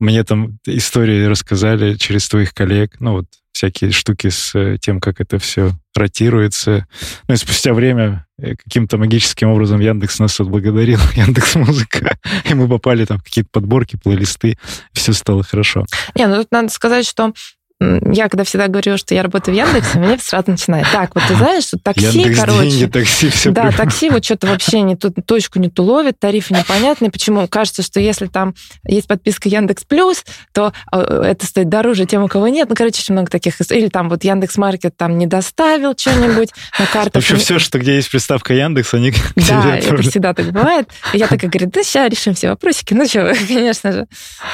мне 0.00 0.24
там 0.24 0.58
истории 0.66 1.24
рассказали 1.26 1.94
через 1.94 2.28
твоих 2.28 2.54
коллег. 2.54 2.96
Ну, 2.98 3.12
вот 3.12 3.26
всякие 3.58 3.90
штуки 3.90 4.28
с 4.28 4.54
э, 4.54 4.78
тем, 4.80 5.00
как 5.00 5.20
это 5.20 5.40
все 5.40 5.72
ротируется. 5.96 6.86
Ну 7.26 7.34
и 7.34 7.36
спустя 7.36 7.74
время 7.74 8.24
э, 8.40 8.54
каким-то 8.54 8.98
магическим 8.98 9.48
образом 9.48 9.80
Яндекс 9.80 10.20
нас 10.20 10.38
отблагодарил, 10.38 11.00
Яндекс 11.16 11.56
Музыка, 11.56 12.16
и 12.48 12.54
мы 12.54 12.68
попали 12.68 13.04
там 13.04 13.18
в 13.18 13.24
какие-то 13.24 13.50
подборки, 13.50 13.96
плейлисты, 13.96 14.58
все 14.92 15.12
стало 15.12 15.42
хорошо. 15.42 15.86
Не, 16.14 16.28
ну 16.28 16.36
тут 16.36 16.52
надо 16.52 16.68
сказать, 16.68 17.04
что 17.04 17.32
я 17.80 18.28
когда 18.28 18.42
всегда 18.42 18.66
говорю, 18.66 18.98
что 18.98 19.14
я 19.14 19.22
работаю 19.22 19.54
в 19.54 19.58
Яндексе, 19.58 19.98
мне 20.00 20.18
сразу 20.18 20.50
начинает. 20.50 20.86
Так, 20.90 21.14
вот 21.14 21.22
ты 21.28 21.34
знаешь, 21.36 21.64
что 21.64 21.78
такси, 21.78 22.18
Яндекс 22.18 22.40
короче... 22.40 22.70
Деньги, 22.70 22.90
такси, 22.90 23.28
все 23.30 23.50
Да, 23.52 23.70
такси 23.70 24.10
вот 24.10 24.24
что-то 24.24 24.48
вообще 24.48 24.80
не 24.80 24.96
ту 24.96 25.10
точку 25.10 25.60
не 25.60 25.70
ту 25.70 25.84
ловит, 25.84 26.18
тарифы 26.18 26.54
непонятные. 26.54 27.10
Почему? 27.10 27.46
Кажется, 27.46 27.82
что 27.82 28.00
если 28.00 28.26
там 28.26 28.54
есть 28.84 29.06
подписка 29.06 29.48
Яндекс 29.48 29.84
Плюс, 29.84 30.24
то 30.52 30.72
э, 30.92 31.22
это 31.24 31.46
стоит 31.46 31.68
дороже 31.68 32.06
тем, 32.06 32.24
у 32.24 32.28
кого 32.28 32.48
нет. 32.48 32.68
Ну, 32.68 32.74
короче, 32.74 33.00
очень 33.00 33.14
много 33.14 33.30
таких. 33.30 33.54
Или 33.70 33.88
там 33.88 34.08
вот 34.08 34.24
Яндекс 34.24 34.56
Маркет 34.56 34.96
там 34.96 35.16
не 35.16 35.28
доставил 35.28 35.94
что-нибудь 35.96 36.50
на 36.80 36.86
карту. 36.86 37.12
Вообще 37.14 37.36
все, 37.36 37.60
что 37.60 37.78
где 37.78 37.94
есть 37.94 38.10
приставка 38.10 38.54
Яндекс, 38.54 38.94
они 38.94 39.12
Да, 39.36 39.76
это 39.76 39.96
всегда 40.02 40.34
так 40.34 40.46
бывает. 40.46 40.88
Я 41.12 41.28
такая 41.28 41.48
говорю, 41.48 41.70
да 41.72 41.84
сейчас 41.84 42.10
решим 42.10 42.34
все 42.34 42.48
вопросики. 42.48 42.92
Ну 42.94 43.06
что, 43.06 43.32
конечно 43.48 43.92
же. 43.92 44.06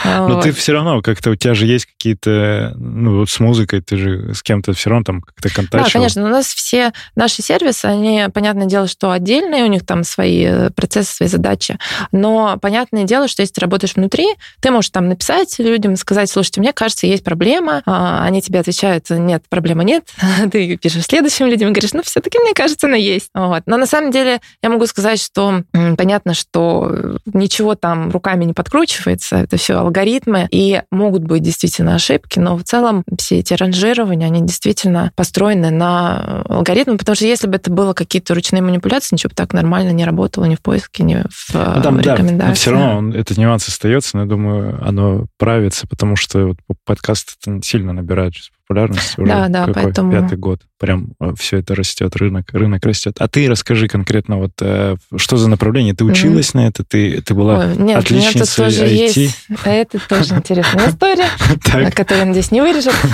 Но 0.05 0.43
ты 0.43 0.53
все 0.53 0.73
равно 0.73 1.01
как-то, 1.01 1.31
у 1.31 1.37
тебя 1.37 1.55
же 1.55 1.65
есть 1.65 1.87
какие-то, 1.87 2.75
ну, 2.77 3.14
вот 3.15 3.31
с 3.31 3.41
музыкой 3.41 3.81
ты 3.81 3.97
же 3.97 4.35
с 4.35 4.43
кем-то 4.43 4.73
все 4.73 4.91
равно 4.91 5.05
там 5.05 5.21
как-то 5.21 5.49
контактировал. 5.49 5.85
Да, 5.85 5.91
конечно. 5.93 6.25
У 6.25 6.29
нас 6.29 6.47
все 6.47 6.93
наши 7.17 7.43
сервисы, 7.43 7.87
они, 7.87 8.27
понятное 8.33 8.67
дело, 8.67 8.87
что 8.87 9.11
отдельные, 9.11 9.65
у 9.65 9.69
них 9.69 9.85
там 9.87 10.05
свои 10.05 10.45
э, 10.45 10.71
процессы, 10.71 11.15
свои 11.15 11.29
задачи. 11.29 11.79
Но 12.13 12.59
понятное 12.61 13.05
дело, 13.05 13.29
что 13.29 13.43
если 13.43 13.55
ты 13.55 13.61
работаешь 13.61 13.95
внутри, 13.95 14.27
ты 14.61 14.71
можешь 14.71 14.91
там 14.91 15.09
написать 15.09 15.59
людям, 15.59 15.97
сказать, 15.97 16.31
слушайте, 16.31 16.61
мне 16.61 16.73
кажется, 16.73 17.07
есть 17.07 17.25
проблема. 17.25 17.83
А, 17.87 18.25
они 18.25 18.43
тебе 18.43 18.61
отвечают, 18.61 19.11
нет, 19.11 19.45
проблемы 19.49 19.85
нет. 19.85 20.09
Ты 20.53 20.77
пишешь 20.77 21.05
следующим 21.05 21.47
людям 21.47 21.71
и 21.71 21.73
говоришь, 21.73 21.93
ну, 21.93 22.03
все-таки 22.03 22.39
мне 22.39 22.55
кажется, 22.55 22.87
она 22.87 22.97
есть. 22.97 23.31
Вот. 23.35 23.63
Но 23.67 23.77
на 23.77 23.87
самом 23.87 24.11
деле 24.11 24.41
я 24.63 24.69
могу 24.69 24.87
сказать, 24.87 25.21
что 25.21 25.63
понятно, 25.97 26.35
что 26.35 27.19
ничего 27.33 27.75
там 27.75 28.11
руками 28.11 28.45
не 28.45 28.53
подкручивается, 28.53 29.37
это 29.37 29.57
все 29.57 29.75
алгоритмы, 29.75 30.49
и 30.51 30.83
могут 30.91 31.23
быть 31.23 31.43
действительно 31.43 31.95
ошибки, 31.95 32.39
но 32.39 32.57
в 32.57 32.65
целом 32.65 33.04
все 33.19 33.39
эти 33.39 33.55
ранжи 33.55 33.85
ранжирования, 33.85 34.27
они 34.27 34.41
действительно 34.41 35.13
построены 35.17 35.71
на 35.71 36.43
алгоритмы, 36.49 36.97
потому 36.97 37.17
что 37.17 37.27
если 37.27 37.47
бы 37.47 37.57
это 37.57 37.71
было 37.71 37.93
какие-то 37.93 38.35
ручные 38.35 38.63
манипуляции, 38.63 39.15
ничего 39.15 39.31
бы 39.31 39.35
так 39.35 39.53
нормально 39.53 39.91
не 39.91 40.05
работало 40.05 40.45
ни 40.45 40.55
в 40.55 40.63
поиске, 40.63 41.03
ни 41.03 41.17
в 41.17 41.55
ну, 41.55 41.83
там, 41.83 42.01
рекомендациях. 42.01 42.39
Да, 42.39 42.49
но 42.49 42.55
все 42.55 42.71
равно 42.71 43.15
этот 43.15 43.37
нюанс 43.37 43.69
остается, 43.69 44.17
но 44.17 44.23
я 44.23 44.29
думаю, 44.29 44.79
оно 44.83 45.27
правится, 45.39 45.87
потому 45.87 46.17
что 46.17 46.47
вот 46.47 46.57
подкаст 46.85 47.37
сильно 47.63 47.93
набирает 47.93 48.35
популярность 48.67 49.19
уже 49.19 49.31
да, 49.31 49.49
да, 49.49 49.67
какой 49.67 49.85
поэтому... 49.85 50.13
пятый 50.13 50.39
год. 50.39 50.63
Прям 50.79 51.13
э, 51.21 51.33
все 51.39 51.59
это 51.59 51.75
растет, 51.75 52.17
рынок, 52.17 52.47
рынок 52.53 52.85
растет. 52.85 53.17
А 53.19 53.29
ты 53.29 53.49
расскажи 53.49 53.89
конкретно, 53.89 54.39
вот 54.39 54.53
э, 54.61 54.97
что 55.17 55.37
за 55.37 55.49
направление? 55.49 55.95
Ты 55.95 56.05
училась 56.05 56.51
mm-hmm. 56.51 56.57
на 56.57 56.67
это? 56.69 56.85
Ты, 56.85 57.21
ты 57.21 57.35
была 57.35 57.59
Ой, 57.61 57.77
нет, 57.77 57.99
отличницей 57.99 58.65
тоже 58.65 58.87
IT? 58.87 58.89
Есть. 58.89 59.47
Это 59.65 59.99
тоже 60.09 60.35
интересная 60.37 60.91
история, 60.91 61.91
которую, 61.91 62.29
надеюсь, 62.29 62.51
не 62.51 62.61
вырежут. 62.61 62.95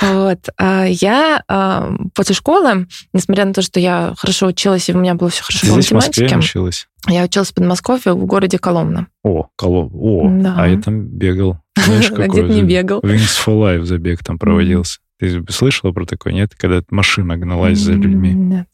Вот. 0.00 0.38
А 0.56 0.84
я 0.84 1.42
а, 1.48 1.92
после 2.14 2.34
школы, 2.34 2.86
несмотря 3.12 3.44
на 3.44 3.52
то, 3.52 3.62
что 3.62 3.80
я 3.80 4.14
хорошо 4.16 4.46
училась, 4.46 4.88
и 4.88 4.92
у 4.92 4.98
меня 4.98 5.14
было 5.14 5.28
все 5.28 5.42
хорошо 5.42 5.66
по 5.66 5.74
математике... 5.74 6.36
училась? 6.36 6.86
Я 7.06 7.24
училась 7.24 7.50
в 7.50 7.54
Подмосковье 7.54 8.12
в 8.12 8.24
городе 8.24 8.58
Коломна. 8.58 9.08
О, 9.24 9.48
Колом. 9.56 9.90
О, 9.94 10.54
а 10.56 10.68
я 10.68 10.80
там 10.80 11.02
бегал. 11.02 11.58
Знаешь, 11.84 12.08
какой? 12.10 12.28
Где-то 12.28 12.48
не 12.48 12.62
бегал. 12.62 13.00
Wings 13.00 13.38
for 13.44 13.58
Life 13.60 13.84
забег 13.84 14.22
там 14.24 14.38
проводился. 14.38 14.98
Ты 15.18 15.42
слышала 15.50 15.92
про 15.92 16.06
такой, 16.06 16.32
нет? 16.32 16.52
Когда 16.56 16.80
машина 16.90 17.36
гналась 17.36 17.78
за 17.78 17.92
людьми? 17.92 18.32
Нет. 18.32 18.68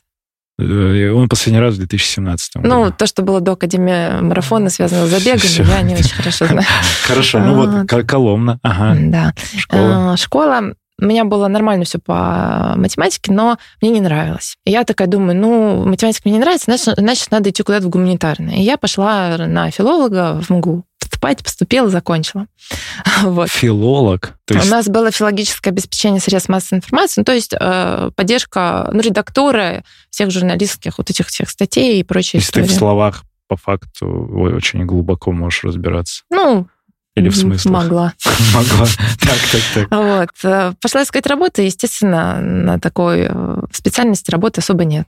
Э, 0.59 1.11
он 1.11 1.29
последний 1.29 1.61
раз 1.61 1.75
в 1.75 1.79
2017 1.79 2.57
году. 2.57 2.69
Ну, 2.69 2.93
то, 2.93 3.07
что 3.07 3.23
было 3.23 3.41
до 3.41 3.53
Академии 3.53 4.21
марафона, 4.21 4.71
связано 4.71 5.07
с 5.07 5.11
забегами, 5.11 5.39
Все. 5.39 5.63
я 5.65 5.83
не 5.83 5.95
очень 5.95 6.15
хорошо 6.15 6.47
знаю. 6.47 6.67
Хорошо, 7.07 7.41
ну 7.41 7.55
вот 7.55 8.07
Коломна, 8.07 8.59
ага. 8.63 8.97
Да. 9.01 9.35
Школа. 9.57 10.17
Школа 10.17 10.75
у 11.01 11.07
меня 11.07 11.25
было 11.25 11.49
нормально 11.49 11.85
все 11.85 11.99
по 11.99 12.75
математике, 12.77 13.33
но 13.33 13.59
мне 13.83 13.91
не 13.91 14.01
нравилось. 14.01 14.57
И 14.65 14.71
я 14.71 14.85
такая 14.85 15.09
думаю, 15.09 15.37
ну, 15.37 15.85
математика 15.85 16.23
мне 16.29 16.35
не 16.35 16.41
нравится, 16.41 16.67
значит, 16.67 16.95
значит 16.97 17.31
надо 17.33 17.51
идти 17.51 17.65
куда-то 17.65 17.87
в 17.87 17.91
гуманитарное. 17.91 18.55
И 18.55 18.63
я 18.63 18.77
пошла 18.77 19.37
на 19.39 19.71
филолога 19.73 20.41
в 20.41 20.51
МГУ 20.51 20.85
поступать, 21.25 21.45
поступила, 21.45 21.89
закончила. 21.89 22.47
Вот. 23.23 23.49
Филолог? 23.49 24.35
То 24.45 24.55
есть... 24.55 24.67
У 24.67 24.71
нас 24.71 24.89
было 24.89 25.11
филологическое 25.11 25.73
обеспечение 25.73 26.21
средств 26.21 26.49
массовой 26.49 26.79
информации, 26.79 27.21
ну, 27.21 27.25
то 27.25 27.33
есть 27.33 27.55
э, 27.59 28.11
поддержка 28.15 28.91
ну, 28.93 29.01
редактуры 29.01 29.85
всех 30.11 30.31
журналистских 30.31 30.99
вот 30.99 31.11
этих 31.11 31.29
всех 31.29 31.49
статей 31.49 32.01
и 32.01 32.03
прочее. 32.03 32.41
Есть 32.41 32.53
ты 32.53 32.63
в 32.63 32.71
словах 32.71 33.23
по 33.49 33.57
факту 33.57 34.07
очень 34.07 34.85
глубоко 34.85 35.33
можешь 35.33 35.65
разбираться. 35.65 36.25
Ну, 36.31 36.67
или 37.15 37.29
в 37.29 37.37
смысле? 37.37 37.71
Могла. 37.71 38.15
Могла. 38.55 38.87
Так, 39.21 39.39
так, 39.53 39.63
так. 39.75 39.91
Вот. 39.91 40.31
Э, 40.43 40.75
пошла 40.81 41.03
искать 41.03 41.27
работу, 41.27 41.63
естественно, 41.63 42.41
на 42.41 42.81
такой 42.81 43.27
э, 43.29 43.57
специальности 43.73 44.31
работы 44.31 44.61
особо 44.61 44.85
нет. 44.85 45.07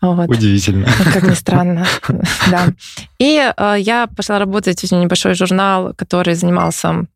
Вот. 0.00 0.28
Удивительно. 0.28 0.86
Как 1.12 1.22
ни 1.22 1.34
странно, 1.34 1.86
да. 2.50 2.68
И 3.18 3.52
э, 3.56 3.76
я 3.78 4.06
пошла 4.06 4.38
работать 4.38 4.80
в 4.82 4.92
небольшой 4.92 5.34
журнал, 5.34 5.92
который 5.96 6.34
занимался 6.34 7.06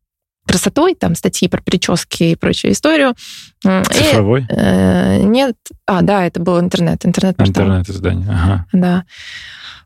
красотой, 0.45 0.95
там 0.95 1.15
статьи 1.15 1.47
про 1.47 1.61
прически 1.61 2.23
и 2.23 2.35
прочую 2.35 2.73
историю. 2.73 3.15
Цифровой? 3.63 4.41
И, 4.41 4.45
э, 4.49 5.21
нет. 5.23 5.55
А, 5.85 6.01
да, 6.01 6.25
это 6.25 6.39
был 6.39 6.59
интернет, 6.59 7.05
интернет-портал. 7.05 7.63
Интернет-издание, 7.63 8.27
ага. 8.29 8.65
Да. 8.73 9.05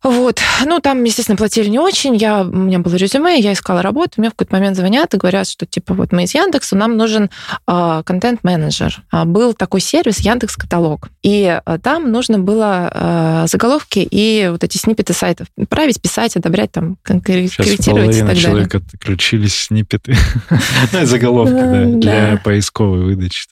Вот. 0.05 0.39
Ну, 0.63 0.79
там, 0.81 1.03
естественно, 1.03 1.35
платили 1.35 1.67
не 1.67 1.79
очень. 1.79 2.15
Я, 2.15 2.43
у 2.43 2.45
меня 2.45 2.77
было 2.77 2.93
резюме, 2.93 3.39
я 3.39 3.53
искала 3.53 3.81
работу. 3.81 4.13
Мне 4.17 4.29
в 4.29 4.33
какой-то 4.33 4.53
момент 4.53 4.77
звонят 4.77 5.11
и 5.15 5.17
говорят, 5.17 5.47
что, 5.47 5.65
типа, 5.65 5.95
вот 5.95 6.11
мы 6.11 6.25
из 6.25 6.35
Яндекса, 6.35 6.75
нам 6.75 6.95
нужен 6.95 7.31
э, 7.67 8.03
контент-менеджер. 8.05 9.01
А 9.09 9.25
был 9.25 9.55
такой 9.55 9.81
сервис 9.81 10.19
Яндекс 10.19 10.57
Каталог. 10.57 11.09
И 11.23 11.59
э, 11.65 11.77
там 11.81 12.11
нужно 12.11 12.37
было 12.37 12.91
э, 12.93 13.47
заголовки 13.47 13.97
и 13.99 14.47
вот 14.51 14.63
эти 14.63 14.77
снипеты 14.77 15.13
сайтов 15.13 15.47
править, 15.69 15.99
писать, 15.99 16.35
одобрять, 16.35 16.71
там, 16.71 16.97
корректировать 17.01 18.15
и 18.15 18.19
так 18.19 18.27
далее. 18.27 18.41
человек 18.41 18.75
отключились 18.75 19.55
снипеты. 19.55 20.15
Заголовки, 21.01 21.53
да, 21.53 21.85
для 21.85 22.41
поисковой 22.43 23.05
выдачи. 23.05 23.47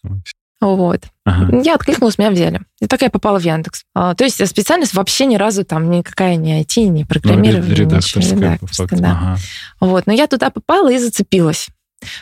Вот. 0.64 1.02
Ага. 1.26 1.62
Я 1.62 1.76
откликнулась, 1.76 2.18
меня 2.18 2.32
взяли. 2.32 2.62
И 2.80 2.88
так 2.88 3.02
я 3.02 3.10
попала 3.10 3.40
в 3.40 3.44
Яндекс. 3.44 3.84
А, 3.94 4.16
то 4.16 4.24
есть 4.24 4.46
специальность 4.48 4.94
вообще 4.94 5.26
ни 5.26 5.36
разу 5.36 5.66
там 5.66 5.90
никакая 5.90 6.38
не 6.38 6.62
IT, 6.62 6.84
не 6.86 7.06
программирование. 7.06 7.70
Ну, 7.70 7.76
редакторская, 7.76 8.24
ничего, 8.24 8.40
редакторская 8.40 9.00
да. 9.00 9.12
Ага. 9.12 9.38
Вот. 9.82 10.08
Но 10.08 10.14
я 10.14 10.28
туда 10.28 10.50
попала 10.50 10.92
и 10.92 10.98
зацепилась. 10.98 11.68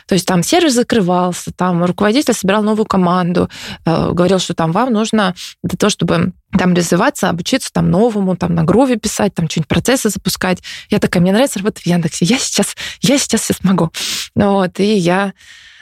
То 0.06 0.14
есть 0.14 0.26
там 0.26 0.42
сервис 0.42 0.74
закрывался, 0.74 1.52
там 1.52 1.84
руководитель 1.84 2.34
собирал 2.34 2.62
новую 2.62 2.86
команду, 2.86 3.50
э, 3.84 4.10
говорил, 4.12 4.38
что 4.38 4.54
там 4.54 4.72
вам 4.72 4.92
нужно 4.92 5.34
для 5.62 5.76
того, 5.76 5.90
чтобы 5.90 6.32
там 6.56 6.74
развиваться, 6.74 7.28
обучиться 7.28 7.70
там 7.72 7.90
новому, 7.90 8.36
там 8.36 8.54
на 8.54 8.64
Грове 8.64 8.96
писать, 8.96 9.34
там 9.34 9.48
что-нибудь 9.48 9.68
процессы 9.68 10.10
запускать. 10.10 10.62
Я 10.88 10.98
такая, 10.98 11.20
мне 11.20 11.32
нравится 11.32 11.58
работать 11.58 11.82
в 11.82 11.86
Яндексе, 11.86 12.24
я 12.26 12.38
сейчас, 12.38 12.76
я 13.00 13.18
сейчас 13.18 13.42
все 13.42 13.54
смогу. 13.54 13.90
Вот, 14.34 14.78
и 14.78 14.94
я 14.94 15.32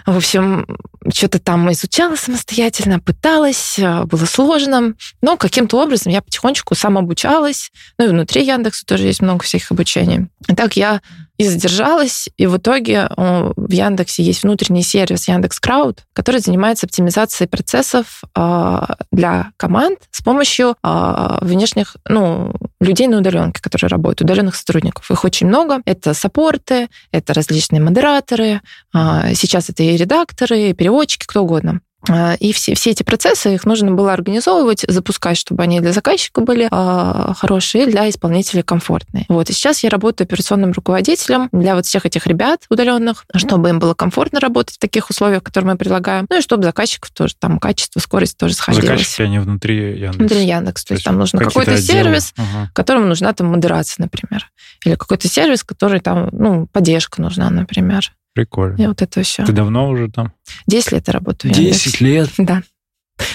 в 0.06 0.16
общем, 0.16 0.66
что-то 1.12 1.38
там 1.38 1.70
изучала 1.72 2.16
самостоятельно, 2.16 3.00
пыталась, 3.00 3.78
э, 3.78 4.04
было 4.04 4.24
сложно, 4.24 4.94
но 5.22 5.36
каким-то 5.36 5.82
образом 5.82 6.12
я 6.12 6.22
потихонечку 6.22 6.74
самообучалась. 6.74 7.70
Ну 7.98 8.06
и 8.06 8.08
внутри 8.08 8.44
Яндекса 8.44 8.84
тоже 8.86 9.06
есть 9.06 9.22
много 9.22 9.44
всяких 9.44 9.70
обучений. 9.72 10.28
И 10.48 10.54
так 10.54 10.76
я 10.76 11.00
и 11.40 11.48
задержалась, 11.48 12.28
и 12.36 12.46
в 12.46 12.58
итоге 12.58 13.08
в 13.16 13.70
Яндексе 13.70 14.22
есть 14.22 14.42
внутренний 14.42 14.82
сервис 14.82 15.26
Яндекс 15.26 15.58
Крауд, 15.58 16.04
который 16.12 16.42
занимается 16.42 16.84
оптимизацией 16.84 17.48
процессов 17.48 18.22
а, 18.34 18.96
для 19.10 19.52
команд 19.56 20.00
с 20.10 20.20
помощью 20.20 20.76
а, 20.82 21.38
внешних, 21.40 21.96
ну, 22.06 22.52
людей 22.78 23.06
на 23.06 23.18
удаленке, 23.20 23.62
которые 23.62 23.88
работают, 23.88 24.20
удаленных 24.20 24.54
сотрудников. 24.54 25.10
Их 25.10 25.24
очень 25.24 25.46
много. 25.46 25.80
Это 25.86 26.12
саппорты, 26.12 26.90
это 27.10 27.32
различные 27.32 27.80
модераторы, 27.80 28.60
а, 28.92 29.32
сейчас 29.32 29.70
это 29.70 29.82
и 29.82 29.96
редакторы, 29.96 30.68
и 30.68 30.74
переводчики, 30.74 31.24
кто 31.26 31.42
угодно. 31.42 31.80
А, 32.08 32.34
и 32.34 32.52
все, 32.52 32.74
все 32.74 32.90
эти 32.90 33.02
процессы, 33.02 33.54
их 33.54 33.66
нужно 33.66 33.92
было 33.92 34.12
организовывать, 34.12 34.84
запускать, 34.88 35.36
чтобы 35.36 35.62
они 35.62 35.80
для 35.80 35.92
заказчика 35.92 36.40
были 36.40 36.68
э, 36.70 37.34
хорошие, 37.34 37.86
для 37.86 38.08
исполнителей 38.08 38.62
комфортные. 38.62 39.26
Вот. 39.28 39.50
И 39.50 39.52
сейчас 39.52 39.82
я 39.82 39.90
работаю 39.90 40.24
операционным 40.26 40.72
руководителем 40.72 41.48
для 41.52 41.74
вот 41.74 41.86
всех 41.86 42.06
этих 42.06 42.26
ребят 42.26 42.64
удаленных, 42.70 43.26
чтобы 43.34 43.68
им 43.68 43.78
было 43.78 43.94
комфортно 43.94 44.40
работать 44.40 44.76
в 44.76 44.78
таких 44.78 45.10
условиях, 45.10 45.42
которые 45.42 45.72
мы 45.72 45.78
предлагаем, 45.78 46.26
ну 46.30 46.38
и 46.38 46.42
чтобы 46.42 46.64
заказчиков 46.64 47.10
тоже 47.10 47.34
там 47.38 47.58
качество, 47.58 48.00
скорость 48.00 48.38
тоже 48.38 48.54
сходилось. 48.54 48.86
Заказчики, 48.86 49.22
они 49.22 49.38
внутри 49.38 49.76
Яндекса? 49.76 50.18
Внутри 50.18 50.46
Яндекса. 50.46 50.84
То, 50.84 50.88
то 50.88 50.94
есть 50.94 51.04
там 51.04 51.18
нужно 51.18 51.40
какой-то 51.40 51.76
сервис, 51.76 52.32
ага. 52.36 52.70
которому 52.74 53.06
нужна 53.06 53.32
там 53.34 53.48
модерация, 53.48 54.04
например. 54.04 54.50
Или 54.84 54.94
какой-то 54.94 55.28
сервис, 55.28 55.64
который 55.64 56.00
там, 56.00 56.28
ну, 56.32 56.66
поддержка 56.66 57.20
нужна, 57.20 57.50
например. 57.50 58.12
Прикольно. 58.34 58.80
И 58.80 58.86
вот 58.86 59.02
это 59.02 59.22
все. 59.22 59.44
Ты 59.44 59.52
давно 59.52 59.88
уже 59.88 60.08
там? 60.10 60.32
Десять 60.66 60.92
лет 60.92 61.08
я 61.08 61.12
работаю. 61.12 61.52
Десять 61.52 62.00
лет? 62.00 62.30
Да. 62.38 62.62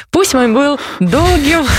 Пусть 0.09 0.33
мой 0.33 0.51
был 0.51 0.79
долгим. 0.99 1.65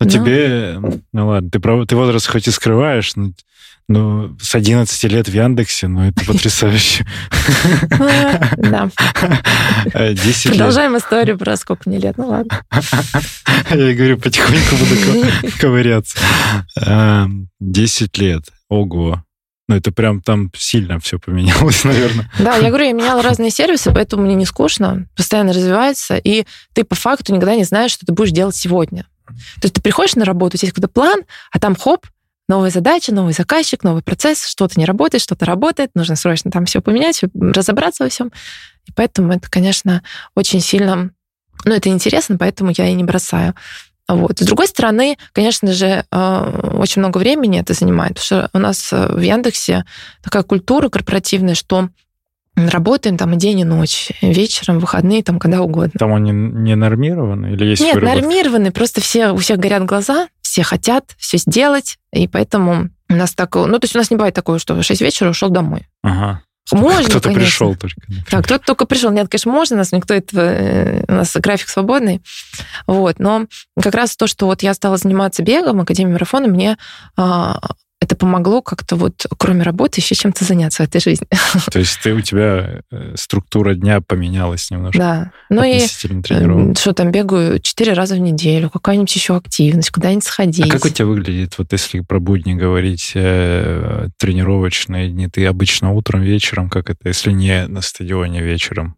А 0.00 0.06
тебе, 0.06 0.80
ну 1.12 1.28
ладно, 1.28 1.50
ты, 1.50 1.60
ты 1.86 1.96
возраст 1.96 2.26
хоть 2.26 2.48
и 2.48 2.50
скрываешь, 2.50 3.14
но 3.14 3.32
ну, 3.86 4.36
с 4.40 4.54
11 4.54 5.04
лет 5.04 5.28
в 5.28 5.34
Яндексе, 5.34 5.88
ну, 5.88 6.08
это 6.08 6.24
потрясающе. 6.26 7.06
Да. 8.56 8.90
10 10.14 10.50
Продолжаем 10.50 10.96
историю 10.96 11.38
про 11.38 11.56
сколько 11.56 11.88
мне 11.88 11.98
лет, 11.98 12.16
ну 12.16 12.28
ладно. 12.28 12.60
Я 13.70 13.94
говорю, 13.94 14.18
потихоньку 14.18 14.76
буду 14.76 15.28
ковыряться. 15.60 16.18
10 17.60 18.18
лет, 18.18 18.42
ого. 18.68 19.22
Ну, 19.66 19.76
это 19.76 19.92
прям 19.92 20.20
там 20.20 20.50
сильно 20.56 20.98
все 21.00 21.18
поменялось, 21.18 21.84
наверное. 21.84 22.30
Да, 22.38 22.56
я 22.56 22.68
говорю, 22.68 22.86
я 22.86 22.92
меняла 22.92 23.22
разные 23.22 23.50
сервисы, 23.50 23.92
поэтому 23.92 24.24
мне 24.24 24.34
не 24.34 24.44
скучно, 24.44 25.06
постоянно 25.16 25.52
развивается, 25.52 26.16
и 26.16 26.44
ты 26.74 26.84
по 26.84 26.94
факту 26.94 27.32
никогда 27.32 27.56
не 27.56 27.64
знаешь, 27.64 27.92
что 27.92 28.04
ты 28.04 28.12
будешь 28.12 28.32
делать 28.32 28.56
сегодня. 28.56 29.06
То 29.26 29.64
есть 29.64 29.74
ты 29.74 29.80
приходишь 29.80 30.16
на 30.16 30.24
работу, 30.24 30.56
у 30.56 30.58
тебя 30.58 30.66
есть 30.66 30.74
какой-то 30.74 30.92
план, 30.92 31.22
а 31.50 31.58
там 31.58 31.74
хоп, 31.76 32.06
новая 32.46 32.70
задача, 32.70 33.14
новый 33.14 33.32
заказчик, 33.32 33.82
новый 33.82 34.02
процесс, 34.02 34.46
что-то 34.46 34.78
не 34.78 34.84
работает, 34.84 35.22
что-то 35.22 35.46
работает, 35.46 35.90
нужно 35.94 36.16
срочно 36.16 36.50
там 36.50 36.66
все 36.66 36.80
поменять, 36.82 37.22
разобраться 37.34 38.04
во 38.04 38.10
всем. 38.10 38.32
И 38.86 38.92
поэтому 38.92 39.32
это, 39.32 39.50
конечно, 39.50 40.02
очень 40.34 40.60
сильно, 40.60 41.10
ну, 41.64 41.74
это 41.74 41.88
интересно, 41.88 42.36
поэтому 42.36 42.72
я 42.76 42.88
и 42.88 42.92
не 42.92 43.04
бросаю. 43.04 43.54
Вот. 44.08 44.38
С 44.38 44.44
другой 44.44 44.68
стороны, 44.68 45.16
конечно 45.32 45.72
же, 45.72 46.04
э, 46.10 46.70
очень 46.74 47.00
много 47.00 47.18
времени 47.18 47.60
это 47.60 47.72
занимает, 47.72 48.14
потому 48.20 48.24
что 48.24 48.50
у 48.52 48.58
нас 48.58 48.92
э, 48.92 49.14
в 49.14 49.20
Яндексе 49.20 49.84
такая 50.22 50.42
культура 50.42 50.88
корпоративная, 50.88 51.54
что 51.54 51.88
работаем 52.56 53.16
там 53.16 53.34
и 53.34 53.36
день, 53.36 53.60
и 53.60 53.64
ночь, 53.64 54.12
вечером, 54.20 54.78
выходные, 54.78 55.22
там 55.22 55.38
когда 55.38 55.62
угодно. 55.62 55.92
Там 55.98 56.14
они 56.14 56.30
не 56.32 56.76
нормированы 56.76 57.52
или 57.52 57.64
есть 57.64 57.82
Нет, 57.82 58.00
нормированы, 58.00 58.70
просто 58.70 59.00
все, 59.00 59.30
у 59.30 59.38
всех 59.38 59.58
горят 59.58 59.84
глаза, 59.84 60.28
все 60.42 60.62
хотят 60.62 61.14
все 61.18 61.38
сделать, 61.38 61.98
и 62.12 62.28
поэтому 62.28 62.90
у 63.08 63.14
нас 63.14 63.34
так... 63.34 63.54
Ну, 63.54 63.78
то 63.78 63.84
есть 63.84 63.94
у 63.96 63.98
нас 63.98 64.10
не 64.10 64.16
бывает 64.16 64.34
такого, 64.34 64.58
что 64.58 64.74
в 64.74 64.82
6 64.82 65.00
вечера 65.00 65.30
ушел 65.30 65.50
домой. 65.50 65.88
Ага. 66.02 66.42
Можно, 66.72 67.04
Кто-то 67.04 67.28
конечно. 67.28 67.44
пришел 67.44 67.74
только. 67.76 68.00
Да, 68.30 68.42
кто-то 68.42 68.64
только 68.64 68.86
пришел. 68.86 69.10
Нет, 69.10 69.28
конечно, 69.28 69.52
можно, 69.52 69.76
у 69.76 69.78
нас 69.78 69.92
никто 69.92 70.14
этого... 70.14 70.40
Э, 70.40 71.04
у 71.06 71.12
нас 71.12 71.36
график 71.36 71.68
свободный. 71.68 72.22
Вот. 72.86 73.18
Но 73.18 73.46
как 73.80 73.94
раз 73.94 74.16
то, 74.16 74.26
что 74.26 74.46
вот 74.46 74.62
я 74.62 74.72
стала 74.72 74.96
заниматься 74.96 75.42
бегом, 75.42 75.80
Академией 75.80 76.14
марафона, 76.14 76.48
мне 76.48 76.78
а, 77.16 77.60
это 78.04 78.16
помогло 78.16 78.62
как-то 78.62 78.96
вот, 78.96 79.26
кроме 79.38 79.62
работы, 79.62 80.00
еще 80.00 80.14
чем-то 80.14 80.44
заняться 80.44 80.82
в 80.82 80.86
этой 80.86 81.00
жизни. 81.00 81.26
То 81.72 81.78
есть 81.78 81.98
ты, 82.02 82.12
у 82.12 82.20
тебя 82.20 82.82
э, 82.90 83.14
структура 83.16 83.74
дня 83.74 84.00
поменялась 84.00 84.70
немножко? 84.70 84.98
Да. 84.98 85.32
Ну 85.50 85.64
и 85.64 85.78
э, 85.78 86.74
что 86.74 86.92
там, 86.92 87.10
бегаю 87.10 87.58
четыре 87.60 87.94
раза 87.94 88.14
в 88.14 88.18
неделю, 88.18 88.70
какая-нибудь 88.70 89.14
еще 89.14 89.36
активность, 89.36 89.90
куда-нибудь 89.90 90.24
сходить. 90.24 90.66
А 90.66 90.68
как 90.68 90.84
у 90.84 90.88
тебя 90.88 91.06
выглядит, 91.06 91.58
вот 91.58 91.72
если 91.72 92.00
про 92.00 92.20
будни 92.20 92.54
говорить, 92.54 93.12
э, 93.14 94.08
тренировочные 94.18 95.08
дни? 95.08 95.28
Ты 95.28 95.46
обычно 95.46 95.92
утром, 95.92 96.22
вечером, 96.22 96.70
как 96.70 96.90
это, 96.90 97.08
если 97.08 97.32
не 97.32 97.66
на 97.66 97.80
стадионе 97.80 98.42
вечером? 98.42 98.96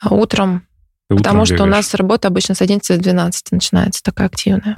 А 0.00 0.14
утром. 0.14 0.66
Ты 1.08 1.16
Потому 1.16 1.44
что 1.44 1.54
бегаешь? 1.54 1.68
у 1.68 1.76
нас 1.76 1.94
работа 1.94 2.28
обычно 2.28 2.54
с 2.54 2.62
11 2.62 2.96
до 2.96 3.02
12 3.02 3.52
начинается, 3.52 4.02
такая 4.02 4.26
активная 4.26 4.76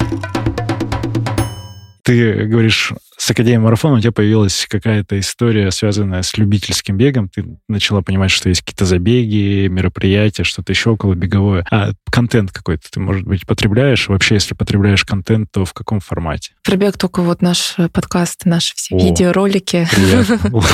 ты 2.09 2.47
говоришь, 2.47 2.95
с 3.29 3.31
Академией 3.31 3.61
марафона 3.61 3.97
у 3.97 4.01
тебя 4.01 4.11
появилась 4.11 4.67
какая-то 4.67 5.19
история, 5.21 5.71
связанная 5.71 6.23
с 6.23 6.39
любительским 6.39 6.97
бегом. 6.97 7.29
Ты 7.29 7.45
начала 7.69 8.01
понимать, 8.01 8.31
что 8.31 8.49
есть 8.49 8.63
какие-то 8.63 8.87
забеги, 8.87 9.67
мероприятия, 9.67 10.45
что-то 10.45 10.73
еще 10.73 10.89
около 10.89 11.13
беговое. 11.13 11.63
А 11.71 11.91
контент 12.11 12.53
какой-то 12.53 12.91
ты, 12.91 13.01
может 13.01 13.27
быть, 13.27 13.47
потребляешь? 13.47 14.09
Вообще, 14.09 14.37
если 14.37 14.55
потребляешь 14.55 15.05
контент, 15.05 15.51
то 15.53 15.67
в 15.67 15.75
каком 15.75 16.01
формате? 16.01 16.53
Пробег 16.65 16.97
только 16.97 17.21
вот 17.21 17.43
наш 17.43 17.77
подкаст, 17.93 18.47
наши 18.47 18.75
все 18.77 18.97
О, 18.97 18.99
видеоролики. 18.99 19.87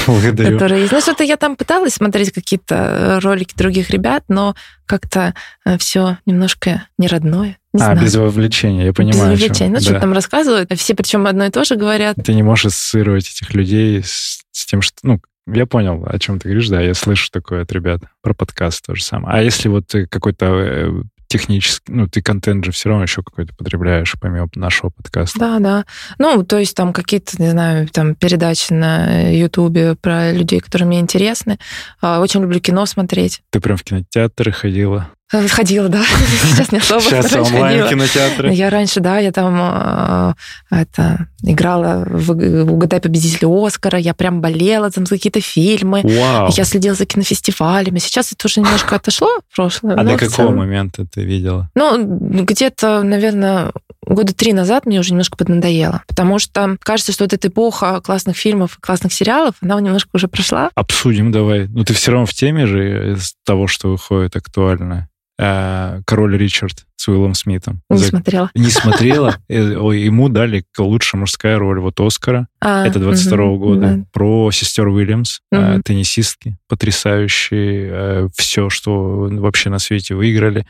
Которые... 0.07 0.87
Знаешь, 0.87 1.09
это 1.09 1.25
я 1.25 1.37
там 1.37 1.57
пыталась 1.57 1.95
смотреть 1.95 2.31
какие-то 2.31 3.19
ролики 3.21 3.55
других 3.57 3.91
ребят, 3.91 4.23
но 4.29 4.55
как-то 4.87 5.35
э, 5.65 5.77
все 5.79 6.19
немножко 6.25 6.87
не 6.99 7.09
родное. 7.09 7.59
Не 7.75 7.83
а, 7.83 7.87
знаю. 7.87 8.03
без 8.03 8.15
вовлечения, 8.15 8.87
я 8.87 8.93
понимаю. 8.93 9.33
Без 9.33 9.41
вовлечения. 9.41 9.73
Ну, 9.73 9.79
да. 9.79 9.81
что 9.81 9.99
там 9.99 10.13
рассказывают, 10.13 10.71
все 10.79 10.95
причем 10.95 11.27
одно 11.27 11.47
и 11.47 11.51
то 11.51 11.65
же 11.65 11.75
говорят. 11.75 12.17
Ты 12.25 12.33
не 12.33 12.44
можешь 12.45 12.67
ассоциировать 12.67 13.29
этих 13.29 13.55
людей 13.55 14.03
с, 14.03 14.43
с 14.53 14.67
тем, 14.67 14.83
что... 14.83 14.97
Ну, 15.03 15.21
я 15.47 15.67
понял, 15.67 16.05
о 16.07 16.19
чем 16.19 16.39
ты 16.39 16.49
говоришь, 16.49 16.69
да, 16.69 16.81
я 16.81 16.95
слышу 16.95 17.31
такое 17.31 17.63
от 17.63 17.73
ребят. 17.73 18.01
Про 18.23 18.35
подкаст 18.35 18.87
то 18.87 18.95
же 18.95 19.03
самое. 19.03 19.37
А 19.37 19.43
если 19.43 19.69
вот 19.69 19.87
ты 19.87 20.07
какой-то 20.07 20.47
э, 20.47 20.91
технический, 21.29 21.93
ну, 21.93 22.07
ты 22.07 22.23
контент 22.23 22.65
же 22.65 22.73
все 22.73 22.89
равно 22.89 23.03
еще 23.03 23.23
какой-то 23.23 23.55
потребляешь, 23.55 24.15
помимо 24.21 24.49
нашего 24.55 24.91
подкаста. 24.91 25.39
Да, 25.39 25.59
да. 25.59 25.85
Ну, 26.19 26.45
то 26.45 26.59
есть 26.59 26.77
там 26.77 26.93
какие-то, 26.93 27.43
не 27.43 27.51
знаю, 27.51 27.89
там 27.89 28.15
передачи 28.15 28.73
на 28.73 29.31
Ютубе 29.31 29.97
про 29.97 30.33
людей, 30.33 30.61
которые 30.61 30.87
мне 30.87 31.01
интересны. 31.01 31.59
А, 32.01 32.21
очень 32.21 32.41
люблю 32.41 32.61
кино 32.61 32.87
смотреть. 32.87 33.43
Ты 33.51 33.61
прям 33.61 33.77
в 33.77 33.83
кинотеатры 33.83 34.53
ходила? 34.53 35.11
Ходила, 35.49 35.89
да. 35.89 36.03
Сейчас 36.45 36.73
не 36.73 36.79
особо. 36.79 37.01
Сейчас 37.01 37.33
онлайн 37.33 37.89
кинотеатры. 37.89 38.53
Я 38.53 38.71
раньше, 38.71 39.01
да, 39.01 39.19
я 39.19 39.33
там 39.33 39.57
а, 39.61 40.35
это, 40.71 41.29
играла 41.43 42.05
в 42.07 42.31
угадай 42.31 43.01
победителя 43.01 43.49
Оскара, 43.49 43.99
я 43.99 44.15
прям 44.15 44.41
болела 44.41 44.91
там 44.91 45.07
за 45.07 45.17
какие-то 45.17 45.41
фильмы. 45.41 46.03
Вау. 46.03 46.51
Я 46.53 46.65
следила 46.65 46.95
за 46.95 47.07
кинофестивалями. 47.07 47.99
Сейчас 47.99 48.33
это 48.33 48.47
уже 48.47 48.61
немножко 48.61 48.97
отошло 48.97 49.29
в 49.51 49.57
прошлое. 49.57 49.97
А 49.97 50.05
до 50.05 50.17
какого 50.17 50.51
момента 50.51 51.07
ты 51.07 51.23
видела? 51.23 51.71
Ну, 51.75 52.05
где-то, 52.05 53.03
наверное, 53.03 53.73
года 54.07 54.35
три 54.35 54.53
назад 54.53 54.87
мне 54.87 55.01
уже 55.01 55.11
немножко 55.11 55.37
поднадоело, 55.37 56.03
потому 56.07 56.39
что 56.39 56.77
кажется, 56.81 57.13
что 57.13 57.25
вот 57.25 57.33
эта 57.33 57.49
эпоха 57.49 58.01
классных 58.01 58.37
фильмов, 58.37 58.79
классных 58.81 59.13
сериалов, 59.13 59.55
она 59.61 59.81
немножко 59.81 60.11
уже 60.15 60.29
прошла. 60.29 60.71
Обсудим 60.75 61.33
давай. 61.33 61.69
Ну, 61.69 61.85
ты 61.85 61.95
все 61.95 62.13
равно 62.13 62.27
в 62.27 62.35
теме 62.35 62.67
же 62.67 63.15
из 63.15 63.35
того, 63.45 63.67
что 63.67 63.91
выходит 63.91 64.37
актуально. 64.37 65.09
Э, 65.39 66.01
Король 66.07 66.37
Ричард 66.37 66.87
с 66.97 67.09
Уиллом 67.09 67.35
Смитом. 67.35 67.83
Не 67.91 67.99
За... 67.99 68.09
смотрела. 68.09 68.51
Не 68.55 68.71
смотрела. 68.71 69.37
Э, 69.49 69.57
ему 69.59 70.29
дали 70.29 70.65
лучшая 70.79 71.21
мужская 71.21 71.59
роль 71.59 71.81
вот 71.81 72.01
Оскара. 72.01 72.49
А, 72.61 72.87
это 72.87 72.99
22 72.99 73.39
-го 73.39 73.59
года. 73.59 73.81
Да. 73.81 74.05
Про 74.13 74.51
сестер 74.51 74.89
Уильямс, 74.89 75.41
угу. 75.51 75.83
теннисистки, 75.85 76.57
потрясающие. 76.69 78.29
Все, 78.35 78.71
что 78.71 79.29
вообще 79.31 79.71
на 79.71 79.79
свете 79.79 80.15
выиграли. 80.15 80.67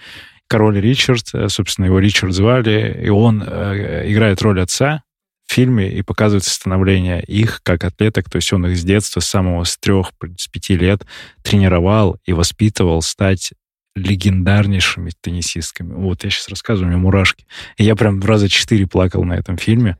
Король 0.48 0.81
Ричард, 0.81 1.31
собственно, 1.48 1.87
его 1.87 1.98
Ричард 1.98 2.33
звали, 2.33 3.00
и 3.05 3.09
он 3.09 3.42
играет 3.42 4.42
роль 4.42 4.61
отца, 4.61 5.03
в 5.46 5.53
фильме 5.53 5.90
и 5.90 6.03
показывает 6.03 6.44
становление 6.44 7.22
их 7.22 7.61
как 7.62 7.85
атлеток, 7.85 8.31
то 8.31 8.37
есть 8.37 8.53
он 8.53 8.66
их 8.66 8.77
с 8.77 8.83
детства, 8.83 9.20
с 9.20 9.27
самого 9.27 9.64
с 9.64 9.77
трех, 9.77 10.12
с 10.37 10.48
пяти 10.48 10.77
лет 10.77 11.07
тренировал 11.42 12.18
и 12.24 12.33
воспитывал 12.33 13.03
стать 13.03 13.53
легендарнейшими 13.96 15.12
теннисистками. 15.20 15.94
Вот 15.94 16.24
я 16.24 16.30
сейчас 16.30 16.48
рассказываю, 16.48 16.88
у 16.88 16.90
меня 16.90 17.02
мурашки. 17.02 17.46
И 17.76 17.85
я 17.85 17.94
прям 17.94 18.20
раза 18.20 18.48
четыре 18.48 18.87
плакал 18.87 19.24
на 19.24 19.35
этом 19.35 19.57
фильме. 19.57 19.98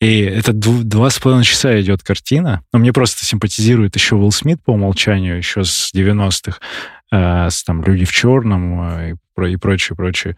И 0.00 0.20
это 0.20 0.52
два 0.52 1.10
с 1.10 1.18
половиной 1.18 1.44
часа 1.44 1.78
идет 1.80 2.02
картина. 2.02 2.62
Но 2.72 2.78
мне 2.78 2.92
просто 2.92 3.24
симпатизирует 3.24 3.94
еще 3.96 4.16
Уилл 4.16 4.32
Смит 4.32 4.62
по 4.62 4.70
умолчанию, 4.70 5.36
еще 5.36 5.62
с 5.62 5.92
90-х, 5.94 6.58
э, 7.12 7.50
с 7.50 7.62
там 7.64 7.82
«Люди 7.84 8.06
в 8.06 8.12
черном» 8.12 8.80
э, 8.80 9.12
и, 9.12 9.14
про, 9.34 9.50
и 9.50 9.56
прочее, 9.56 9.96
прочее. 9.96 10.36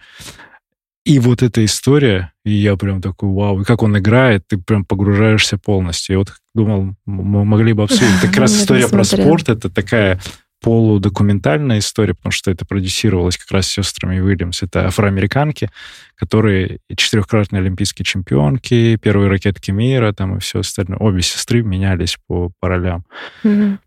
И 1.05 1.19
вот 1.19 1.43
эта 1.43 1.65
история, 1.65 2.33
и 2.45 2.53
я 2.53 2.77
прям 2.77 3.01
такой, 3.01 3.29
вау, 3.29 3.61
и 3.61 3.65
как 3.65 3.83
он 3.83 3.99
играет, 3.99 4.47
ты 4.47 4.57
прям 4.57 4.85
погружаешься 4.85 5.59
полностью. 5.59 6.15
Я 6.15 6.19
вот 6.19 6.33
думал, 6.55 6.95
мы 7.07 7.45
могли 7.45 7.73
бы 7.73 7.85
обсудить. 7.85 8.15
Это 8.19 8.29
как 8.29 8.37
раз 8.37 8.57
история 8.57 8.89
про 8.89 9.03
спорт, 9.03 9.49
это 9.49 9.69
такая 9.69 10.21
полудокументальная 10.63 11.81
история, 11.81 12.15
потому 12.15 12.33
что 12.33 12.51
это 12.51 12.65
продюсировалось 12.65 13.37
как 13.37 13.51
раз 13.51 13.67
сестрами 13.67 14.21
Уильямс. 14.21 14.63
Это 14.63 14.87
афроамериканки, 14.87 15.71
которые 16.15 16.79
четырехкратные 16.97 17.61
олимпийские 17.61 18.05
чемпионки, 18.05 18.97
первые 18.97 19.29
ракетки 19.29 19.73
мира, 19.73 20.13
там 20.13 20.37
и 20.37 20.41
все 20.41 20.61
остальное. 20.61 20.99
Обе 20.99 21.23
сестры 21.23 21.63
менялись 21.63 22.17
по, 22.27 22.53
по 22.61 22.69
ролям. 22.69 23.05
Mm-hmm. 23.45 23.79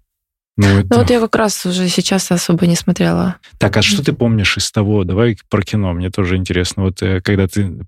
Ну, 0.57 0.67
это... 0.67 0.87
ну 0.89 0.97
вот 0.99 1.09
я 1.09 1.19
как 1.19 1.35
раз 1.35 1.65
уже 1.65 1.87
сейчас 1.89 2.31
особо 2.31 2.65
не 2.65 2.75
смотрела. 2.75 3.37
Так, 3.57 3.75
а 3.77 3.81
что 3.81 4.03
ты 4.03 4.13
помнишь 4.13 4.57
из 4.57 4.71
того? 4.71 5.03
Давай 5.03 5.37
про 5.49 5.61
кино, 5.61 5.93
мне 5.93 6.09
тоже 6.09 6.37
интересно. 6.37 6.83
Вот 6.83 7.01
э, 7.01 7.21
когда 7.21 7.47
ты 7.47 7.85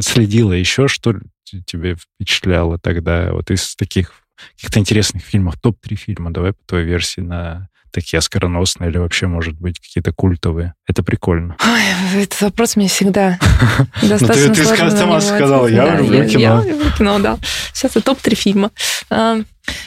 следила 0.00 0.52
еще, 0.52 0.86
что 0.88 1.16
тебе 1.44 1.96
впечатляло 1.96 2.78
тогда 2.78 3.32
вот 3.32 3.50
из 3.50 3.74
таких 3.74 4.12
каких-то 4.56 4.78
интересных 4.78 5.22
фильмов? 5.22 5.60
Топ-3 5.60 5.96
фильма, 5.96 6.30
давай 6.32 6.52
по 6.52 6.64
твоей 6.66 6.86
версии 6.86 7.20
на 7.20 7.68
такие 7.90 8.18
оскароносные 8.18 8.90
или 8.90 8.98
вообще, 8.98 9.26
может 9.26 9.54
быть, 9.54 9.80
какие-то 9.80 10.12
культовые. 10.12 10.74
Это 10.86 11.02
прикольно. 11.02 11.56
Ой, 11.64 12.22
этот 12.22 12.40
вопрос 12.40 12.76
мне 12.76 12.88
всегда 12.88 13.38
достаточно 14.02 14.48
Ну 14.48 14.54
ты 14.54 14.96
сама 14.96 15.20
сказала, 15.20 15.66
я 15.66 15.96
люблю 15.96 16.28
кино. 16.28 16.40
Я 16.40 16.62
люблю 16.62 16.90
кино, 16.96 17.18
да. 17.18 17.38
Сейчас 17.72 17.92
это 17.92 18.02
топ-3 18.02 18.34
фильма. 18.34 18.70
А, 19.10 19.40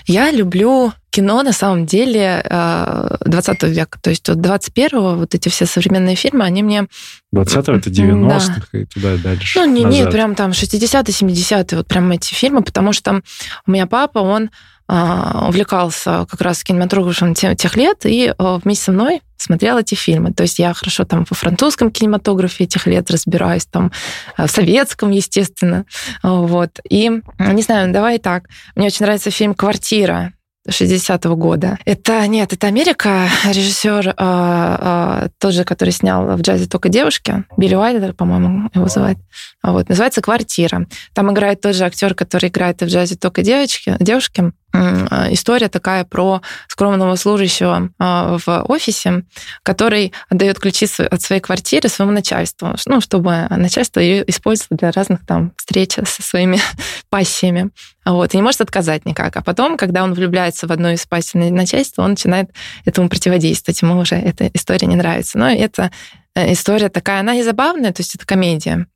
я 0.05 0.31
люблю 0.31 0.93
кино, 1.09 1.41
на 1.43 1.53
самом 1.53 1.85
деле, 1.85 2.41
20 2.43 2.49
а, 2.51 3.67
века. 3.67 3.99
То 4.01 4.09
есть 4.09 4.29
от 4.29 4.37
21-го 4.37 5.15
вот 5.15 5.35
эти 5.35 5.49
все 5.49 5.65
современные 5.65 6.15
фильмы, 6.15 6.45
они 6.45 6.63
мне... 6.63 6.87
20-го 7.33 7.73
это 7.73 7.89
90-х 7.89 8.67
да. 8.71 8.79
и 8.79 8.85
туда 8.85 9.17
дальше. 9.17 9.59
Ну, 9.59 9.65
не, 9.65 9.83
нет, 9.83 10.11
прям 10.11 10.35
там 10.35 10.51
60-е, 10.51 11.01
70-е, 11.01 11.77
вот 11.77 11.87
прям 11.87 12.11
эти 12.11 12.33
фильмы, 12.33 12.63
потому 12.63 12.93
что 12.93 13.21
у 13.65 13.71
меня 13.71 13.87
папа, 13.87 14.19
он 14.19 14.49
увлекался 14.89 16.25
как 16.29 16.41
раз 16.41 16.63
кинематографом 16.63 17.35
тех 17.35 17.75
лет 17.75 18.05
и 18.05 18.33
а, 18.37 18.57
вместе 18.57 18.85
со 18.85 18.91
мной 18.91 19.21
смотрел 19.37 19.77
эти 19.77 19.93
фильмы. 19.93 20.33
То 20.33 20.43
есть 20.43 20.57
я 20.57 20.73
хорошо 20.73 21.05
там 21.05 21.25
во 21.29 21.35
французском 21.35 21.91
кинематографе 21.91 22.63
этих 22.63 22.87
лет 22.87 23.09
разбираюсь, 23.11 23.65
там 23.65 23.91
а, 24.35 24.47
в 24.47 24.51
советском, 24.51 25.11
естественно. 25.11 25.85
Вот. 26.23 26.79
И, 26.89 27.09
не 27.37 27.61
знаю, 27.61 27.93
давай 27.93 28.17
так. 28.17 28.45
Мне 28.75 28.87
очень 28.87 29.05
нравится 29.05 29.29
фильм 29.31 29.53
«Квартира», 29.53 30.33
60-го 30.67 31.35
года. 31.35 31.77
Это, 31.85 32.27
нет, 32.27 32.53
это 32.53 32.67
Америка, 32.67 33.27
режиссер 33.45 34.09
э, 34.09 34.13
э, 34.17 35.29
тот 35.39 35.53
же, 35.53 35.63
который 35.63 35.91
снял 35.91 36.37
в 36.37 36.41
джазе 36.41 36.67
только 36.67 36.89
девушки, 36.89 37.45
Билли 37.57 37.75
Уайлдер, 37.75 38.13
по-моему, 38.13 38.69
его 38.73 38.87
зовут. 38.87 39.17
Вот, 39.63 39.89
называется 39.89 40.21
«Квартира». 40.21 40.85
Там 41.13 41.31
играет 41.31 41.61
тот 41.61 41.75
же 41.75 41.85
актер, 41.85 42.13
который 42.13 42.49
играет 42.49 42.81
в 42.81 42.85
джазе 42.85 43.15
только 43.15 43.41
девочки, 43.41 43.95
девушки. 43.99 44.51
А, 44.71 45.27
история 45.31 45.69
такая 45.69 46.05
про 46.05 46.41
скромного 46.67 47.15
служащего 47.15 47.89
в 47.97 48.65
офисе, 48.67 49.23
который 49.63 50.13
отдает 50.29 50.59
ключи 50.59 50.87
от 51.09 51.21
своей 51.21 51.41
квартиры 51.41 51.89
своему 51.89 52.11
начальству, 52.13 52.75
ну, 52.85 53.01
чтобы 53.01 53.47
начальство 53.49 53.99
ее 53.99 54.23
использовало 54.29 54.77
для 54.77 54.91
разных 54.91 55.25
там 55.25 55.53
встреч 55.57 55.95
со 55.95 56.21
своими 56.21 56.59
пассиями. 57.09 57.71
Вот, 58.05 58.33
и 58.33 58.37
не 58.37 58.43
может 58.43 58.61
отказать 58.61 59.05
никак. 59.05 59.35
А 59.35 59.41
потом, 59.41 59.77
когда 59.77 60.03
он 60.03 60.13
влюбляется 60.13 60.67
в 60.67 60.71
одну 60.71 60.89
из 60.89 61.05
пассий 61.05 61.49
начальства, 61.49 62.03
он 62.03 62.11
начинает 62.11 62.49
этому 62.85 63.09
противодействовать. 63.09 63.81
Ему 63.81 63.99
уже 63.99 64.15
эта 64.15 64.47
история 64.53 64.87
не 64.87 64.95
нравится. 64.95 65.37
Но 65.37 65.49
это 65.49 65.91
э, 66.35 66.53
история 66.53 66.89
такая, 66.89 67.19
она 67.19 67.35
и 67.35 67.43
забавная, 67.43 67.91
то 67.91 68.01
есть 68.01 68.15
это 68.15 68.25
комедия 68.25 68.87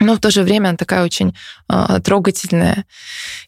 но 0.00 0.14
в 0.14 0.20
то 0.20 0.30
же 0.30 0.42
время 0.42 0.68
она 0.68 0.76
такая 0.76 1.04
очень 1.04 1.34
э, 1.68 2.00
трогательная 2.04 2.84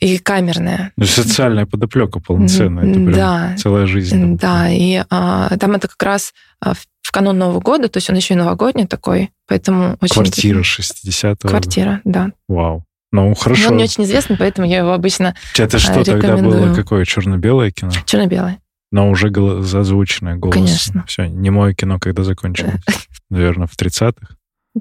и 0.00 0.18
камерная. 0.18 0.92
Ну, 0.96 1.04
социальная 1.04 1.66
подоплека 1.66 2.20
полноценная. 2.20 2.84
Это 2.84 2.94
прям 2.94 3.12
да. 3.12 3.54
целая 3.56 3.86
жизнь. 3.86 4.36
Да, 4.36 4.68
и 4.70 5.02
э, 5.08 5.56
там 5.58 5.72
это 5.72 5.88
как 5.88 6.02
раз 6.02 6.34
э, 6.64 6.72
в 7.02 7.12
канун 7.12 7.38
Нового 7.38 7.60
года, 7.60 7.88
то 7.88 7.98
есть 7.98 8.10
он 8.10 8.16
еще 8.16 8.34
и 8.34 8.36
новогодний 8.36 8.86
такой, 8.86 9.30
поэтому 9.48 9.96
очень... 10.00 10.14
Квартира 10.14 10.60
60-го. 10.60 11.48
Квартира, 11.48 12.00
да. 12.04 12.30
Вау. 12.48 12.84
Ну, 13.12 13.34
хорошо. 13.34 13.62
Но 13.64 13.68
он 13.70 13.74
мне 13.74 13.84
очень 13.84 14.04
известен, 14.04 14.36
поэтому 14.36 14.68
я 14.68 14.78
его 14.78 14.92
обычно 14.92 15.34
Это 15.58 15.78
что 15.78 16.04
тогда 16.04 16.36
было? 16.36 16.74
Какое? 16.74 17.04
Черно-белое 17.04 17.70
кино? 17.70 17.90
Черно-белое. 18.04 18.60
Но 18.92 19.08
уже 19.08 19.28
озвученное 19.28 20.36
голос. 20.36 20.54
Конечно. 20.54 21.04
Все, 21.06 21.26
не 21.26 21.50
мое 21.50 21.74
кино, 21.74 21.98
когда 22.00 22.24
закончилось. 22.24 22.74
Наверное, 23.30 23.68
в 23.68 23.76
30-х. 23.76 24.34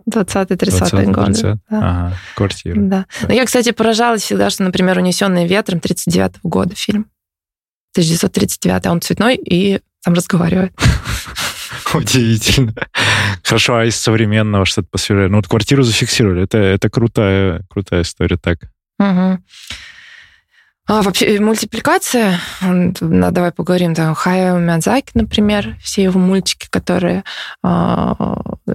20-30 0.10 1.12
годы. 1.12 1.34
30? 1.34 1.42
Да. 1.44 1.60
Ага, 1.70 2.18
квартира. 2.36 2.80
Да. 2.80 3.06
Но 3.28 3.34
я, 3.34 3.46
кстати, 3.46 3.72
поражалась 3.72 4.22
всегда, 4.22 4.50
что, 4.50 4.64
например, 4.64 4.98
«Унесенные 4.98 5.48
ветром» 5.48 5.80
39 5.80 6.32
-го 6.32 6.40
года 6.44 6.76
фильм. 6.76 7.08
1939 7.94 8.86
он 8.88 9.02
цветной 9.02 9.36
и 9.36 9.82
там 10.04 10.14
разговаривает. 10.14 10.74
Удивительно. 11.94 12.74
Хорошо, 13.44 13.78
а 13.78 13.86
из 13.86 13.96
современного 13.96 14.66
что-то 14.66 14.88
посвежее? 14.92 15.28
Ну, 15.28 15.38
вот 15.38 15.48
квартиру 15.48 15.84
зафиксировали. 15.84 16.44
Это, 16.44 16.58
это 16.58 16.90
крутая, 16.90 17.64
крутая 17.70 18.04
история, 18.04 18.38
так. 18.38 18.60
Угу. 19.00 19.40
А, 20.90 21.04
вообще, 21.04 21.36
э, 21.36 21.40
мультипликация, 21.40 22.40
ну, 22.62 22.92
давай 23.00 23.52
поговорим, 23.52 23.94
там, 23.94 24.16
Хая 24.16 24.58
Мядзаки, 24.58 25.12
например, 25.14 25.78
все 25.84 26.02
его 26.02 26.20
мультики, 26.20 26.68
которые 26.68 27.24
а, 27.62 28.16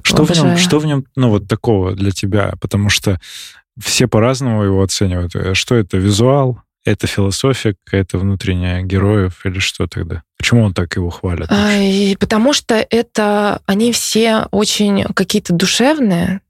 что 0.05 0.25
в, 0.25 0.31
нем, 0.31 0.57
что 0.57 0.79
в 0.79 0.87
нем, 0.87 1.05
ну, 1.17 1.31
вот 1.31 1.49
такого 1.49 1.97
для 1.97 2.13
тебя? 2.13 2.55
Потому 2.61 2.89
что 2.89 3.19
все 3.83 4.07
по-разному 4.07 4.63
его 4.63 4.81
оценивают. 4.81 5.35
Э, 5.35 5.55
что 5.55 5.75
это, 5.75 5.97
визуал? 5.97 6.61
Это 6.85 7.09
философия 7.09 7.75
какая-то 7.85 8.19
внутренняя 8.19 8.83
героев 8.83 9.41
или 9.45 9.59
что 9.59 9.89
тогда? 9.89 10.23
Почему 10.39 10.63
он 10.63 10.73
так 10.73 10.95
его 10.95 11.11
хвалит? 11.11 11.49
А, 11.51 11.73
потому 12.21 12.53
что 12.53 12.75
это 12.77 13.61
они 13.67 13.91
все 13.93 14.47
очень 14.53 15.03
какие-то 15.03 15.53
душевные, 15.53 16.43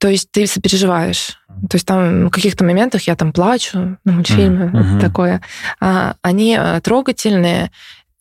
то 0.00 0.08
есть 0.08 0.30
ты 0.30 0.46
сопереживаешь. 0.46 1.38
То 1.68 1.74
есть 1.74 1.86
там 1.86 2.28
в 2.28 2.30
каких-то 2.30 2.64
моментах 2.64 3.02
я 3.02 3.14
там 3.16 3.32
плачу 3.32 3.98
на 4.04 4.12
мультфильме, 4.12 4.72
uh-huh. 4.72 5.00
такое. 5.00 5.42
А, 5.78 6.14
они 6.22 6.56
э, 6.58 6.80
трогательные, 6.80 7.70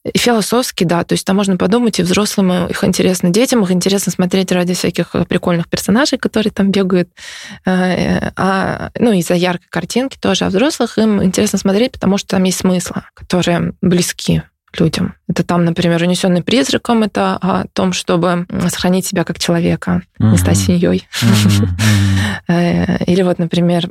и 0.04 0.18
философски, 0.18 0.84
да, 0.84 1.04
то 1.04 1.14
есть 1.14 1.26
там 1.26 1.36
можно 1.36 1.58
подумать, 1.58 2.00
и 2.00 2.04
взрослым 2.04 2.68
их 2.68 2.84
интересно, 2.84 3.30
детям 3.30 3.64
их 3.64 3.72
интересно 3.72 4.12
смотреть 4.12 4.52
ради 4.52 4.74
всяких 4.74 5.14
э, 5.14 5.26
прикольных 5.26 5.70
персонажей, 5.70 6.18
которые 6.18 6.52
там 6.52 6.72
бегают, 6.72 7.10
э, 7.66 8.32
а, 8.36 8.92
ну, 8.98 9.12
из-за 9.14 9.36
яркой 9.36 9.68
картинки 9.70 10.18
тоже, 10.18 10.46
а 10.46 10.50
взрослых 10.50 10.98
им 10.98 11.24
интересно 11.24 11.60
смотреть, 11.60 11.94
потому 11.94 12.18
что 12.18 12.30
там 12.30 12.44
есть 12.44 12.60
смыслы, 12.60 13.04
которые 13.14 13.74
близки 13.82 14.42
людям. 14.78 15.16
Это 15.28 15.44
там, 15.44 15.66
например, 15.66 16.02
унесенный 16.02 16.44
призраком, 16.44 17.04
это 17.04 17.36
о 17.36 17.66
том, 17.74 17.94
чтобы 17.94 18.46
сохранить 18.68 19.06
себя 19.06 19.24
как 19.24 19.40
человека, 19.40 20.02
uh-huh. 20.20 20.32
не 20.32 20.38
стать 20.38 20.58
свиньей. 20.58 21.08
Uh-huh. 21.22 23.04
Или 23.06 23.22
вот, 23.22 23.40
например, 23.40 23.90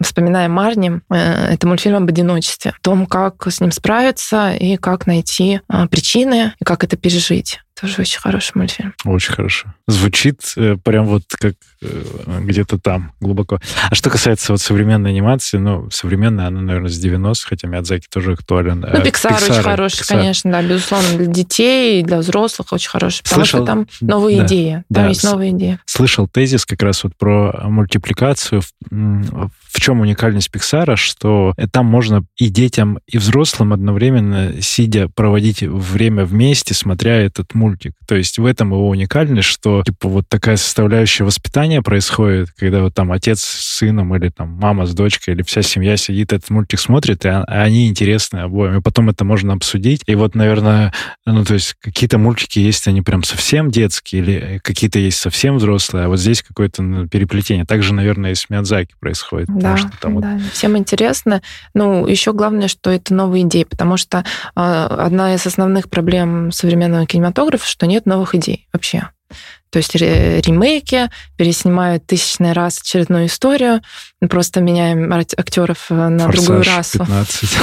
вспоминая 0.00 0.48
Марни, 0.48 1.00
э, 1.10 1.52
это 1.54 1.66
мультфильм 1.66 1.96
об 1.96 2.08
одиночестве, 2.08 2.72
о 2.72 2.82
том, 2.82 3.06
как 3.06 3.46
с 3.46 3.60
ним 3.60 3.72
справиться 3.72 4.52
и 4.52 4.76
как 4.76 5.06
найти 5.06 5.60
а, 5.68 5.86
причины, 5.86 6.52
и 6.60 6.64
как 6.64 6.84
это 6.84 6.96
пережить. 6.96 7.60
Тоже 7.80 8.02
очень 8.02 8.20
хороший 8.20 8.52
мультфильм. 8.54 8.94
Очень 9.04 9.32
хорошо. 9.32 9.74
Звучит 9.86 10.40
э, 10.56 10.76
прям 10.76 11.06
вот 11.06 11.22
как 11.30 11.54
э, 11.80 12.02
где-то 12.40 12.78
там, 12.78 13.12
глубоко. 13.20 13.58
А 13.88 13.94
что 13.94 14.10
касается 14.10 14.52
вот 14.52 14.60
современной 14.60 15.10
анимации, 15.10 15.56
ну, 15.56 15.90
современная, 15.90 16.48
она, 16.48 16.60
наверное, 16.60 16.90
с 16.90 17.02
90-х, 17.02 17.48
хотя 17.48 17.68
Миядзаки 17.68 18.06
тоже 18.10 18.32
актуален. 18.32 18.80
Ну, 18.80 18.86
Pixar, 18.86 19.30
Pixar 19.30 19.50
очень 19.50 19.62
хороший, 19.62 20.02
Pixar. 20.02 20.08
конечно, 20.08 20.52
да, 20.52 20.62
безусловно, 20.62 21.08
для 21.16 21.26
детей, 21.26 22.02
для 22.02 22.18
взрослых 22.18 22.72
очень 22.72 22.90
хороший, 22.90 23.22
потому 23.22 23.44
Слышал, 23.44 23.60
что 23.60 23.66
там 23.66 23.86
новые 24.00 24.40
да, 24.40 24.46
идеи, 24.46 24.72
там 24.72 24.84
да, 25.04 25.08
есть 25.08 25.24
новые 25.24 25.52
идеи. 25.52 25.78
Слышал 25.86 26.28
тезис 26.28 26.66
как 26.66 26.82
раз 26.82 27.04
вот 27.04 27.16
про 27.16 27.62
мультипликацию. 27.64 28.62
В, 28.90 29.80
чем 29.80 30.00
уникальность 30.00 30.50
Pixar, 30.52 30.96
что 30.96 31.54
там 31.72 31.86
можно 31.86 32.24
и 32.36 32.48
детям, 32.48 32.98
и 33.06 33.16
взрослым 33.18 33.72
одновременно, 33.72 34.60
сидя, 34.60 35.08
проводить 35.08 35.62
время 35.62 36.24
вместе, 36.24 36.74
смотря 36.74 37.16
этот 37.16 37.54
мультик 37.54 37.69
мультик. 37.70 37.92
То 38.06 38.16
есть 38.16 38.38
в 38.38 38.44
этом 38.44 38.72
его 38.72 38.88
уникальность, 38.88 39.48
что 39.48 39.82
типа 39.84 40.08
вот 40.08 40.28
такая 40.28 40.56
составляющая 40.56 41.24
воспитания 41.24 41.82
происходит, 41.82 42.50
когда 42.58 42.82
вот 42.82 42.94
там 42.94 43.12
отец 43.12 43.40
с 43.40 43.78
сыном 43.78 44.14
или 44.16 44.28
там 44.28 44.48
мама 44.50 44.86
с 44.86 44.94
дочкой 44.94 45.34
или 45.34 45.42
вся 45.42 45.62
семья 45.62 45.96
сидит, 45.96 46.32
этот 46.32 46.50
мультик 46.50 46.80
смотрит, 46.80 47.24
и 47.24 47.28
они 47.28 47.88
интересны 47.88 48.38
обоим. 48.38 48.78
И 48.78 48.80
потом 48.82 49.08
это 49.08 49.24
можно 49.24 49.52
обсудить. 49.52 50.02
И 50.06 50.14
вот, 50.14 50.34
наверное, 50.34 50.92
ну 51.24 51.44
то 51.44 51.54
есть 51.54 51.74
какие-то 51.80 52.18
мультики 52.18 52.58
есть, 52.58 52.88
они 52.88 53.02
прям 53.02 53.22
совсем 53.22 53.70
детские, 53.70 54.22
или 54.22 54.60
какие-то 54.62 54.98
есть 54.98 55.18
совсем 55.18 55.56
взрослые, 55.56 56.06
а 56.06 56.08
вот 56.08 56.18
здесь 56.18 56.42
какое-то 56.42 56.82
ну, 56.82 57.08
переплетение. 57.08 57.64
Также, 57.64 57.94
наверное, 57.94 58.32
и 58.32 58.34
с 58.34 58.50
Миядзаки 58.50 58.94
происходит. 58.98 59.48
Да, 59.48 59.76
что 59.76 59.90
там 60.00 60.20
да. 60.20 60.32
Вот... 60.34 60.52
всем 60.52 60.76
интересно. 60.76 61.42
Ну, 61.74 62.06
еще 62.06 62.32
главное, 62.32 62.68
что 62.68 62.90
это 62.90 63.14
новые 63.14 63.44
идеи, 63.44 63.64
потому 63.64 63.96
что 63.96 64.24
э, 64.56 64.60
одна 64.60 65.34
из 65.34 65.46
основных 65.46 65.88
проблем 65.88 66.50
современного 66.50 67.06
кинематографа, 67.06 67.59
что 67.64 67.86
нет 67.86 68.06
новых 68.06 68.34
идей 68.34 68.68
вообще. 68.72 69.10
То 69.70 69.76
есть 69.78 69.94
ремейки, 69.94 71.10
переснимают 71.36 72.04
тысячный 72.04 72.52
раз 72.52 72.80
очередную 72.80 73.26
историю, 73.26 73.82
просто 74.28 74.60
меняем 74.60 75.12
актеров 75.12 75.86
э, 75.90 76.08
на 76.08 76.24
Форсаж 76.26 76.46
другую 76.46 76.64
расу. 76.64 76.98
15 76.98 77.58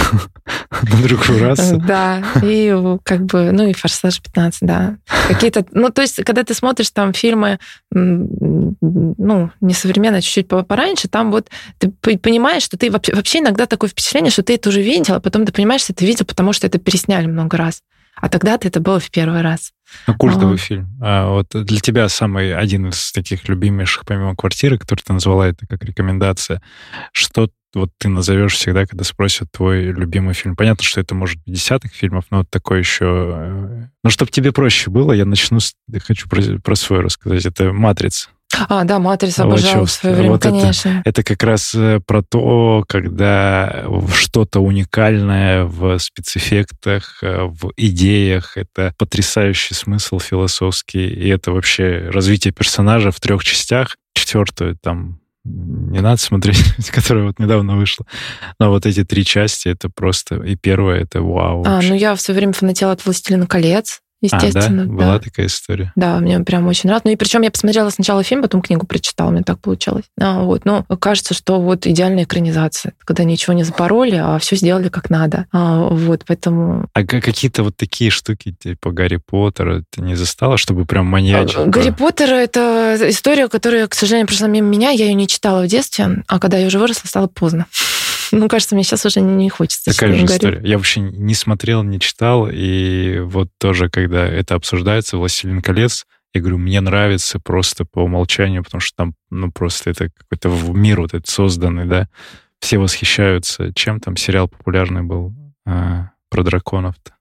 на 0.84 1.02
другую 1.04 1.44
расу. 1.44 1.78
Да, 1.88 2.24
и 2.42 2.74
как 3.04 3.26
бы, 3.26 3.52
ну 3.52 3.68
и 3.68 3.74
Форсаж 3.74 4.22
15, 4.22 4.62
да. 4.62 4.98
Какие-то, 5.28 5.66
ну 5.72 5.90
то 5.90 6.02
есть, 6.02 6.24
когда 6.24 6.44
ты 6.46 6.54
смотришь 6.54 6.92
там 6.92 7.12
фильмы, 7.12 7.60
ну, 7.92 9.52
не 9.60 9.74
современные, 9.74 10.20
а 10.20 10.22
чуть-чуть 10.22 10.48
пораньше, 10.48 11.10
там 11.10 11.30
вот 11.30 11.50
ты 11.78 11.90
понимаешь, 12.18 12.64
что 12.64 12.78
ты 12.78 12.90
вообще 12.90 13.40
иногда 13.40 13.66
такое 13.66 13.90
впечатление, 13.90 14.32
что 14.32 14.44
ты 14.44 14.56
это 14.56 14.70
уже 14.70 14.82
видел, 14.82 15.16
а 15.16 15.20
потом 15.20 15.46
ты 15.46 15.52
понимаешь, 15.52 15.82
что 15.82 15.94
ты 15.94 16.06
видел, 16.06 16.26
потому 16.26 16.54
что 16.54 16.68
это 16.68 16.78
пересняли 16.78 17.26
много 17.26 17.58
раз. 17.58 17.82
А 18.20 18.30
тогда-то 18.30 18.68
это 18.68 18.80
было 18.80 19.00
в 19.00 19.10
первый 19.12 19.42
раз. 19.42 19.72
Ну, 20.08 20.16
культовый 20.16 20.56
а. 20.56 20.58
фильм. 20.58 20.98
А 21.02 21.30
вот 21.30 21.48
для 21.52 21.80
тебя 21.80 22.10
самый 22.10 22.56
один 22.56 22.90
из 22.90 23.12
таких 23.12 23.48
любимейших, 23.48 24.06
помимо 24.06 24.36
квартиры, 24.36 24.78
который 24.78 25.02
ты 25.02 25.14
назвала 25.14 25.48
это 25.48 25.66
как 25.68 25.84
рекомендация, 25.84 26.62
что 27.12 27.50
вот 27.74 27.92
ты 27.98 28.10
назовешь 28.10 28.54
всегда, 28.54 28.86
когда 28.86 29.04
спросят 29.04 29.52
твой 29.52 29.84
любимый 29.86 30.34
фильм? 30.34 30.56
Понятно, 30.56 30.84
что 30.84 31.00
это 31.00 31.16
может 31.16 31.38
быть 31.38 31.54
десяток 31.54 31.94
фильмов, 31.94 32.26
но 32.32 32.40
вот 32.40 32.50
такой 32.50 32.80
еще... 32.80 33.06
Э, 33.06 33.88
ну, 34.04 34.10
чтобы 34.10 34.32
тебе 34.32 34.52
проще 34.52 34.90
было, 34.90 35.12
я 35.12 35.26
начну... 35.26 35.60
С... 35.60 35.74
Хочу 36.06 36.28
про, 36.28 36.42
про 36.60 36.76
свой 36.76 37.02
рассказать. 37.02 37.46
Это 37.46 37.72
«Матрица». 37.72 38.30
А, 38.70 38.84
да, 38.86 39.00
«Матрица» 39.00 39.44
обожал 39.44 39.86
в 39.86 39.92
свое 39.92 40.16
время, 40.16 40.32
вот 40.32 40.42
конечно. 40.42 41.02
Это, 41.06 41.10
это 41.10 41.24
как 41.24 41.44
раз 41.44 41.76
э, 41.76 42.00
про 42.06 42.24
то, 42.24 42.84
когда 42.88 43.86
что-то 44.14 44.62
уникальное 44.62 45.66
в 45.66 46.00
спецэффектах, 46.00 47.20
э, 47.22 47.44
в 47.44 47.72
идеях, 47.76 48.58
это 48.58 48.94
потрясающий 48.98 49.74
смысл 49.74 50.20
философский, 50.20 51.08
и 51.08 51.28
это 51.30 51.52
вообще 51.52 52.10
развитие 52.12 52.54
персонажа 52.54 53.12
в 53.12 53.20
трех 53.20 53.44
частях. 53.44 53.98
Четвертую 54.14 54.78
там 54.82 55.20
не 55.48 56.02
надо 56.02 56.18
смотреть, 56.18 56.58
которая 56.92 57.26
вот 57.26 57.40
недавно 57.40 57.76
вышла. 57.76 58.06
Но 58.60 58.70
вот 58.70 58.86
эти 58.86 59.04
три 59.04 59.24
части, 59.24 59.70
это 59.70 59.90
просто... 59.90 60.36
И 60.44 60.56
первое, 60.56 61.02
это 61.02 61.22
вау. 61.22 61.64
А, 61.66 61.82
ну 61.82 61.96
я 61.96 62.16
все 62.16 62.34
время 62.34 62.54
фанатела 62.54 62.92
от 62.92 63.06
«Властелина 63.06 63.48
колец». 63.48 64.02
Естественно, 64.22 64.84
а, 64.84 64.86
да? 64.86 64.92
Была 64.92 65.20
такая 65.20 65.46
история? 65.46 65.92
Да, 65.96 66.18
мне 66.18 66.40
прям 66.40 66.66
очень 66.68 66.88
нравится. 66.88 67.08
Ну 67.08 67.14
и 67.14 67.18
причем 67.18 67.42
я 67.42 67.52
посмотрела 67.52 67.90
сначала 67.92 68.24
фильм, 68.24 68.42
потом 68.42 68.62
книгу 68.62 68.88
прочитала, 68.88 69.30
мне 69.30 69.44
так 69.44 69.60
получилось. 69.60 70.06
А, 70.20 70.42
вот, 70.42 70.66
но 70.66 70.84
кажется, 71.00 71.34
что 71.34 71.62
вот 71.62 71.86
идеальная 71.86 72.24
экранизация, 72.24 72.94
когда 73.06 73.24
ничего 73.24 73.54
не 73.54 73.64
запороли, 73.64 74.16
а 74.16 74.40
все 74.40 74.56
сделали 74.56 74.90
как 74.90 75.10
надо. 75.10 75.46
А, 75.52 75.88
вот, 75.90 76.24
поэтому... 76.26 76.88
А 76.94 77.04
какие-то 77.04 77.64
вот 77.64 77.78
такие 77.78 78.10
штуки, 78.10 78.56
типа 78.58 78.92
Гарри 78.92 79.20
Поттера, 79.24 79.84
ты 79.92 80.02
не 80.02 80.16
застала, 80.16 80.58
чтобы 80.58 80.86
прям 80.86 81.06
маньячить? 81.06 81.58
А, 81.58 81.66
Гарри 81.66 81.92
Поттер— 81.92 82.34
это 82.34 82.98
история, 83.10 83.48
которая, 83.48 83.88
к 83.88 83.94
сожалению, 83.94 84.28
прошла 84.28 84.48
мимо 84.48 84.68
меня. 84.68 84.90
Я 84.90 85.06
ее 85.06 85.14
не 85.14 85.28
читала 85.28 85.64
в 85.64 85.68
детстве, 85.68 86.24
а 86.28 86.40
когда 86.40 86.58
я 86.58 86.68
уже 86.68 86.80
выросла, 86.80 87.08
стало 87.08 87.28
поздно. 87.28 87.68
Ну, 88.32 88.48
кажется, 88.48 88.76
мне 88.76 88.84
сейчас 88.84 89.06
уже 89.06 89.22
не 89.22 89.50
хочется. 89.50 89.92
Такая 89.92 90.14
же 90.14 90.26
история. 90.26 90.62
Я 90.64 90.78
вообще 90.78 91.02
не 91.02 91.34
смотрел, 91.34 91.84
не 91.84 92.00
читал, 92.00 92.48
и 92.52 93.20
вот 93.20 93.50
тоже, 93.60 93.90
когда 93.90 94.26
это 94.26 94.56
обсуждается, 94.56 95.18
«Властелин 95.18 95.62
колец», 95.62 96.06
я 96.34 96.42
говорю, 96.42 96.58
мне 96.58 96.82
нравится 96.82 97.40
просто 97.40 97.86
по 97.86 98.00
умолчанию, 98.00 98.64
потому 98.64 98.82
что 98.82 98.96
там, 98.96 99.16
ну, 99.30 99.52
просто 99.52 99.90
это 99.90 100.10
какой-то 100.10 100.50
мир 100.74 101.02
вот 101.02 101.14
этот 101.14 101.28
созданный, 101.28 101.86
да. 101.86 102.10
Все 102.60 102.78
восхищаются. 102.78 103.74
Чем 103.74 104.00
там 104.00 104.18
сериал 104.18 104.48
популярный 104.48 105.04
был 105.04 105.34
а, 105.66 106.12
про 106.30 106.44
драконов-то? 106.44 107.14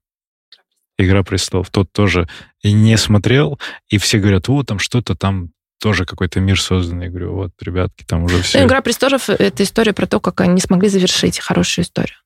«Игра 0.98 1.22
престолов». 1.22 1.70
Тот 1.70 1.92
тоже 1.92 2.26
и 2.62 2.72
не 2.72 2.96
смотрел, 2.96 3.60
и 3.88 3.98
все 3.98 4.18
говорят, 4.18 4.48
вот 4.48 4.66
там 4.66 4.78
что-то 4.78 5.14
там 5.14 5.50
тоже 5.80 6.04
какой-то 6.04 6.40
мир 6.40 6.60
созданный. 6.60 7.06
Я 7.06 7.10
говорю, 7.10 7.34
вот, 7.34 7.52
ребятки, 7.60 8.04
там 8.04 8.24
уже 8.24 8.42
все. 8.42 8.60
Ну, 8.60 8.66
«Игра 8.66 8.80
престолов»— 8.80 9.28
это 9.28 9.62
история 9.62 9.92
про 9.92 10.06
то, 10.06 10.20
как 10.20 10.40
они 10.40 10.60
смогли 10.60 10.88
завершить 10.88 11.38
хорошую 11.38 11.84
историю. 11.84 12.16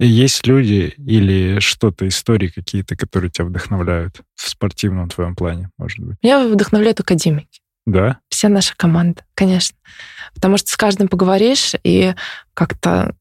Есть 0.00 0.46
люди 0.46 0.94
или 0.96 1.58
что-то, 1.58 2.06
истории 2.06 2.48
какие-то, 2.48 2.96
которые 2.96 3.30
тебя 3.30 3.46
вдохновляют 3.46 4.20
в 4.36 4.48
спортивном 4.48 5.08
твоем 5.08 5.34
плане, 5.34 5.70
может 5.76 5.98
быть? 5.98 6.16
Меня 6.22 6.46
вдохновляют 6.46 7.00
академики. 7.00 7.60
Да? 7.84 8.18
Вся 8.28 8.48
наша 8.48 8.74
команда, 8.76 9.22
конечно. 9.34 9.76
Потому 10.34 10.56
что 10.56 10.70
с 10.70 10.76
каждым 10.76 11.08
поговоришь, 11.08 11.72
и 11.82 12.14
как-то 12.54 13.16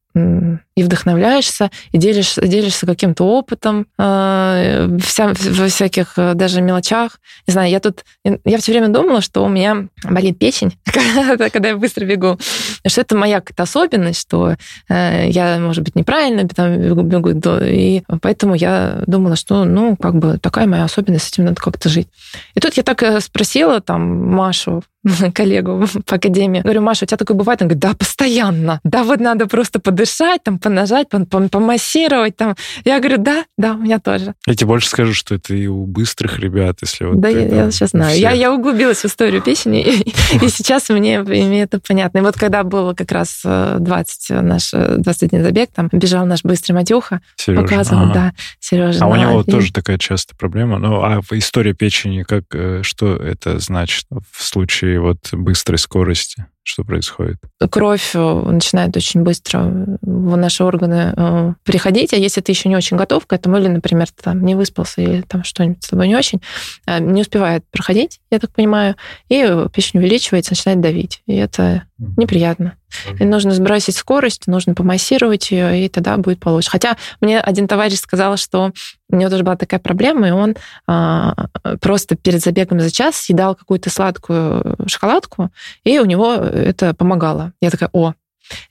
и 0.78 0.84
вдохновляешься, 0.84 1.72
и 1.92 1.98
делишься, 1.98 2.46
делишься 2.46 2.86
каким-то 2.86 3.24
опытом 3.24 3.88
э, 3.98 4.98
вся, 5.04 5.34
во 5.34 5.68
всяких 5.68 6.14
э, 6.18 6.36
даже 6.36 6.62
мелочах. 6.62 7.20
Не 7.48 7.54
знаю, 7.54 7.72
я 7.72 7.80
тут... 7.80 8.06
Я 8.24 8.60
все 8.60 8.72
время 8.72 8.90
думала, 8.90 9.22
что 9.22 9.44
у 9.44 9.50
меня 9.50 9.88
болит 10.04 10.38
печень, 10.38 10.78
когда 11.52 11.70
я 11.70 11.78
быстро 11.78 12.06
бегу. 12.06 12.38
Что 12.86 13.02
это 13.02 13.18
моя 13.18 13.42
какая-то 13.42 13.64
особенность, 13.64 14.22
что 14.22 14.56
э, 14.88 15.30
я, 15.30 15.58
может 15.60 15.84
быть, 15.84 15.96
неправильно 15.96 16.48
там 16.48 16.80
бегу, 16.80 17.02
бегу. 17.02 17.32
И 17.64 18.04
поэтому 18.22 18.54
я 18.54 19.02
думала, 19.08 19.36
что, 19.36 19.66
ну, 19.66 19.96
как 19.98 20.16
бы 20.16 20.38
такая 20.38 20.68
моя 20.68 20.84
особенность, 20.84 21.26
с 21.26 21.32
этим 21.32 21.46
надо 21.46 21.60
как-то 21.60 21.90
жить. 21.90 22.08
И 22.54 22.60
тут 22.60 22.76
я 22.76 22.84
так 22.84 23.22
спросила 23.24 23.82
там 23.82 24.32
Машу, 24.32 24.84
коллегу 25.34 25.86
по 26.06 26.16
академии. 26.16 26.62
Говорю, 26.62 26.82
Маша, 26.82 27.06
у 27.06 27.08
тебя 27.08 27.18
такое 27.18 27.38
бывает? 27.38 27.62
Он 27.62 27.68
говорит, 27.68 27.82
да, 27.82 27.94
постоянно. 27.94 28.80
Да, 28.84 29.04
вот 29.04 29.20
надо 29.20 29.48
просто 29.48 29.80
подышать, 29.80 30.44
там, 30.44 30.60
понажать, 30.60 31.08
помассировать. 31.10 32.36
Там. 32.36 32.56
Я 32.86 33.00
говорю, 33.00 33.18
да, 33.18 33.46
да, 33.58 33.74
у 33.74 33.78
меня 33.78 34.00
тоже. 34.00 34.34
Я 34.46 34.56
тебе 34.56 34.68
больше 34.68 34.90
скажу, 34.90 35.14
что 35.14 35.36
это 35.36 35.54
и 35.54 35.68
у 35.68 35.86
быстрых 35.86 36.40
ребят, 36.40 36.78
если 36.82 37.06
вот... 37.06 37.20
Да, 37.20 37.30
я, 37.30 37.46
я 37.46 37.72
сейчас 37.72 37.92
знаю. 37.92 38.18
Я, 38.20 38.32
я 38.32 38.54
углубилась 38.54 39.00
в 39.00 39.06
историю 39.06 39.42
песни, 39.42 39.82
и, 39.82 40.10
и 40.46 40.50
сейчас 40.50 40.90
мне, 40.90 41.22
мне 41.22 41.64
это 41.64 41.80
понятно. 41.80 42.20
И 42.20 42.22
вот 42.22 42.36
когда 42.36 42.64
было 42.64 42.94
как 42.94 43.12
раз 43.12 43.42
20, 43.44 44.32
э, 44.32 44.42
наш 44.42 44.72
21 44.72 45.44
забег, 45.44 45.70
там 45.74 45.90
бежал 45.92 46.26
наш 46.26 46.44
быстрый 46.44 46.74
Матюха, 46.74 47.22
Сережа. 47.36 47.62
показывал, 47.62 48.04
ага. 48.04 48.14
да, 48.14 48.34
Сережа. 48.60 49.04
А 49.04 49.08
у 49.08 49.16
него 49.16 49.42
и... 49.42 49.52
тоже 49.52 49.72
такая 49.72 49.98
частая 49.98 50.38
проблема. 50.38 50.80
Ну, 50.80 51.02
а 51.04 51.22
история 51.32 51.74
печени, 51.74 52.24
как, 52.24 52.44
э, 52.54 52.82
что 52.84 53.16
это 53.16 53.60
значит 53.60 54.06
в 54.32 54.44
случае 54.44 54.97
вот 54.98 55.34
быстрой 55.34 55.78
скорости? 55.80 56.46
Что 56.68 56.84
происходит? 56.84 57.38
Кровь 57.72 58.12
э, 58.14 58.20
начинает 58.20 58.96
очень 58.98 59.22
быстро 59.22 59.98
в 60.02 60.36
наши 60.36 60.66
органы 60.66 61.14
э, 61.16 61.54
переходить, 61.64 62.14
а 62.14 62.18
если 62.18 62.42
ты 62.42 62.52
еще 62.52 62.68
не 62.68 62.76
очень 62.76 62.98
готов 62.98 63.26
к 63.26 63.32
этому, 63.32 63.58
или, 63.58 63.70
например, 63.70 64.08
ты 64.08 64.22
там 64.22 64.44
не 64.44 64.54
выспался, 64.54 65.02
или 65.02 65.22
там 65.22 65.46
что-нибудь 65.46 65.82
с 65.82 65.88
тобой 65.88 66.10
не 66.10 66.18
очень, 66.18 66.42
э, 66.86 67.00
не 67.00 67.22
успевает 67.22 67.64
проходить, 67.72 68.20
я 68.32 68.40
так 68.40 68.52
понимаю, 68.52 68.98
и 69.30 69.48
печень 69.74 70.02
увеличивается, 70.02 70.52
начинает 70.52 70.82
давить. 70.82 71.24
И 71.26 71.36
это 71.38 71.84
неприятно. 71.98 72.76
И 73.20 73.26
нужно 73.26 73.52
сбросить 73.52 73.96
скорость, 73.96 74.48
нужно 74.48 74.74
помассировать 74.74 75.52
ее, 75.52 75.86
и 75.86 75.90
тогда 75.90 76.18
будет 76.18 76.40
получше. 76.40 76.70
Хотя 76.70 76.96
мне 77.22 77.40
один 77.40 77.68
товарищ 77.68 78.00
сказал, 78.00 78.38
что 78.38 78.72
у 79.10 79.16
него 79.16 79.30
тоже 79.30 79.44
была 79.44 79.56
такая 79.56 79.80
проблема, 79.80 80.28
и 80.28 80.32
он 80.32 80.56
а, 80.86 81.48
просто 81.82 82.16
перед 82.16 82.42
забегом 82.42 82.80
за 82.80 82.92
час 82.92 83.16
съедал 83.16 83.56
какую-то 83.56 83.90
сладкую 83.90 84.76
шоколадку, 84.88 85.50
и 85.84 86.00
у 86.00 86.06
него 86.06 86.36
это 86.60 86.94
помогало. 86.94 87.54
Я 87.62 87.70
такая, 87.70 87.90
о. 87.94 88.14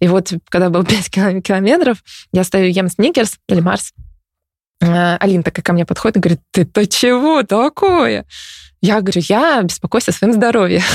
И 0.00 0.08
вот, 0.08 0.32
когда 0.48 0.70
было 0.70 0.84
5 0.86 1.10
километров, 1.42 2.02
я 2.32 2.44
стою, 2.44 2.70
ем 2.70 2.88
сникерс 2.88 3.38
или 3.48 3.60
Марс. 3.60 3.92
А, 4.82 5.16
Алина 5.18 5.42
такая 5.42 5.62
ко 5.62 5.72
мне 5.72 5.86
подходит 5.86 6.16
и 6.16 6.20
говорит, 6.20 6.40
ты-то 6.50 6.86
чего 6.86 7.42
такое? 7.42 8.26
Я 8.80 9.00
говорю, 9.00 9.22
я 9.24 9.62
беспокоюсь 9.62 10.08
о 10.08 10.12
своем 10.12 10.34
здоровье. 10.34 10.82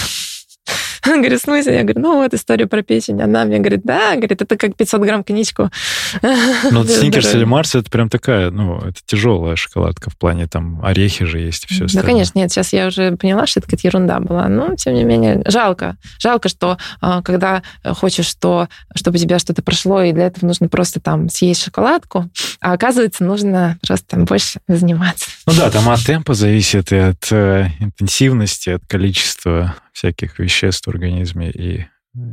Он 1.05 1.21
говорит, 1.21 1.39
в 1.39 1.43
смысле? 1.43 1.75
Я 1.75 1.83
говорю, 1.83 2.01
ну 2.01 2.17
вот 2.17 2.33
история 2.33 2.67
про 2.67 2.83
печень. 2.83 3.21
Она 3.21 3.45
мне 3.45 3.59
говорит, 3.59 3.81
да, 3.83 4.15
говорит, 4.15 4.41
это 4.41 4.57
как 4.57 4.75
500 4.75 5.01
грамм 5.01 5.23
коньячку. 5.23 5.69
Ну, 6.71 6.83
Сникерс 6.87 7.33
или 7.33 7.43
Марс, 7.43 7.75
это 7.75 7.89
прям 7.89 8.09
такая, 8.09 8.51
ну, 8.51 8.77
это 8.79 8.99
тяжелая 9.05 9.55
шоколадка 9.55 10.09
в 10.09 10.17
плане, 10.17 10.47
там, 10.47 10.83
орехи 10.83 11.25
же 11.25 11.39
есть 11.39 11.65
и 11.65 11.73
все 11.73 11.85
остальное. 11.85 12.03
Да, 12.03 12.07
конечно, 12.07 12.39
нет, 12.39 12.51
сейчас 12.51 12.73
я 12.73 12.87
уже 12.87 13.15
поняла, 13.17 13.47
что 13.47 13.59
это 13.59 13.67
какая-то 13.67 13.87
ерунда 13.87 14.19
была. 14.19 14.47
Но, 14.47 14.75
тем 14.75 14.93
не 14.93 15.03
менее, 15.03 15.41
жалко. 15.47 15.97
Жалко, 16.19 16.49
что 16.49 16.77
а, 16.99 17.21
когда 17.21 17.63
хочешь, 17.83 18.27
что, 18.27 18.67
чтобы 18.95 19.17
тебя 19.17 19.39
что-то 19.39 19.61
прошло, 19.61 20.01
и 20.01 20.11
для 20.11 20.27
этого 20.27 20.45
нужно 20.45 20.67
просто 20.67 20.99
там 20.99 21.29
съесть 21.29 21.63
шоколадку, 21.63 22.29
а 22.59 22.73
оказывается, 22.73 23.23
нужно 23.23 23.77
просто 23.85 24.05
там 24.07 24.25
больше 24.25 24.59
заниматься. 24.67 25.29
Ну 25.47 25.53
да, 25.53 25.69
там 25.71 25.89
от 25.89 26.03
темпа 26.05 26.33
зависит 26.33 26.91
и 26.91 26.97
от 26.97 27.31
э, 27.31 27.69
интенсивности, 27.79 28.69
от 28.71 28.85
количества 28.87 29.75
всяких 29.93 30.39
веществ 30.39 30.87
организме 30.91 31.49
и, 31.49 31.87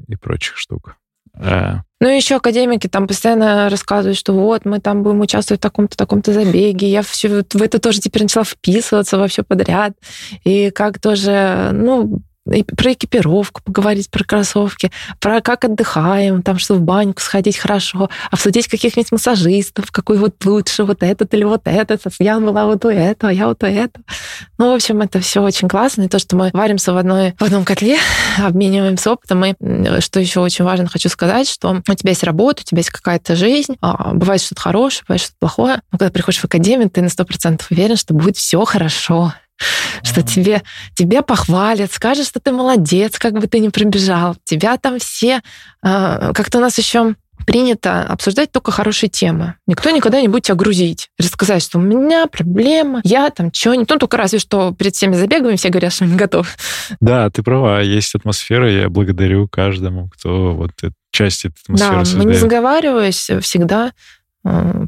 и 0.07 0.17
прочих 0.17 0.57
штук. 0.57 0.97
А... 1.35 1.83
Ну, 2.01 2.09
еще 2.09 2.37
академики 2.37 2.87
там 2.87 3.07
постоянно 3.07 3.69
рассказывают, 3.69 4.19
что 4.19 4.33
вот, 4.33 4.65
мы 4.65 4.81
там 4.81 5.03
будем 5.03 5.21
участвовать 5.21 5.61
в 5.61 5.63
таком-то, 5.63 5.97
таком-то 5.97 6.33
забеге. 6.33 6.89
Я 6.89 7.03
все 7.03 7.43
в 7.43 7.63
это 7.63 7.79
тоже 7.79 8.01
теперь 8.01 8.23
начала 8.23 8.45
вписываться 8.45 9.19
во 9.19 9.29
все 9.29 9.43
подряд. 9.43 9.95
И 10.45 10.71
как 10.71 11.01
тоже, 11.01 11.71
ну, 11.73 12.23
про 12.77 12.93
экипировку 12.93 13.63
поговорить, 13.63 14.11
про 14.11 14.25
кроссовки, 14.25 14.91
про 15.21 15.41
как 15.41 15.65
отдыхаем, 15.65 16.43
там, 16.43 16.59
что 16.59 16.75
в 16.75 16.81
баньку 16.81 17.21
сходить 17.21 17.57
хорошо, 17.57 18.09
обсудить 18.31 18.69
каких-нибудь 18.69 19.13
массажистов, 19.13 19.91
какой 19.91 20.19
вот 20.19 20.45
лучше, 20.45 20.85
вот 20.85 21.03
этот 21.03 21.33
или 21.35 21.45
вот 21.45 21.63
этот. 21.65 22.03
Я 22.19 22.41
была 22.41 22.67
вот 22.67 22.85
у 22.85 22.89
этого, 22.89 23.31
а 23.31 23.33
я 23.33 23.47
вот 23.47 23.63
у 23.63 23.67
этого. 23.67 24.05
Ну, 24.59 24.73
в 24.73 24.75
общем, 24.75 25.01
это 25.01 25.21
все 25.21 25.43
очень 25.43 25.69
классно. 25.69 26.03
И 26.03 26.09
то, 26.09 26.19
что 26.19 26.37
мы 26.37 26.51
варимся 26.53 26.93
в, 26.93 26.97
одной, 26.97 27.35
в 27.39 27.43
одном 27.43 27.65
котле, 27.65 27.99
обмениваемся 28.39 29.13
опытом. 29.13 29.45
И 29.45 30.01
что 30.01 30.21
еще 30.21 30.41
очень 30.41 30.65
важно, 30.65 30.89
хочу 30.89 31.09
сказать, 31.09 31.49
что 31.49 31.83
у 31.89 31.95
тебя 31.95 32.11
есть 32.11 32.25
работа, 32.25 32.63
у 32.63 32.65
тебя 32.65 32.79
есть 32.79 32.91
какая-то 32.91 33.37
жизнь, 33.37 33.77
а, 33.81 34.15
бывает 34.15 34.41
что-то 34.41 34.61
хорошее, 34.61 35.05
бывает 35.07 35.23
что-то 35.23 35.37
плохое. 35.39 35.81
Но 35.93 35.99
когда 35.99 36.11
приходишь 36.11 36.41
в 36.41 36.45
академию, 36.45 36.91
ты 36.91 37.03
на 37.03 37.09
сто 37.09 37.25
процентов 37.25 37.71
уверен, 37.71 37.97
что 37.97 38.15
будет 38.15 38.37
все 38.37 38.65
хорошо 38.65 39.33
что 40.03 40.23
тебе, 40.23 40.63
тебе 40.95 41.23
похвалят, 41.23 41.93
скажут, 41.93 42.27
что 42.27 42.41
ты 42.41 42.53
молодец, 42.53 43.19
как 43.19 43.35
бы 43.35 43.47
ты 43.47 43.59
ни 43.59 43.69
пробежал. 43.69 44.37
Тебя 44.45 44.77
там 44.79 44.99
все... 44.99 45.43
А, 45.83 46.33
как-то 46.33 46.59
у 46.59 46.61
нас 46.61 46.79
еще 46.79 47.15
принято 47.47 48.03
обсуждать 48.03 48.53
только 48.53 48.73
хорошие 48.73 49.09
темы. 49.09 49.55
Никто 49.67 49.91
никогда 49.91 50.21
не 50.21 50.29
будет 50.29 50.45
тебя 50.45 50.55
грузить. 50.55 51.09
Рассказать, 51.19 51.63
что 51.63 51.79
у 51.79 51.81
меня 51.81 52.27
проблема, 52.27 53.01
я 53.05 53.31
там 53.31 53.53
что-нибудь. 53.53 53.89
Ну, 53.89 53.99
только 53.99 54.17
разве 54.17 54.39
что 54.39 54.75
перед 54.75 54.95
всеми 54.95 55.15
забегами 55.15 55.57
все 55.57 55.69
говорят, 55.69 55.93
что 55.93 56.05
не 56.05 56.17
готов. 56.17 56.57
Да, 57.01 57.31
ты 57.31 57.43
права, 57.43 57.81
есть 57.81 58.15
атмосфера, 58.15 58.71
я 58.71 58.89
благодарю 58.89 59.49
каждому, 59.49 60.09
кто 60.09 60.53
вот 60.53 60.73
часть 61.11 61.45
этой 61.47 61.57
атмосферы 61.63 61.93
Да, 61.99 62.05
создает. 62.05 62.27
мы 62.27 62.33
не 62.33 62.39
заговариваясь 62.39 63.31
всегда 63.41 63.93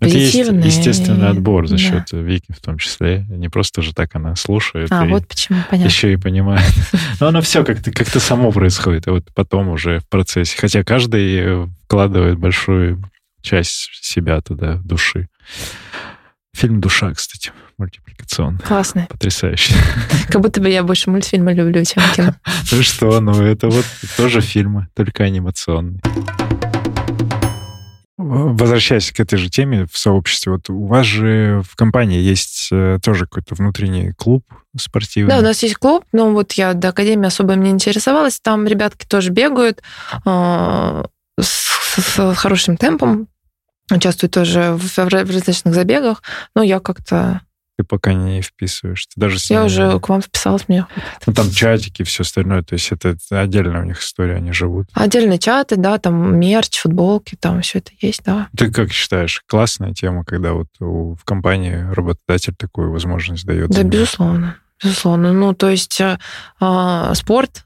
позитивные. 0.00 0.58
Это 0.58 0.66
есть 0.66 0.78
естественный 0.78 1.28
отбор 1.28 1.66
за 1.66 1.78
счет 1.78 2.04
да. 2.11 2.18
Вики 2.18 2.52
в 2.52 2.61
том 2.61 2.78
числе. 2.78 3.26
Не 3.28 3.48
просто 3.48 3.82
же 3.82 3.94
так 3.94 4.14
она 4.14 4.36
слушает. 4.36 4.88
А, 4.90 5.04
вот 5.04 5.26
почему, 5.26 5.61
понятно. 5.68 5.88
Еще 5.88 6.12
и 6.12 6.16
понимает. 6.16 6.66
Но 7.20 7.28
оно 7.28 7.40
все 7.40 7.64
как-то 7.64 7.90
как 7.90 8.08
само 8.08 8.52
происходит, 8.52 9.08
а 9.08 9.12
вот 9.12 9.24
потом 9.34 9.68
уже 9.68 10.00
в 10.00 10.08
процессе. 10.08 10.56
Хотя 10.58 10.82
каждый 10.82 11.68
вкладывает 11.84 12.38
большую 12.38 13.02
часть 13.42 13.88
себя 14.02 14.40
туда, 14.40 14.76
души. 14.84 15.28
Фильм 16.54 16.80
«Душа», 16.80 17.12
кстати, 17.14 17.52
мультипликационный. 17.78 18.61
Классный. 18.61 19.06
Потрясающий. 19.08 19.74
Как 20.28 20.42
будто 20.42 20.61
бы 20.61 20.68
я 20.68 20.82
больше 20.82 21.11
мультфильмы 21.11 21.54
люблю, 21.54 21.84
чем 21.84 22.02
кино. 22.14 22.34
Ну 22.72 22.82
что, 22.82 23.20
ну 23.20 23.42
это 23.42 23.68
вот 23.68 23.86
тоже 24.16 24.40
фильмы, 24.40 24.88
только 24.94 25.24
анимационные. 25.24 26.00
Возвращаясь 28.23 29.12
к 29.12 29.21
этой 29.21 29.39
же 29.39 29.49
теме 29.49 29.87
в 29.91 29.97
сообществе, 29.97 30.53
вот 30.53 30.68
у 30.68 30.87
вас 30.87 31.07
же 31.07 31.62
в 31.66 31.75
компании 31.75 32.21
есть 32.21 32.68
э, 32.71 32.99
тоже 33.03 33.25
какой-то 33.25 33.55
внутренний 33.55 34.12
клуб 34.12 34.45
спортивный. 34.79 35.31
Да, 35.31 35.39
у 35.39 35.43
нас 35.43 35.62
есть 35.62 35.77
клуб, 35.77 36.05
но 36.12 36.31
вот 36.31 36.53
я 36.53 36.75
до 36.75 36.91
академии 36.91 37.27
особо 37.27 37.55
не 37.55 37.71
интересовалась, 37.71 38.39
там 38.39 38.66
ребятки 38.66 39.07
тоже 39.07 39.31
бегают 39.31 39.83
э, 40.27 41.05
с, 41.41 42.01
с 42.01 42.35
хорошим 42.35 42.77
темпом, 42.77 43.27
участвуют 43.91 44.35
тоже 44.35 44.75
в, 44.75 44.87
в 44.87 44.99
различных 44.99 45.75
забегах, 45.75 46.23
но 46.55 46.62
я 46.62 46.79
как-то 46.79 47.41
ты 47.81 47.85
пока 47.85 48.12
не 48.12 48.43
вписываешь. 48.43 49.07
Ты 49.07 49.20
даже 49.20 49.39
Я 49.49 49.64
уже 49.64 49.99
к 50.01 50.09
вам 50.09 50.20
вписалась, 50.20 50.68
мне 50.68 50.87
Ну, 51.26 51.33
там 51.33 51.51
чатики, 51.51 52.03
все 52.03 52.22
остальное, 52.22 52.62
то 52.62 52.74
есть 52.74 52.93
это 52.93 53.16
отдельная 53.31 53.81
у 53.81 53.85
них 53.85 54.03
история, 54.03 54.37
они 54.37 54.53
живут. 54.53 54.89
Отдельные 54.93 55.39
чаты, 55.39 55.76
да, 55.76 55.99
там 55.99 56.39
мерч, 56.39 56.78
футболки, 56.78 57.37
там 57.37 57.62
все 57.62 57.78
это 57.78 57.93
есть, 58.01 58.22
да. 58.24 58.49
Ты 58.57 58.70
как 58.70 58.93
считаешь, 58.93 59.43
классная 59.47 59.95
тема, 59.95 60.24
когда 60.24 60.53
вот 60.53 60.68
у, 60.81 61.14
в 61.14 61.24
компании 61.24 61.87
работодатель 61.91 62.55
такую 62.55 62.93
возможность 62.93 63.47
дает? 63.47 63.70
Да, 63.70 63.83
безусловно. 63.83 64.57
Безусловно. 64.83 65.33
Ну, 65.33 65.55
то 65.55 65.68
есть 65.68 66.01
э, 66.01 66.18
э, 66.61 67.12
спорт 67.14 67.64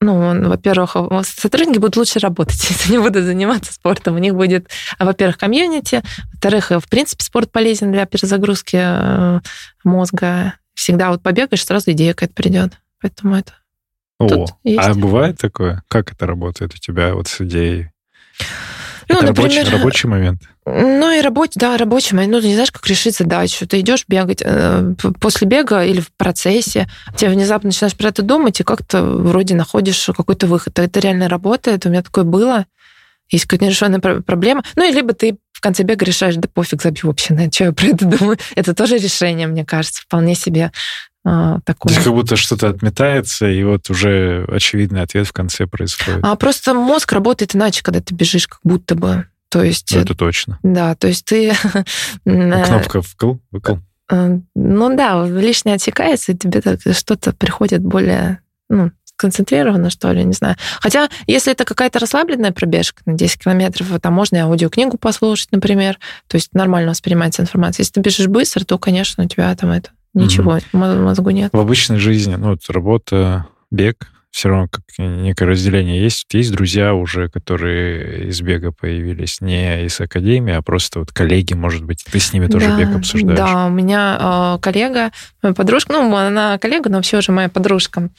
ну, 0.00 0.48
во-первых, 0.48 0.96
сотрудники 1.24 1.78
будут 1.78 1.96
лучше 1.96 2.18
работать, 2.18 2.64
если 2.68 2.94
они 2.94 3.02
будут 3.02 3.24
заниматься 3.24 3.72
спортом. 3.72 4.14
У 4.14 4.18
них 4.18 4.34
будет, 4.34 4.68
во-первых, 4.98 5.38
комьюнити, 5.38 6.02
во-вторых, 6.32 6.70
в 6.70 6.88
принципе, 6.88 7.24
спорт 7.24 7.50
полезен 7.50 7.90
для 7.92 8.06
перезагрузки 8.06 8.78
э, 8.80 9.40
мозга. 9.84 10.54
Всегда 10.74 11.10
вот 11.10 11.22
побегаешь, 11.22 11.64
сразу 11.64 11.90
идея 11.90 12.14
какая-то 12.14 12.34
придет. 12.34 12.80
Поэтому 13.00 13.36
это 13.36 13.52
О, 14.20 14.46
а 14.76 14.94
бывает 14.94 15.38
такое? 15.38 15.82
Как 15.88 16.12
это 16.12 16.26
работает 16.26 16.74
у 16.74 16.78
тебя 16.78 17.14
вот 17.14 17.26
с 17.26 17.40
идеей? 17.40 17.90
Ну, 19.08 19.16
это 19.16 19.26
например, 19.28 19.64
рабочий, 19.64 19.76
рабочий 19.76 20.08
момент. 20.08 20.42
Ну 20.66 21.10
и 21.10 21.20
рабочий, 21.20 21.58
да, 21.58 21.76
рабочий 21.76 22.14
момент. 22.14 22.32
Ну, 22.32 22.40
ты 22.40 22.48
не 22.48 22.54
знаешь, 22.54 22.70
как 22.70 22.86
решить 22.86 23.16
задачу. 23.16 23.66
Ты 23.66 23.80
идешь 23.80 24.04
бегать 24.06 24.42
э, 24.44 24.94
после 25.18 25.46
бега 25.46 25.84
или 25.84 26.00
в 26.00 26.12
процессе, 26.12 26.88
тебе 27.16 27.30
внезапно 27.30 27.68
начинаешь 27.68 27.96
про 27.96 28.08
это 28.08 28.22
думать, 28.22 28.60
и 28.60 28.64
как-то 28.64 29.02
вроде 29.02 29.54
находишь 29.54 30.10
какой-то 30.14 30.46
выход. 30.46 30.78
Это 30.78 31.00
реально 31.00 31.28
работает. 31.28 31.86
У 31.86 31.88
меня 31.88 32.02
такое 32.02 32.24
было. 32.24 32.66
Есть 33.30 33.44
какая-то 33.44 33.66
нерешенная 33.66 34.00
проблема. 34.00 34.62
Ну, 34.76 34.88
и 34.88 34.92
либо 34.92 35.12
ты 35.12 35.38
в 35.52 35.60
конце 35.60 35.82
бега 35.82 36.04
решаешь, 36.04 36.36
да 36.36 36.48
пофиг, 36.48 36.80
забью 36.82 37.08
вообще 37.08 37.34
на 37.34 37.50
что 37.50 37.64
я 37.64 37.72
про 37.72 37.86
это 37.86 38.04
думаю. 38.04 38.38
Это 38.54 38.74
тоже 38.74 38.96
решение, 38.96 39.46
мне 39.46 39.64
кажется, 39.64 40.02
вполне 40.02 40.34
себе 40.34 40.70
а, 41.30 41.60
такое. 41.66 41.92
Здесь 41.92 42.04
как 42.04 42.14
будто 42.14 42.36
что-то 42.36 42.70
отметается, 42.70 43.50
и 43.50 43.62
вот 43.62 43.90
уже 43.90 44.46
очевидный 44.48 45.02
ответ 45.02 45.26
в 45.26 45.32
конце 45.32 45.66
происходит. 45.66 46.20
А 46.22 46.34
просто 46.36 46.72
мозг 46.72 47.12
работает 47.12 47.54
иначе, 47.54 47.82
когда 47.82 48.00
ты 48.00 48.14
бежишь, 48.14 48.48
как 48.48 48.60
будто 48.64 48.94
бы. 48.94 49.26
То 49.50 49.62
есть... 49.62 49.94
Ну, 49.94 50.00
это 50.00 50.14
точно. 50.14 50.58
Да, 50.62 50.94
то 50.94 51.06
есть 51.06 51.26
ты... 51.26 51.52
Кнопка 52.24 53.02
вкл, 53.02 53.34
выкл. 53.50 53.76
Э, 54.10 54.38
ну 54.54 54.96
да, 54.96 55.26
лишнее 55.26 55.74
отсекается, 55.74 56.32
и 56.32 56.34
тебе 56.34 56.62
что-то 56.94 57.34
приходит 57.34 57.82
более 57.82 58.40
ну, 58.70 58.90
концентрированно, 59.16 59.90
что 59.90 60.10
ли, 60.12 60.24
не 60.24 60.32
знаю. 60.32 60.56
Хотя, 60.80 61.10
если 61.26 61.52
это 61.52 61.66
какая-то 61.66 61.98
расслабленная 61.98 62.52
пробежка 62.52 63.02
на 63.04 63.12
10 63.12 63.44
километров, 63.44 63.88
там 64.00 64.14
можно 64.14 64.36
и 64.36 64.40
аудиокнигу 64.40 64.96
послушать, 64.96 65.52
например, 65.52 65.98
то 66.26 66.36
есть 66.36 66.54
нормально 66.54 66.92
воспринимается 66.92 67.42
информация. 67.42 67.82
Если 67.82 67.92
ты 67.92 68.00
бежишь 68.00 68.28
быстро, 68.28 68.64
то, 68.64 68.78
конечно, 68.78 69.24
у 69.24 69.28
тебя 69.28 69.54
там 69.54 69.72
это 69.72 69.90
Ничего, 70.14 70.58
угу. 70.72 70.78
мозгу 70.78 71.30
нет. 71.30 71.52
В 71.52 71.58
обычной 71.58 71.98
жизни, 71.98 72.34
ну, 72.34 72.50
вот 72.50 72.60
работа, 72.68 73.46
бег, 73.70 74.08
все 74.30 74.50
равно 74.50 74.68
как 74.68 74.84
некое 74.98 75.46
разделение 75.46 76.02
есть. 76.02 76.26
Есть 76.32 76.52
друзья 76.52 76.94
уже, 76.94 77.28
которые 77.28 78.28
из 78.28 78.40
бега 78.40 78.72
появились, 78.72 79.40
не 79.40 79.84
из 79.84 80.00
академии, 80.00 80.54
а 80.54 80.62
просто 80.62 81.00
вот 81.00 81.12
коллеги, 81.12 81.54
может 81.54 81.84
быть, 81.84 82.04
ты 82.04 82.18
с 82.20 82.32
ними 82.32 82.46
тоже 82.46 82.68
да, 82.68 82.78
бег 82.78 82.94
обсуждаешь. 82.94 83.38
Да, 83.38 83.66
у 83.66 83.70
меня 83.70 84.56
э, 84.56 84.58
коллега, 84.60 85.10
моя 85.42 85.54
подружка, 85.54 85.92
ну, 85.92 86.14
она 86.14 86.58
коллега, 86.58 86.90
но 86.90 87.02
все 87.02 87.20
же 87.20 87.32
моя 87.32 87.48
подружка. 87.48 88.10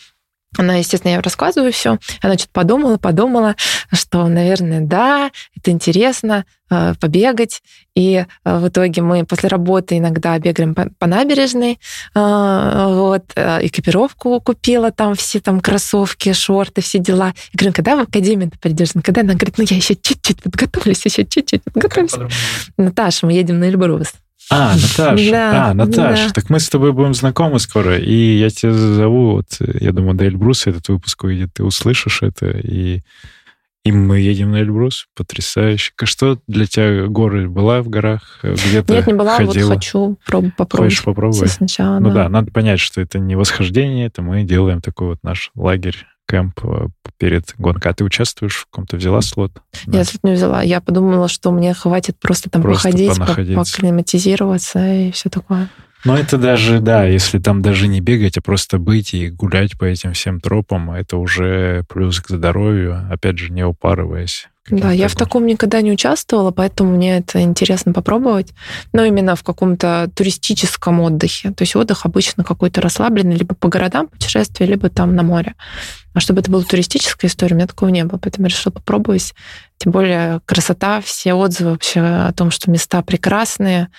Она, 0.57 0.75
естественно, 0.75 1.11
я 1.11 1.21
рассказываю 1.21 1.71
все. 1.71 1.99
Она 2.21 2.33
что-то 2.35 2.51
подумала, 2.53 2.97
подумала, 2.97 3.55
что, 3.91 4.27
наверное, 4.27 4.81
да, 4.81 5.29
это 5.55 5.69
интересно, 5.69 6.43
э, 6.71 6.95
побегать. 6.99 7.61
И 7.95 8.25
э, 8.43 8.57
в 8.57 8.67
итоге 8.67 9.03
мы 9.03 9.25
после 9.25 9.47
работы 9.47 9.99
иногда 9.99 10.39
бегаем 10.39 10.73
по, 10.73 10.89
по 10.97 11.05
набережной. 11.05 11.79
Э, 12.15 12.85
вот, 12.89 13.25
экипировку 13.35 14.41
купила, 14.41 14.91
там 14.91 15.13
все 15.13 15.39
там 15.39 15.61
кроссовки, 15.61 16.33
шорты, 16.33 16.81
все 16.81 16.97
дела. 16.97 17.27
Я 17.53 17.57
говорю, 17.57 17.69
«Ну, 17.69 17.73
когда 17.73 17.95
в 17.95 17.99
академию 17.99 18.49
ты 18.49 18.57
придешь? 18.57 18.95
Ну, 18.95 19.01
когда? 19.03 19.21
Она 19.21 19.35
говорит, 19.35 19.57
ну, 19.59 19.65
я 19.69 19.75
еще 19.75 19.95
чуть-чуть 19.95 20.41
подготовлюсь, 20.41 21.05
еще 21.05 21.25
чуть-чуть 21.25 21.63
подготовлюсь. 21.63 22.15
Наташа, 22.75 23.27
мы 23.27 23.33
едем 23.33 23.59
на 23.59 23.65
Эльбрус. 23.65 24.13
А, 24.51 24.73
Наташа. 24.75 25.31
Да, 25.31 25.69
а, 25.69 25.73
Наташа. 25.73 26.27
Да. 26.27 26.33
Так 26.33 26.49
мы 26.49 26.59
с 26.59 26.69
тобой 26.69 26.91
будем 26.91 27.13
знакомы 27.13 27.59
скоро, 27.59 27.97
и 27.97 28.37
я 28.37 28.49
тебя 28.49 28.73
зову, 28.73 29.33
вот, 29.33 29.47
я 29.59 29.91
думаю, 29.91 30.15
до 30.15 30.25
Эльбруса 30.25 30.71
этот 30.71 30.89
выпуск 30.89 31.23
выйдет, 31.23 31.51
ты 31.53 31.63
услышишь 31.63 32.23
это, 32.23 32.49
и, 32.49 33.01
и 33.85 33.91
мы 33.91 34.19
едем 34.19 34.51
на 34.51 34.61
Эльбрус. 34.61 35.07
Потрясающе. 35.15 35.91
Что 36.03 36.39
для 36.47 36.65
тебя 36.65 37.05
горы? 37.05 37.47
Была 37.47 37.81
в 37.83 37.89
горах 37.89 38.39
где-то 38.41 38.93
Нет, 38.93 39.07
не 39.07 39.13
была, 39.13 39.37
ходила? 39.37 39.67
вот 39.67 39.75
хочу 39.75 40.17
проб- 40.27 40.51
попробовать. 40.57 40.93
Хочешь 40.93 41.03
попробовать? 41.03 41.51
Сначала, 41.51 41.99
ну 41.99 42.09
да. 42.09 42.23
да, 42.23 42.29
надо 42.29 42.51
понять, 42.51 42.79
что 42.79 43.01
это 43.01 43.19
не 43.19 43.35
восхождение, 43.35 44.07
это 44.07 44.21
мы 44.23 44.43
делаем 44.43 44.81
такой 44.81 45.09
вот 45.09 45.19
наш 45.21 45.51
лагерь 45.55 46.07
кемп 46.29 46.59
э, 46.63 46.87
перед 47.17 47.53
гонкой. 47.57 47.91
А 47.91 47.93
ты 47.93 48.03
участвуешь 48.03 48.55
в 48.55 48.65
каком-то, 48.65 48.97
взяла 48.97 49.21
слот? 49.21 49.51
Я 49.87 50.03
слот 50.03 50.23
не 50.23 50.33
взяла. 50.33 50.61
Я 50.61 50.79
подумала, 50.81 51.27
что 51.27 51.51
мне 51.51 51.73
хватит 51.73 52.17
просто 52.19 52.49
там 52.49 52.61
просто 52.61 52.89
походить, 52.89 53.55
поклиматизироваться 53.55 54.93
и 54.93 55.11
все 55.11 55.29
такое. 55.29 55.69
Ну, 56.05 56.15
это 56.15 56.37
даже, 56.37 56.79
да, 56.79 57.03
если 57.03 57.39
там 57.39 57.61
даже 57.61 57.87
не 57.87 57.99
бегать, 57.99 58.37
а 58.37 58.41
просто 58.41 58.77
быть 58.77 59.13
и 59.13 59.29
гулять 59.29 59.77
по 59.77 59.83
этим 59.83 60.13
всем 60.13 60.39
тропам, 60.39 60.91
это 60.91 61.17
уже 61.17 61.83
плюс 61.89 62.21
к 62.21 62.29
здоровью, 62.29 63.05
опять 63.11 63.37
же, 63.37 63.51
не 63.51 63.65
упарываясь. 63.65 64.47
Да, 64.69 64.91
я 64.91 65.07
в 65.07 65.15
таком 65.15 65.45
никогда 65.45 65.81
не 65.81 65.91
участвовала, 65.91 66.51
поэтому 66.51 66.91
мне 66.91 67.17
это 67.17 67.41
интересно 67.41 67.93
попробовать. 67.93 68.53
Но 68.93 69.03
именно 69.03 69.35
в 69.35 69.43
каком-то 69.43 70.09
туристическом 70.15 70.99
отдыхе. 71.01 71.51
То 71.51 71.63
есть 71.63 71.75
отдых 71.75 72.05
обычно 72.05 72.43
какой-то 72.43 72.81
расслабленный, 72.81 73.35
либо 73.35 73.55
по 73.55 73.67
городам 73.67 74.07
путешествие, 74.07 74.69
либо 74.69 74.89
там 74.89 75.15
на 75.15 75.23
море. 75.23 75.55
А 76.13 76.19
чтобы 76.19 76.41
это 76.41 76.51
была 76.51 76.63
туристическая 76.63 77.29
история, 77.29 77.53
у 77.53 77.57
меня 77.57 77.67
такого 77.67 77.89
не 77.89 78.03
было, 78.03 78.17
поэтому 78.17 78.47
я 78.47 78.49
решила 78.49 78.73
попробовать. 78.73 79.33
Тем 79.77 79.91
более 79.91 80.41
красота, 80.45 81.01
все 81.01 81.33
отзывы 81.33 81.71
вообще 81.71 82.01
о 82.01 82.33
том, 82.33 82.51
что 82.51 82.69
места 82.69 83.01
прекрасные, 83.01 83.89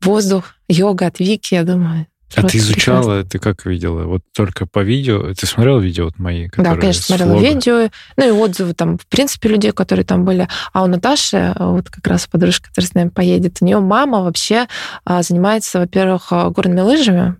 воздух, 0.00 0.54
йога 0.68 1.06
от 1.06 1.18
Вики, 1.20 1.54
я 1.54 1.62
думаю, 1.62 2.06
а 2.36 2.42
ты 2.42 2.58
изучала, 2.58 3.20
прекрасно. 3.20 3.24
ты 3.24 3.38
как 3.38 3.66
видела? 3.66 4.04
Вот 4.04 4.22
только 4.34 4.66
по 4.66 4.80
видео? 4.80 5.34
Ты 5.34 5.46
смотрела 5.46 5.78
видео 5.80 6.06
вот 6.06 6.18
мои? 6.18 6.48
Да, 6.56 6.76
конечно, 6.76 7.02
смотрела 7.02 7.32
влога? 7.32 7.48
видео. 7.48 7.90
Ну 8.16 8.28
и 8.28 8.30
отзывы 8.30 8.74
там, 8.74 8.98
в 8.98 9.06
принципе, 9.06 9.48
людей, 9.48 9.72
которые 9.72 10.04
там 10.04 10.24
были. 10.24 10.48
А 10.72 10.84
у 10.84 10.86
Наташи, 10.86 11.54
вот 11.58 11.90
как 11.90 12.06
раз 12.06 12.26
подружка, 12.26 12.68
которая 12.68 12.88
с 12.88 12.94
нами 12.94 13.08
поедет, 13.08 13.58
у 13.60 13.64
нее 13.64 13.80
мама 13.80 14.22
вообще 14.22 14.66
а, 15.04 15.22
занимается, 15.22 15.78
во-первых, 15.80 16.28
а, 16.30 16.50
горными 16.50 16.80
лыжами. 16.80 17.36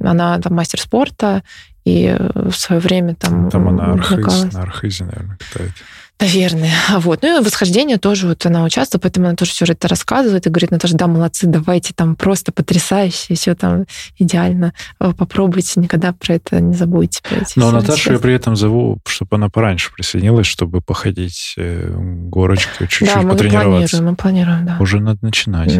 Она 0.00 0.38
там 0.40 0.54
мастер 0.54 0.80
спорта, 0.80 1.42
и 1.84 2.14
в 2.34 2.52
свое 2.52 2.80
время 2.80 3.14
там... 3.14 3.50
Там 3.50 3.68
она 3.68 3.92
архиз, 3.92 4.52
на 4.52 4.62
архизе, 4.62 5.04
наверное, 5.04 5.38
катает. 5.38 5.72
Наверное. 6.20 6.72
Вот. 6.98 7.22
Ну 7.22 7.40
и 7.40 7.44
восхождение 7.44 7.96
тоже 7.96 8.28
вот 8.28 8.44
она 8.44 8.64
участвует, 8.64 9.02
поэтому 9.02 9.26
она 9.26 9.36
тоже 9.36 9.52
все 9.52 9.64
это 9.64 9.88
рассказывает 9.88 10.46
и 10.46 10.50
говорит, 10.50 10.70
Наташа, 10.70 10.96
да, 10.96 11.06
молодцы, 11.06 11.46
давайте 11.46 11.94
там 11.94 12.14
просто 12.14 12.52
потрясающе, 12.52 13.34
все 13.34 13.54
там 13.54 13.86
идеально. 14.18 14.74
Э, 15.00 15.12
попробуйте, 15.16 15.80
никогда 15.80 16.12
про 16.12 16.34
это 16.34 16.60
не 16.60 16.74
забудьте. 16.74 17.22
Про 17.22 17.40
эти 17.40 17.58
Но 17.58 17.70
Наташу 17.70 18.12
я 18.12 18.18
при 18.18 18.34
этом 18.34 18.54
зову, 18.54 18.98
чтобы 19.06 19.36
она 19.36 19.48
пораньше 19.48 19.92
присоединилась, 19.92 20.46
чтобы 20.46 20.82
походить 20.82 21.54
э, 21.56 21.90
горочки, 21.96 22.70
чуть-чуть 22.80 23.08
да, 23.08 23.22
мы 23.22 23.30
потренироваться. 23.30 23.96
планируем, 23.96 24.04
мы 24.10 24.16
планируем, 24.16 24.66
да. 24.66 24.76
Уже 24.78 25.00
надо 25.00 25.18
начинать. 25.22 25.74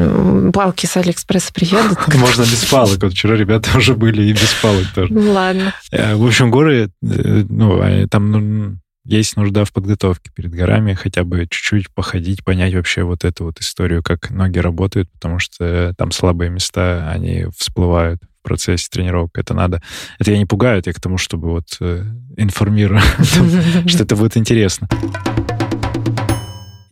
Палки 0.52 0.86
с 0.86 0.96
Алиэкспресса 0.96 1.52
приедут. 1.52 1.98
Можно 2.14 2.42
без 2.42 2.64
палок. 2.64 3.02
Вот 3.02 3.12
вчера 3.12 3.36
ребята 3.36 3.70
уже 3.76 3.94
были 3.94 4.22
и 4.22 4.32
без 4.32 4.54
палок 4.62 4.86
тоже. 4.94 5.12
Ладно. 5.12 5.74
Э, 5.90 6.14
в 6.14 6.26
общем, 6.26 6.50
горы, 6.50 6.90
ну, 7.02 8.06
там 8.08 8.30
ну, 8.30 8.78
есть 9.04 9.36
нужда 9.36 9.64
в 9.64 9.72
подготовке 9.72 10.30
перед 10.34 10.50
горами, 10.50 10.94
хотя 10.94 11.24
бы 11.24 11.46
чуть-чуть 11.48 11.90
походить, 11.90 12.44
понять 12.44 12.74
вообще 12.74 13.02
вот 13.02 13.24
эту 13.24 13.44
вот 13.44 13.60
историю, 13.60 14.02
как 14.02 14.30
ноги 14.30 14.58
работают, 14.58 15.10
потому 15.10 15.38
что 15.38 15.94
там 15.96 16.10
слабые 16.10 16.50
места, 16.50 17.10
они 17.10 17.46
всплывают 17.56 18.20
в 18.40 18.42
процессе 18.42 18.88
тренировок. 18.90 19.38
Это 19.38 19.54
надо... 19.54 19.82
Это 20.18 20.32
я 20.32 20.38
не 20.38 20.46
пугаю, 20.46 20.78
это 20.78 20.90
я 20.90 20.94
к 20.94 21.00
тому, 21.00 21.18
чтобы 21.18 21.50
вот 21.50 21.76
э, 21.80 22.04
информирую, 22.36 23.00
что 23.86 24.02
это 24.02 24.16
будет 24.16 24.36
интересно. 24.36 24.88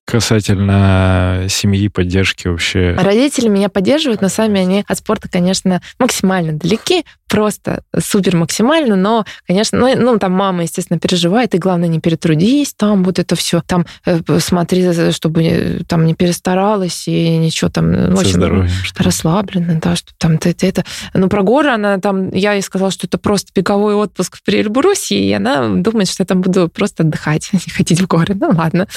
Касательно 0.08 1.44
семьи, 1.50 1.88
поддержки 1.88 2.48
вообще. 2.48 2.96
Родители 2.98 3.48
меня 3.48 3.68
поддерживают, 3.68 4.22
но 4.22 4.30
сами 4.30 4.58
они 4.58 4.82
от 4.88 4.96
спорта, 4.96 5.28
конечно, 5.28 5.82
максимально 5.98 6.54
далеки 6.54 7.04
просто 7.28 7.82
супер 7.98 8.36
максимально, 8.36 8.96
но, 8.96 9.24
конечно, 9.46 9.78
ну, 9.78 9.94
ну 9.96 10.18
там 10.18 10.32
мама, 10.32 10.62
естественно, 10.62 10.98
переживает, 10.98 11.54
и 11.54 11.58
главное, 11.58 11.88
не 11.88 12.00
перетрудись, 12.00 12.74
там 12.74 13.04
вот 13.04 13.18
это 13.18 13.36
все, 13.36 13.62
там 13.66 13.86
э, 14.06 14.20
смотри, 14.38 15.12
чтобы 15.12 15.42
э, 15.42 15.80
там 15.86 16.06
не 16.06 16.14
перестаралась 16.14 17.06
и 17.06 17.36
ничего 17.36 17.70
там, 17.70 17.92
ну, 17.92 18.16
в 18.16 18.20
общем, 18.20 18.68
расслабленно, 18.98 19.78
да, 19.80 19.96
что 19.96 20.12
там 20.18 20.38
это, 20.42 20.66
это. 20.66 20.84
Ну, 21.14 21.28
про 21.28 21.42
горы 21.42 21.70
она 21.70 21.98
там, 21.98 22.30
я 22.30 22.54
ей 22.54 22.62
сказала, 22.62 22.90
что 22.90 23.06
это 23.06 23.18
просто 23.18 23.52
беговой 23.54 23.94
отпуск 23.94 24.38
в 24.44 24.48
Эльбрусе, 24.48 25.16
и 25.16 25.32
она 25.32 25.68
думает, 25.68 26.08
что 26.08 26.22
я 26.22 26.26
там 26.26 26.40
буду 26.40 26.68
просто 26.68 27.02
отдыхать, 27.02 27.50
не 27.52 27.72
ходить 27.72 28.00
в 28.00 28.06
горы. 28.06 28.34
Ну, 28.34 28.50
ладно. 28.54 28.88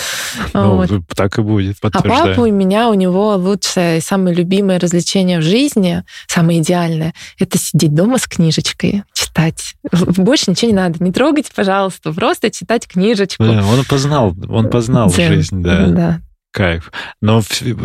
Ну, 0.54 0.76
вот. 0.78 0.90
так 1.16 1.38
и 1.38 1.42
будет, 1.42 1.78
А 1.82 2.02
папа 2.02 2.42
у 2.42 2.52
меня, 2.52 2.90
у 2.90 2.94
него 2.94 3.36
лучшее 3.36 3.98
и 3.98 4.02
самое 4.02 4.36
любимое 4.36 4.80
развлечение 4.80 5.40
в 5.40 5.44
жизни, 5.44 6.04
самое 6.28 6.60
идеальное, 6.60 7.14
это 7.40 7.58
сидеть 7.58 7.94
дома 7.94 8.18
с 8.22 8.28
книжечкой, 8.28 9.04
читать. 9.14 9.76
Больше 9.92 10.52
ничего 10.52 10.72
не 10.72 10.78
надо. 10.78 11.04
Не 11.04 11.12
трогайте, 11.12 11.52
пожалуйста, 11.54 12.14
просто 12.14 12.52
читать 12.52 12.88
книжечку. 12.88 13.44
Да, 13.44 13.66
он 13.66 13.84
познал, 13.86 14.36
он 14.50 14.70
познал 14.70 15.10
Дзен. 15.10 15.34
жизнь, 15.34 15.62
да. 15.62 15.88
да. 15.88 16.22
Кайф. 16.52 16.92
Но 17.22 17.42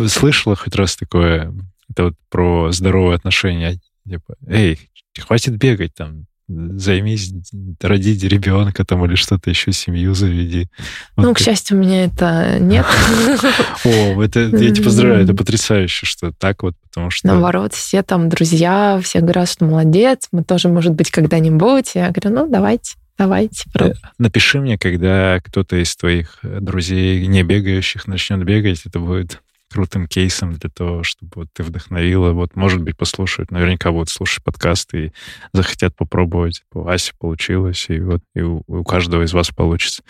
слышала 0.09 0.57
хоть 0.57 0.75
раз 0.75 0.97
такое, 0.97 1.53
это 1.89 2.05
вот 2.05 2.15
про 2.31 2.73
здоровые 2.73 3.17
отношения. 3.17 3.79
Типа, 4.09 4.35
эй, 4.47 4.79
хватит 5.19 5.57
бегать 5.57 5.95
там, 5.95 6.27
займись, 6.49 7.33
родить 7.81 8.23
ребенка 8.23 8.85
там 8.85 9.05
или 9.05 9.17
что-то 9.17 9.51
еще, 9.51 9.73
семью 9.73 10.15
заведи. 10.15 10.69
Вот 11.17 11.25
ну, 11.25 11.29
как... 11.31 11.39
к 11.39 11.45
счастью, 11.45 11.77
у 11.77 11.81
меня 11.81 12.05
это 12.05 12.59
нет. 12.61 12.87
О, 13.85 14.23
это 14.23 14.41
я 14.57 14.71
тебя 14.73 14.85
поздравляю, 14.85 15.25
это 15.25 15.35
потрясающе, 15.35 16.07
что 16.07 16.33
так 16.33 16.63
вот, 16.63 16.75
потому 16.89 17.11
что... 17.11 17.27
Наоборот, 17.27 17.75
все 17.75 18.03
там 18.03 18.29
друзья, 18.29 19.01
все 19.03 19.21
говорят, 19.21 19.51
что 19.51 19.65
молодец, 19.65 20.29
мы 20.33 20.45
тоже, 20.45 20.69
может 20.69 20.95
быть, 20.95 21.11
когда-нибудь. 21.11 21.93
Я 21.95 22.11
говорю, 22.11 22.43
ну, 22.43 22.51
давайте. 22.51 22.95
Давайте. 23.19 23.65
Э, 23.81 23.93
напиши 24.19 24.61
мне, 24.61 24.77
когда 24.77 25.41
кто-то 25.43 25.83
из 25.83 25.97
твоих 25.97 26.39
друзей, 26.43 27.27
не 27.27 27.43
бегающих, 27.43 28.07
начнет 28.07 28.45
бегать, 28.45 28.83
это 28.85 28.99
будет 28.99 29.41
крутым 29.71 30.07
кейсом 30.07 30.55
для 30.55 30.71
того, 30.71 31.03
чтобы 31.03 31.31
вот 31.35 31.49
ты 31.53 31.63
вдохновила. 31.63 32.33
Вот, 32.33 32.57
может 32.57 32.83
быть, 32.83 32.97
послушают, 32.97 33.51
наверняка 33.51 33.91
будут 33.91 34.09
слушать 34.09 34.45
подкасты 34.45 35.07
и 35.07 35.13
захотят 35.53 35.97
попробовать. 35.97 36.63
У 36.73 36.87
Аси 36.87 37.13
получилось, 37.19 37.87
и 37.89 38.01
вот 38.01 38.23
и 38.35 38.43
у, 38.43 38.63
у 38.67 38.85
каждого 38.85 39.23
из 39.23 39.33
вас 39.33 39.51
получится. 39.51 40.03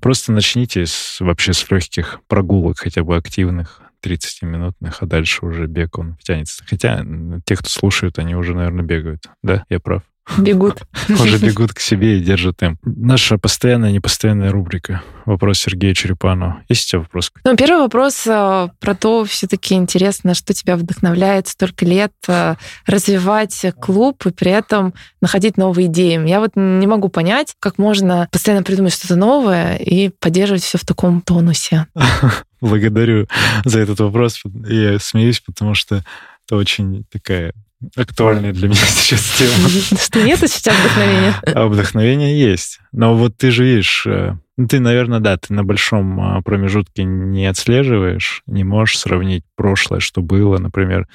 Просто 0.00 0.32
начните 0.32 0.86
с, 0.86 1.20
вообще 1.20 1.52
с 1.52 1.70
легких 1.70 2.20
прогулок, 2.26 2.78
хотя 2.78 3.04
бы 3.04 3.16
активных, 3.16 3.82
30-минутных, 4.02 4.98
а 5.00 5.06
дальше 5.06 5.46
уже 5.46 5.66
бег, 5.66 5.98
он 5.98 6.16
тянется. 6.22 6.64
Хотя 6.66 7.04
те, 7.44 7.56
кто 7.56 7.68
слушают, 7.68 8.18
они 8.18 8.34
уже, 8.34 8.54
наверное, 8.54 8.84
бегают. 8.84 9.22
Да, 9.42 9.64
я 9.68 9.78
прав? 9.78 10.02
Бегут. 10.38 10.82
Уже 11.08 11.38
бегут 11.38 11.74
к 11.74 11.80
себе 11.80 12.18
и 12.18 12.22
держат 12.22 12.56
темп. 12.58 12.78
Наша 12.84 13.38
постоянная 13.38 13.90
непостоянная 13.90 14.50
рубрика. 14.50 15.02
Вопрос 15.26 15.58
Сергея 15.58 15.94
Черепанова. 15.94 16.62
Есть 16.68 16.86
у 16.86 16.90
тебя 16.90 16.98
вопрос? 17.00 17.32
Ну, 17.44 17.56
первый 17.56 17.80
вопрос 17.80 18.24
э, 18.26 18.68
про 18.80 18.94
то, 18.94 19.24
все-таки 19.24 19.74
интересно, 19.74 20.34
что 20.34 20.54
тебя 20.54 20.76
вдохновляет 20.76 21.48
столько 21.48 21.84
лет 21.84 22.12
э, 22.28 22.54
развивать 22.86 23.66
клуб 23.80 24.24
и 24.26 24.30
при 24.30 24.52
этом 24.52 24.94
находить 25.20 25.56
новые 25.56 25.88
идеи. 25.88 26.26
Я 26.26 26.40
вот 26.40 26.52
не 26.54 26.86
могу 26.86 27.08
понять, 27.08 27.54
как 27.58 27.78
можно 27.78 28.28
постоянно 28.30 28.62
придумать 28.62 28.94
что-то 28.94 29.16
новое 29.16 29.76
и 29.76 30.08
поддерживать 30.08 30.62
все 30.62 30.78
в 30.78 30.84
таком 30.84 31.20
тонусе. 31.20 31.86
Благодарю 32.60 33.26
за 33.64 33.80
этот 33.80 33.98
вопрос. 34.00 34.40
Я 34.68 34.98
смеюсь, 35.00 35.40
потому 35.40 35.74
что 35.74 36.04
это 36.46 36.56
очень 36.56 37.04
такая 37.10 37.52
актуальная 37.96 38.52
для 38.52 38.68
меня 38.68 38.76
сейчас 38.86 39.36
тема. 39.38 40.00
Что 40.00 40.22
нет 40.22 40.38
сейчас 40.38 40.76
вдохновения? 40.76 41.34
А 41.46 41.66
вдохновение 41.66 42.38
есть. 42.38 42.80
Но 42.92 43.14
вот 43.14 43.36
ты 43.36 43.50
же 43.50 43.64
видишь, 43.64 44.06
э, 44.06 44.36
ну, 44.56 44.66
ты, 44.66 44.80
наверное, 44.80 45.20
да, 45.20 45.36
ты 45.36 45.52
на 45.54 45.64
большом 45.64 46.20
а, 46.20 46.42
промежутке 46.42 47.04
не 47.04 47.46
отслеживаешь, 47.46 48.42
не 48.46 48.64
можешь 48.64 48.98
сравнить 48.98 49.44
прошлое, 49.56 50.00
что 50.00 50.20
было, 50.20 50.58
например. 50.58 51.08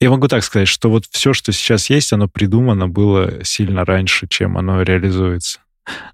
Я 0.00 0.10
могу 0.10 0.28
так 0.28 0.42
сказать, 0.42 0.68
что 0.68 0.88
вот 0.88 1.04
все, 1.10 1.34
что 1.34 1.52
сейчас 1.52 1.90
есть, 1.90 2.12
оно 2.12 2.26
придумано 2.26 2.88
было 2.88 3.44
сильно 3.44 3.84
раньше, 3.84 4.26
чем 4.28 4.56
оно 4.56 4.82
реализуется. 4.82 5.60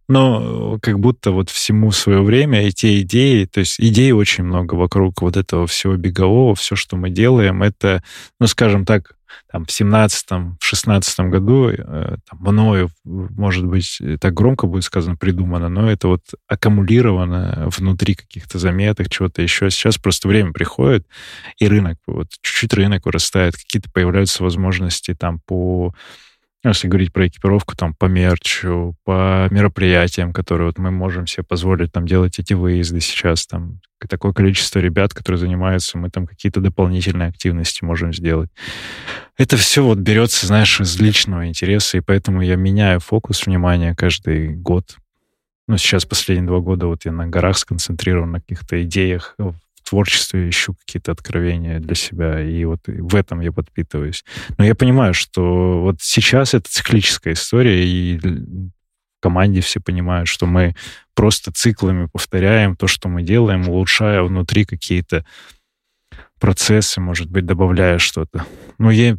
Но 0.08 0.78
как 0.80 0.98
будто 0.98 1.32
вот 1.32 1.50
всему 1.50 1.90
свое 1.90 2.22
время 2.22 2.66
и 2.66 2.72
те 2.72 3.00
идеи, 3.00 3.44
то 3.44 3.60
есть 3.60 3.80
идей 3.80 4.12
очень 4.12 4.44
много 4.44 4.74
вокруг 4.74 5.22
вот 5.22 5.36
этого 5.36 5.66
всего 5.66 5.96
бегового, 5.96 6.54
все, 6.54 6.76
что 6.76 6.96
мы 6.96 7.10
делаем, 7.10 7.62
это, 7.62 8.02
ну, 8.40 8.46
скажем 8.46 8.84
так, 8.84 9.15
там, 9.50 9.64
в 9.64 9.68
17-м, 9.68 10.58
в 10.60 10.64
16 10.64 11.20
году 11.20 11.68
э, 11.68 12.16
там, 12.28 12.38
мною, 12.40 12.90
может 13.04 13.64
быть, 13.64 14.00
так 14.20 14.34
громко 14.34 14.66
будет 14.66 14.84
сказано, 14.84 15.16
придумано, 15.16 15.68
но 15.68 15.90
это 15.90 16.08
вот 16.08 16.22
аккумулировано 16.48 17.68
внутри 17.76 18.14
каких-то 18.14 18.58
заметок, 18.58 19.08
чего-то 19.08 19.42
еще. 19.42 19.70
Сейчас 19.70 19.98
просто 19.98 20.28
время 20.28 20.52
приходит, 20.52 21.06
и 21.58 21.68
рынок, 21.68 21.98
вот 22.06 22.28
чуть-чуть 22.40 22.74
рынок 22.74 23.06
вырастает, 23.06 23.56
какие-то 23.56 23.90
появляются 23.90 24.42
возможности 24.42 25.14
там 25.14 25.40
по 25.46 25.94
если 26.70 26.88
говорить 26.88 27.12
про 27.12 27.26
экипировку, 27.26 27.76
там, 27.76 27.94
по 27.94 28.06
мерчу, 28.06 28.94
по 29.04 29.48
мероприятиям, 29.50 30.32
которые 30.32 30.68
вот 30.68 30.78
мы 30.78 30.90
можем 30.90 31.26
себе 31.26 31.44
позволить 31.44 31.92
там 31.92 32.06
делать 32.06 32.38
эти 32.38 32.54
выезды 32.54 33.00
сейчас, 33.00 33.46
там, 33.46 33.80
такое 34.08 34.32
количество 34.32 34.78
ребят, 34.78 35.14
которые 35.14 35.38
занимаются, 35.38 35.98
мы 35.98 36.10
там 36.10 36.26
какие-то 36.26 36.60
дополнительные 36.60 37.28
активности 37.28 37.84
можем 37.84 38.12
сделать. 38.12 38.50
Это 39.36 39.56
все 39.56 39.84
вот 39.84 39.98
берется, 39.98 40.46
знаешь, 40.46 40.80
из 40.80 41.00
личного 41.00 41.48
интереса, 41.48 41.98
и 41.98 42.00
поэтому 42.00 42.42
я 42.42 42.56
меняю 42.56 43.00
фокус 43.00 43.46
внимания 43.46 43.94
каждый 43.94 44.54
год, 44.54 44.96
ну, 45.68 45.76
сейчас 45.78 46.04
последние 46.04 46.46
два 46.46 46.60
года 46.60 46.86
вот 46.86 47.04
я 47.04 47.12
на 47.12 47.26
горах 47.26 47.58
сконцентрирован, 47.58 48.30
на 48.30 48.40
каких-то 48.40 48.82
идеях, 48.82 49.34
творчестве 49.88 50.48
ищу 50.48 50.74
какие-то 50.74 51.12
откровения 51.12 51.80
для 51.80 51.94
себя, 51.94 52.40
и 52.40 52.64
вот 52.64 52.80
в 52.86 53.14
этом 53.14 53.40
я 53.40 53.52
подпитываюсь. 53.52 54.24
Но 54.58 54.64
я 54.64 54.74
понимаю, 54.74 55.14
что 55.14 55.80
вот 55.82 55.96
сейчас 56.00 56.54
это 56.54 56.68
циклическая 56.68 57.34
история, 57.34 57.84
и 57.86 58.18
в 58.18 58.70
команде 59.20 59.60
все 59.60 59.80
понимают, 59.80 60.28
что 60.28 60.46
мы 60.46 60.74
просто 61.14 61.52
циклами 61.52 62.08
повторяем 62.12 62.76
то, 62.76 62.86
что 62.86 63.08
мы 63.08 63.22
делаем, 63.22 63.68
улучшая 63.68 64.22
внутри 64.22 64.64
какие-то 64.64 65.24
процессы, 66.38 67.00
может 67.00 67.30
быть, 67.30 67.46
добавляя 67.46 67.98
что-то. 67.98 68.44
Ну, 68.78 68.90
я 68.90 69.16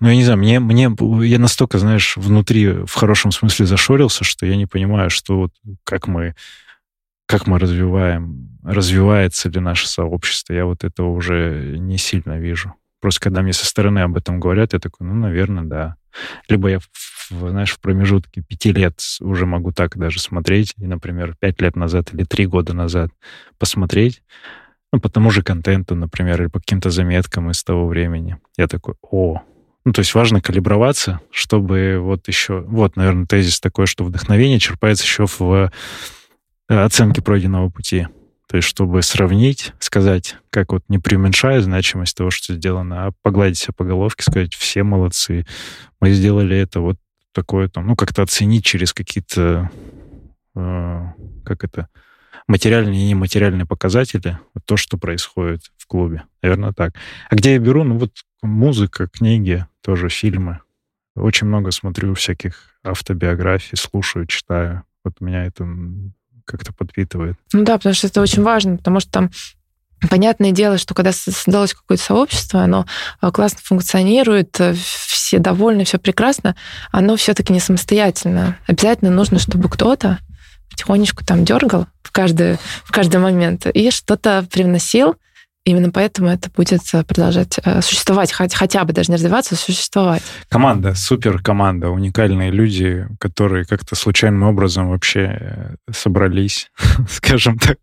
ну, 0.00 0.08
я 0.08 0.14
не 0.14 0.24
знаю, 0.24 0.38
мне, 0.38 0.60
мне, 0.60 0.90
я 1.26 1.38
настолько, 1.38 1.78
знаешь, 1.78 2.16
внутри 2.16 2.68
в 2.86 2.94
хорошем 2.94 3.32
смысле 3.32 3.66
зашорился, 3.66 4.24
что 4.24 4.46
я 4.46 4.56
не 4.56 4.64
понимаю, 4.64 5.10
что 5.10 5.36
вот 5.38 5.52
как 5.84 6.08
мы, 6.08 6.34
как 7.26 7.46
мы 7.46 7.58
развиваем, 7.58 8.49
развивается 8.62 9.48
ли 9.48 9.60
наше 9.60 9.88
сообщество. 9.88 10.52
Я 10.52 10.66
вот 10.66 10.84
этого 10.84 11.10
уже 11.10 11.76
не 11.78 11.98
сильно 11.98 12.38
вижу. 12.38 12.74
Просто 13.00 13.20
когда 13.20 13.42
мне 13.42 13.52
со 13.52 13.66
стороны 13.66 14.00
об 14.00 14.16
этом 14.16 14.40
говорят, 14.40 14.72
я 14.72 14.78
такой, 14.78 15.06
ну, 15.06 15.14
наверное, 15.14 15.64
да. 15.64 15.96
Либо 16.48 16.68
я, 16.68 16.78
знаешь, 17.30 17.72
в 17.72 17.80
промежутке 17.80 18.42
пяти 18.42 18.72
лет 18.72 19.00
уже 19.20 19.46
могу 19.46 19.72
так 19.72 19.96
даже 19.96 20.20
смотреть, 20.20 20.74
и, 20.76 20.86
например, 20.86 21.34
пять 21.38 21.60
лет 21.60 21.76
назад 21.76 22.12
или 22.12 22.24
три 22.24 22.46
года 22.46 22.74
назад 22.74 23.10
посмотреть, 23.58 24.22
ну, 24.92 25.00
по 25.00 25.08
тому 25.08 25.30
же 25.30 25.42
контенту, 25.42 25.94
например, 25.94 26.42
или 26.42 26.48
по 26.48 26.58
каким-то 26.58 26.90
заметкам 26.90 27.50
из 27.50 27.62
того 27.62 27.86
времени. 27.86 28.38
Я 28.58 28.66
такой, 28.66 28.94
о, 29.02 29.40
ну, 29.84 29.92
то 29.92 30.00
есть 30.00 30.14
важно 30.14 30.40
калиброваться, 30.42 31.20
чтобы 31.30 31.98
вот 32.00 32.28
еще... 32.28 32.60
Вот, 32.60 32.96
наверное, 32.96 33.26
тезис 33.26 33.60
такой, 33.60 33.86
что 33.86 34.04
вдохновение 34.04 34.58
черпается 34.58 35.04
еще 35.04 35.26
в 35.26 35.70
э, 36.68 36.74
оценке 36.74 37.22
пройденного 37.22 37.70
пути. 37.70 38.06
То 38.50 38.56
есть, 38.56 38.66
чтобы 38.66 39.00
сравнить, 39.02 39.74
сказать, 39.78 40.36
как 40.50 40.72
вот 40.72 40.82
не 40.88 40.98
преуменьшая 40.98 41.60
значимость 41.60 42.16
того, 42.16 42.30
что 42.30 42.52
сделано, 42.52 43.06
а 43.06 43.12
погладить 43.22 43.58
себя 43.58 43.74
по 43.76 43.84
головке, 43.84 44.24
сказать, 44.24 44.54
все 44.54 44.82
молодцы, 44.82 45.46
мы 46.00 46.10
сделали 46.10 46.56
это, 46.56 46.80
вот 46.80 46.96
такое 47.32 47.68
там, 47.68 47.86
ну, 47.86 47.94
как-то 47.94 48.22
оценить 48.22 48.64
через 48.64 48.92
какие-то, 48.92 49.70
э, 50.56 51.00
как 51.44 51.62
это, 51.62 51.86
материальные 52.48 53.00
и 53.00 53.10
нематериальные 53.10 53.66
показатели, 53.66 54.36
вот 54.52 54.64
то, 54.64 54.76
что 54.76 54.98
происходит 54.98 55.70
в 55.76 55.86
клубе. 55.86 56.24
Наверное, 56.42 56.72
так. 56.72 56.96
А 57.28 57.36
где 57.36 57.52
я 57.52 57.60
беру? 57.60 57.84
Ну, 57.84 57.98
вот 57.98 58.10
музыка, 58.42 59.06
книги, 59.06 59.64
тоже 59.80 60.08
фильмы. 60.08 60.58
Очень 61.14 61.46
много 61.46 61.70
смотрю 61.70 62.14
всяких 62.14 62.74
автобиографий, 62.82 63.78
слушаю, 63.78 64.26
читаю. 64.26 64.82
Вот 65.04 65.20
меня 65.20 65.44
это 65.46 65.64
как-то 66.50 66.72
подпитывает. 66.72 67.36
Ну 67.52 67.64
да, 67.64 67.78
потому 67.78 67.94
что 67.94 68.06
это 68.06 68.20
очень 68.20 68.42
важно, 68.42 68.76
потому 68.76 69.00
что 69.00 69.10
там 69.10 69.30
Понятное 70.08 70.50
дело, 70.50 70.78
что 70.78 70.94
когда 70.94 71.12
создалось 71.12 71.74
какое-то 71.74 72.02
сообщество, 72.02 72.62
оно 72.62 72.86
э, 73.20 73.30
классно 73.30 73.58
функционирует, 73.62 74.58
э, 74.58 74.74
все 74.74 75.38
довольны, 75.38 75.84
все 75.84 75.98
прекрасно, 75.98 76.56
оно 76.90 77.16
все-таки 77.16 77.52
не 77.52 77.60
самостоятельно. 77.60 78.56
Обязательно 78.66 79.10
нужно, 79.10 79.38
чтобы 79.38 79.68
кто-то 79.68 80.18
потихонечку 80.70 81.22
там 81.24 81.44
дергал 81.44 81.86
в 82.02 82.12
каждый, 82.12 82.56
в 82.84 82.92
каждый 82.92 83.18
момент 83.18 83.66
и 83.66 83.90
что-то 83.90 84.46
привносил, 84.50 85.16
Именно 85.66 85.90
поэтому 85.90 86.28
это 86.28 86.50
будет 86.50 86.80
э, 86.94 87.04
продолжать 87.04 87.58
э, 87.62 87.82
существовать, 87.82 88.32
хотя 88.32 88.84
бы 88.84 88.94
даже 88.94 89.10
не 89.10 89.16
развиваться, 89.16 89.54
а 89.54 89.58
существовать. 89.58 90.22
Команда, 90.48 90.94
супер 90.94 91.42
команда, 91.42 91.90
уникальные 91.90 92.50
люди, 92.50 93.06
которые 93.18 93.66
как-то 93.66 93.94
случайным 93.94 94.44
образом 94.44 94.88
вообще 94.88 95.36
э, 95.38 95.74
собрались, 95.92 96.70
скажем 97.10 97.58
так, 97.58 97.78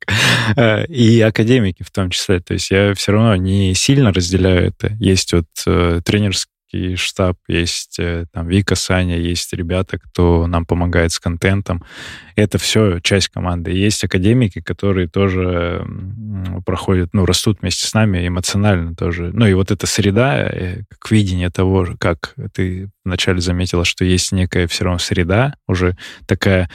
и 0.89 1.21
академики 1.21 1.84
в 1.84 1.91
том 1.91 2.09
числе. 2.09 2.39
То 2.39 2.53
есть 2.53 2.71
я 2.71 2.95
все 2.95 3.11
равно 3.11 3.36
не 3.36 3.75
сильно 3.75 4.11
разделяю 4.11 4.67
это. 4.69 4.93
Есть 4.99 5.34
вот 5.34 5.45
тренерский 6.03 6.57
и 6.72 6.95
штаб, 6.95 7.38
есть 7.47 7.99
э, 7.99 8.26
там 8.32 8.47
Вика, 8.47 8.76
Саня, 8.76 9.18
есть 9.18 9.53
ребята, 9.53 9.97
кто 9.97 10.47
нам 10.47 10.65
помогает 10.65 11.11
с 11.11 11.20
контентом. 11.20 11.84
Это 12.36 12.57
все 12.57 12.99
часть 12.99 13.30
команды. 13.30 13.72
Есть 13.72 14.03
академики, 14.03 14.61
которые 14.61 15.07
тоже 15.07 15.86
проходят, 16.65 17.09
ну, 17.13 17.26
растут 17.26 17.59
вместе 17.61 17.88
с 17.88 17.93
нами 17.93 18.28
эмоционально 18.28 18.95
тоже. 18.95 19.32
Ну, 19.34 19.47
и 19.47 19.53
вот 19.53 19.72
эта 19.72 19.88
среда, 19.88 20.39
э, 20.39 20.84
как 20.89 21.11
видение 21.11 21.49
того, 21.49 21.88
как 21.99 22.36
ты 22.53 22.89
вначале 23.03 23.41
заметила, 23.41 23.86
что 23.86 24.05
есть 24.05 24.32
некая 24.32 24.68
все 24.68 24.84
равно 24.84 24.99
среда, 24.99 25.55
уже 25.68 25.97
такая 26.26 26.70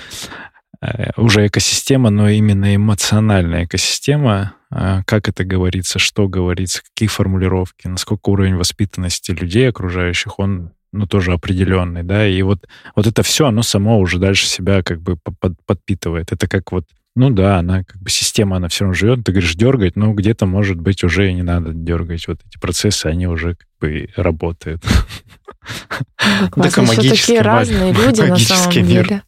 Э, 0.83 1.11
уже 1.17 1.47
экосистема, 1.47 2.11
но 2.11 2.29
именно 2.29 2.75
эмоциональная 2.75 3.65
экосистема, 3.65 4.55
э, 4.59 4.62
как 4.73 5.29
это 5.29 5.45
говорится, 5.45 5.99
что 5.99 6.29
говорится, 6.29 6.83
какие 6.83 7.09
формулировки, 7.09 7.89
насколько 7.89 8.31
уровень 8.31 8.57
воспитанности 8.57 9.33
людей 9.33 9.69
окружающих, 9.69 10.39
он 10.39 10.73
ну, 10.93 11.07
тоже 11.07 11.33
определенный, 11.33 12.03
да, 12.03 12.27
и 12.27 12.41
вот, 12.43 12.67
вот 12.95 13.07
это 13.07 13.23
все, 13.23 13.47
оно 13.47 13.63
само 13.63 13.99
уже 13.99 14.19
дальше 14.19 14.47
себя 14.47 14.83
как 14.83 15.01
бы 15.01 15.17
под, 15.17 15.55
подпитывает. 15.67 16.33
Это 16.33 16.47
как 16.47 16.71
вот, 16.71 16.85
ну 17.17 17.31
да, 17.31 17.59
она 17.59 17.85
как 17.85 18.01
бы 18.01 18.11
система, 18.11 18.57
она 18.57 18.69
все 18.69 18.85
равно 18.85 18.95
живет, 18.95 19.25
ты 19.25 19.33
говоришь 19.33 19.55
дергать, 19.55 19.97
но 19.97 20.13
где-то, 20.13 20.47
может 20.47 20.79
быть, 20.79 21.03
уже 21.03 21.31
и 21.31 21.35
не 21.35 21.43
надо 21.43 21.73
дергать. 21.73 22.29
Вот 22.29 22.41
эти 22.47 22.59
процессы, 22.59 23.07
они 23.07 23.27
уже 23.27 23.57
как 23.57 23.69
бы 23.81 24.09
работают. 24.17 24.83
Классно, 26.51 26.87
что 26.87 27.09
такие 27.09 27.41
разные 27.41 27.93
люди 27.93 28.21
на 28.23 28.37
самом 28.37 28.87
деле. 28.87 29.23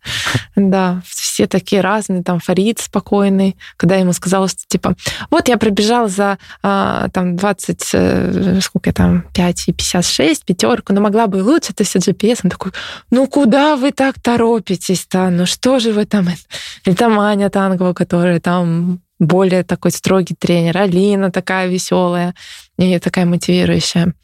Да, 0.56 1.02
все 1.34 1.48
такие 1.48 1.82
разные. 1.82 2.22
Там 2.22 2.38
Фарид 2.38 2.78
спокойный, 2.78 3.56
когда 3.76 3.96
я 3.96 4.02
ему 4.02 4.12
сказала, 4.12 4.46
что 4.46 4.60
типа, 4.68 4.94
вот 5.30 5.48
я 5.48 5.56
пробежал 5.56 6.08
за 6.08 6.38
а, 6.62 7.08
там 7.08 7.34
20, 7.34 7.90
э, 7.92 8.60
сколько 8.60 8.92
там, 8.92 9.24
5 9.34 9.68
и 9.68 9.72
56, 9.72 10.44
пятерку, 10.44 10.92
но 10.92 11.00
могла 11.00 11.26
бы 11.26 11.38
и 11.38 11.42
лучше, 11.42 11.72
это 11.72 11.82
все 11.82 11.98
GPS. 11.98 12.40
Он 12.44 12.50
такой, 12.50 12.70
ну 13.10 13.26
куда 13.26 13.74
вы 13.74 13.90
так 13.90 14.20
торопитесь-то? 14.20 15.30
Ну 15.30 15.44
что 15.44 15.80
же 15.80 15.92
вы 15.92 16.04
там? 16.06 16.28
Или 16.84 16.94
там 16.94 17.18
Аня 17.18 17.50
Тангова, 17.50 17.94
которая 17.94 18.38
там 18.38 19.00
более 19.18 19.64
такой 19.64 19.90
строгий 19.90 20.36
тренер, 20.38 20.78
Алина 20.78 21.32
такая 21.32 21.66
веселая 21.66 22.34
и 22.78 22.98
такая 23.00 23.26
мотивирующая 23.26 24.14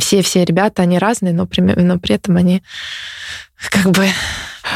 все-все 0.00 0.44
ребята, 0.44 0.82
они 0.82 0.98
разные, 0.98 1.32
но 1.32 1.46
при, 1.46 1.60
но 1.60 1.98
при 1.98 2.14
этом 2.14 2.36
они 2.36 2.62
как 3.70 3.90
бы 3.90 4.06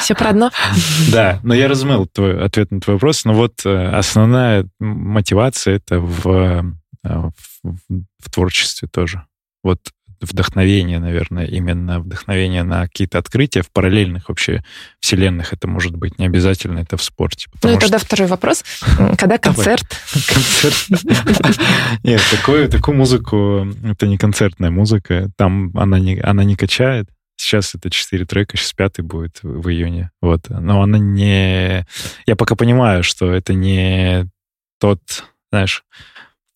все 0.01 0.15
про 0.15 0.31
одно. 0.31 0.51
Да, 1.13 1.41
но 1.43 1.55
я 1.55 1.69
разумел 1.69 2.07
твой 2.07 2.43
ответ 2.43 2.71
на 2.71 2.81
твой 2.81 2.97
вопрос. 2.97 3.25
Но 3.25 3.33
вот 3.33 3.65
э, 3.65 3.89
основная 3.89 4.67
мотивация 4.79 5.77
это 5.77 6.01
в, 6.01 6.27
э, 6.27 6.63
в, 7.03 7.31
в 7.63 8.31
творчестве 8.31 8.89
тоже. 8.91 9.25
Вот 9.63 9.81
вдохновение, 10.25 10.99
наверное, 10.99 11.47
именно 11.47 12.01
вдохновение 12.01 12.63
на 12.63 12.83
какие-то 12.83 13.19
открытия 13.19 13.63
в 13.63 13.71
параллельных 13.71 14.29
вообще 14.29 14.63
вселенных. 15.01 15.53
Это 15.53 15.69
может 15.69 15.97
быть 15.97 16.19
не 16.19 16.27
обязательно, 16.27 16.81
это 16.81 16.97
в 16.97 17.03
спорте. 17.03 17.49
Ну 17.63 17.77
и 17.77 17.79
тогда 17.79 17.99
второй 17.99 18.29
вопрос. 18.29 18.65
Когда 19.19 19.39
концерт? 19.39 19.85
Концерт. 20.27 20.87
Нет, 22.03 22.23
такую, 22.71 22.97
музыку, 22.97 23.67
это 23.85 24.07
не 24.07 24.19
концертная 24.19 24.71
музыка, 24.71 25.31
там 25.37 25.71
она 25.75 25.99
не 26.45 26.57
качает. 26.57 27.09
Сейчас 27.45 27.75
это 27.75 27.91
четыре 27.91 28.25
трека, 28.25 28.57
сейчас 28.57 28.73
пятый 28.73 29.03
будет 29.03 29.41
в 29.43 29.69
июне. 29.69 30.11
Вот. 30.23 30.49
Но 30.49 30.81
она 30.81 30.97
не... 30.97 31.87
Я 32.25 32.37
пока 32.37 32.55
понимаю, 32.55 33.03
что 33.03 33.31
это 33.31 33.53
не 33.53 34.31
тот, 34.81 35.01
знаешь, 35.53 35.85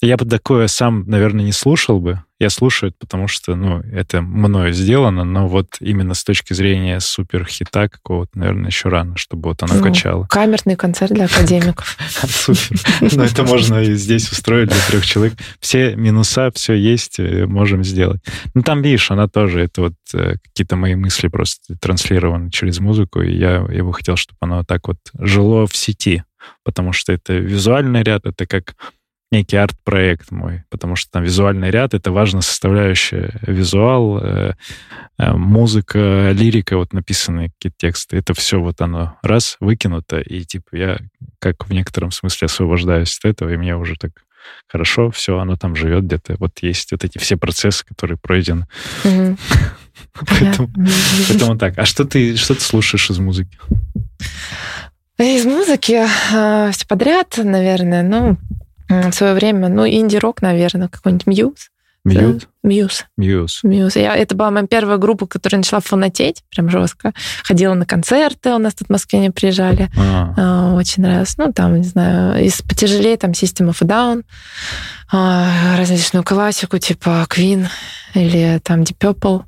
я 0.01 0.16
бы 0.16 0.24
такое 0.24 0.68
сам, 0.68 1.05
наверное, 1.09 1.44
не 1.44 1.53
слушал 1.53 1.99
бы. 2.01 2.22
Я 2.38 2.51
слушаю 2.51 2.90
это, 2.90 2.99
потому 3.01 3.26
что, 3.26 3.57
ну, 3.57 3.80
это 3.80 4.22
мною 4.22 4.72
сделано, 4.72 5.24
но 5.24 5.49
вот 5.49 5.78
именно 5.80 6.14
с 6.14 6.22
точки 6.22 6.53
зрения 6.53 7.01
супер-хита 7.01 7.88
какого-то, 7.88 8.38
наверное, 8.38 8.68
еще 8.68 8.90
рано, 8.90 9.16
чтобы 9.16 9.49
вот 9.49 9.64
оно 9.64 9.74
ну, 9.74 9.82
качало. 9.82 10.26
Камерный 10.30 10.76
концерт 10.76 11.12
для 11.12 11.24
академиков. 11.24 11.99
Супер. 12.28 12.78
Ну, 13.01 13.24
это 13.24 13.42
можно 13.42 13.82
и 13.82 13.94
здесь 13.94 14.30
устроить 14.30 14.68
для 14.68 14.80
трех 14.86 15.05
человек. 15.05 15.34
Все 15.59 15.96
минуса, 15.96 16.53
все 16.55 16.74
есть, 16.74 17.18
э, 17.18 17.46
можем 17.46 17.82
сделать. 17.82 18.20
Ну, 18.55 18.62
там, 18.62 18.82
видишь, 18.82 19.11
она 19.11 19.26
тоже, 19.26 19.62
это 19.62 19.80
вот 19.80 19.94
э, 20.14 20.36
какие-то 20.44 20.76
мои 20.76 20.94
мысли 20.94 21.26
просто 21.26 21.74
транслированы 21.76 22.53
через 22.53 22.78
музыку, 22.78 23.20
и 23.20 23.36
я, 23.36 23.66
я 23.68 23.82
бы 23.82 23.92
хотел, 23.92 24.14
чтобы 24.14 24.36
оно 24.42 24.62
так 24.62 24.86
вот 24.86 24.99
жило 25.18 25.66
в 25.66 25.76
сети, 25.76 26.22
потому 26.62 26.92
что 26.92 27.12
это 27.12 27.32
визуальный 27.32 28.05
ряд, 28.05 28.26
это 28.26 28.46
как 28.46 28.76
некий 29.31 29.57
арт-проект 29.57 30.31
мой, 30.31 30.64
потому 30.70 30.97
что 30.97 31.11
там 31.11 31.22
визуальный 31.22 31.70
ряд— 31.70 31.95
это 31.95 32.12
важная 32.12 32.41
составляющая. 32.41 33.39
Визуал, 33.43 34.18
э, 34.18 34.55
э, 35.18 35.33
музыка, 35.33 36.31
лирика, 36.33 36.76
вот 36.76 36.93
написанные 36.93 37.51
какие-то 37.51 37.76
тексты. 37.79 38.16
Это 38.16 38.35
все 38.35 38.61
вот 38.61 38.81
оно 38.81 39.18
раз 39.22 39.57
выкинуто, 39.61 40.20
и 40.20 40.45
типа 40.45 40.76
я 40.76 40.99
как 41.39 41.68
в 41.68 41.72
некотором 41.72 42.11
смысле 42.11 42.47
освобождаюсь 42.47 43.18
от 43.18 43.31
этого, 43.31 43.51
и 43.51 43.57
мне 43.57 43.76
уже 43.76 43.97
так 43.97 44.12
хорошо, 44.66 45.11
все, 45.11 45.39
оно 45.39 45.57
там 45.57 45.76
живет 45.76 46.05
где-то. 46.05 46.37
Вот 46.39 46.59
есть 46.61 46.93
вот 46.93 47.05
эти 47.05 47.18
все 47.18 47.37
процессы, 47.37 47.85
которые 47.85 48.16
пройдены. 48.16 48.66
Поэтому 50.14 51.59
так. 51.59 51.79
А 51.79 51.85
что 51.85 52.05
ты, 52.05 52.37
что 52.37 52.55
ты 52.55 52.61
слушаешь 52.61 53.11
из 53.11 53.18
музыки? 53.18 53.59
Из 55.18 55.45
музыки 55.45 56.07
э, 56.33 56.70
все 56.72 56.87
подряд, 56.87 57.39
наверное. 57.43 58.03
Ну, 58.03 58.37
в 58.89 59.12
свое 59.12 59.34
время, 59.34 59.68
ну, 59.68 59.86
инди-рок, 59.86 60.43
наверное, 60.43 60.89
какой-нибудь 60.89 61.26
Muse. 61.26 61.70
Muse? 62.05 62.49
Muse. 62.62 63.05
Muse. 63.16 63.61
Muse. 63.62 63.97
Я, 63.97 64.16
это 64.16 64.34
была 64.34 64.51
моя 64.51 64.66
первая 64.66 64.99
группа, 64.99 65.26
которая 65.26 65.59
начала 65.59 65.80
фанатеть 65.80 66.43
прям 66.51 66.70
жестко. 66.70 67.12
Ходила 67.43 67.74
на 67.74 67.86
концерты, 67.86 68.51
у 68.51 68.59
нас 68.59 68.74
тут 68.74 68.89
в 68.89 68.91
Москве 68.91 69.18
не 69.18 69.30
приезжали. 69.30 69.91
А. 69.97 70.34
А, 70.36 70.74
очень 70.74 71.03
нравилось. 71.03 71.36
Ну, 71.36 71.53
там, 71.53 71.76
не 71.76 71.86
знаю, 71.86 72.45
из 72.45 72.62
потяжелее, 72.62 73.16
там, 73.16 73.32
System 73.32 73.70
of 73.70 73.78
a 73.80 73.86
Down, 73.86 74.24
а, 75.11 75.76
различную 75.76 76.24
классику, 76.24 76.78
типа 76.78 77.26
Queen 77.28 77.66
или 78.14 78.61
там 78.62 78.82
Deep 78.82 78.99
Purple. 78.99 79.45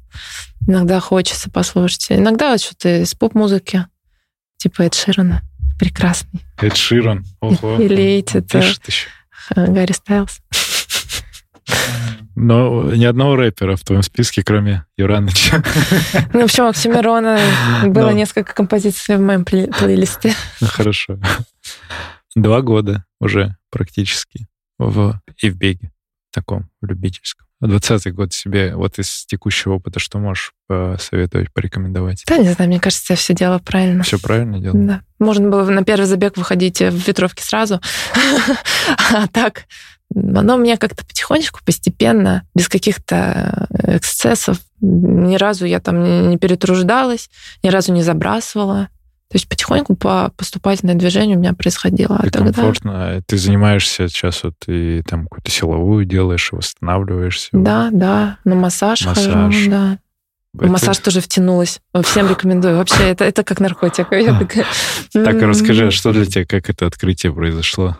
Иногда 0.66 1.00
хочется 1.00 1.50
послушать. 1.50 2.06
Иногда 2.10 2.50
вот 2.50 2.60
что-то 2.60 3.02
из 3.02 3.14
поп-музыки, 3.14 3.86
типа 4.58 4.82
Эд 4.82 4.94
Ширана. 4.94 5.42
Прекрасный. 5.78 6.40
Эд 6.60 6.76
Ширан. 6.76 7.24
Ого. 7.40 7.76
Или 7.80 8.18
эти, 8.18 8.44
Гарри 9.54 9.92
Стайлз. 9.92 10.40
Но 12.36 12.90
ни 12.94 13.04
одного 13.04 13.36
рэпера 13.36 13.76
в 13.76 13.82
твоем 13.82 14.02
списке, 14.02 14.42
кроме 14.42 14.86
Юраныча. 14.96 15.62
Ну, 16.32 16.42
почему 16.42 16.68
Оксимирона 16.68 17.38
было 17.84 18.06
Но... 18.06 18.12
несколько 18.12 18.54
композиций 18.54 19.16
в 19.16 19.20
моем 19.20 19.42
плей- 19.42 19.70
плейлисте. 19.76 20.32
Ну, 20.60 20.66
хорошо. 20.68 21.18
Два 22.34 22.62
года 22.62 23.04
уже 23.20 23.56
практически 23.70 24.46
в 24.78 25.20
и 25.42 25.50
в 25.50 25.56
беге 25.56 25.90
таком 26.30 26.68
любительском. 26.82 27.46
Двадцатый 27.60 28.12
год 28.12 28.32
себе 28.32 28.74
вот 28.74 28.98
из 28.98 29.26
текущего 29.26 29.74
опыта 29.74 30.00
что 30.00 30.18
можешь 30.18 30.54
посоветовать, 30.66 31.52
порекомендовать? 31.52 32.24
Да, 32.26 32.38
не 32.38 32.50
знаю, 32.50 32.70
мне 32.70 32.80
кажется, 32.80 33.12
я 33.12 33.16
все 33.16 33.34
делала 33.34 33.58
правильно. 33.58 34.02
Все 34.02 34.18
правильно 34.18 34.58
делала? 34.58 34.82
Да. 34.82 35.02
Можно 35.18 35.50
было 35.50 35.68
на 35.68 35.84
первый 35.84 36.06
забег 36.06 36.38
выходить 36.38 36.80
в 36.80 37.06
ветровке 37.06 37.44
сразу, 37.44 37.80
а 39.12 39.26
так 39.28 39.66
оно 40.14 40.56
мне 40.56 40.76
как-то 40.76 41.06
потихонечку, 41.06 41.60
постепенно, 41.64 42.44
без 42.54 42.68
каких-то 42.68 43.68
эксцессов, 43.84 44.58
ни 44.80 45.36
разу 45.36 45.66
я 45.66 45.80
там 45.80 46.30
не 46.30 46.38
перетруждалась, 46.38 47.30
ни 47.62 47.68
разу 47.68 47.92
не 47.92 48.02
забрасывала. 48.02 48.88
То 49.30 49.36
есть 49.36 49.48
потихоньку 49.48 49.94
по 49.94 50.32
поступательное 50.36 50.96
движение 50.96 51.36
у 51.36 51.38
меня 51.38 51.54
происходило. 51.54 52.16
А 52.16 52.22
тогда... 52.30 52.52
комфортно. 52.52 53.22
Ты 53.26 53.38
занимаешься 53.38 54.08
сейчас 54.08 54.42
вот 54.42 54.54
и 54.66 55.02
там 55.08 55.22
какую-то 55.22 55.52
силовую 55.52 56.04
делаешь, 56.04 56.50
восстанавливаешься. 56.50 57.50
Да, 57.52 57.90
да. 57.92 58.38
На 58.44 58.56
массаж, 58.56 59.06
массаж. 59.06 59.32
хожу, 59.32 59.70
да. 59.70 59.98
Это... 60.58 60.66
Массаж 60.66 60.98
тоже 60.98 61.20
втянулась. 61.20 61.80
Всем 62.02 62.28
рекомендую. 62.28 62.78
Вообще, 62.78 63.04
это, 63.04 63.24
это 63.24 63.44
как 63.44 63.60
наркотик. 63.60 64.08
Так, 65.12 65.42
расскажи, 65.42 65.86
а 65.86 65.90
что 65.92 66.12
для 66.12 66.24
тебя, 66.24 66.44
как 66.44 66.68
это 66.68 66.86
открытие 66.86 67.32
произошло? 67.32 67.96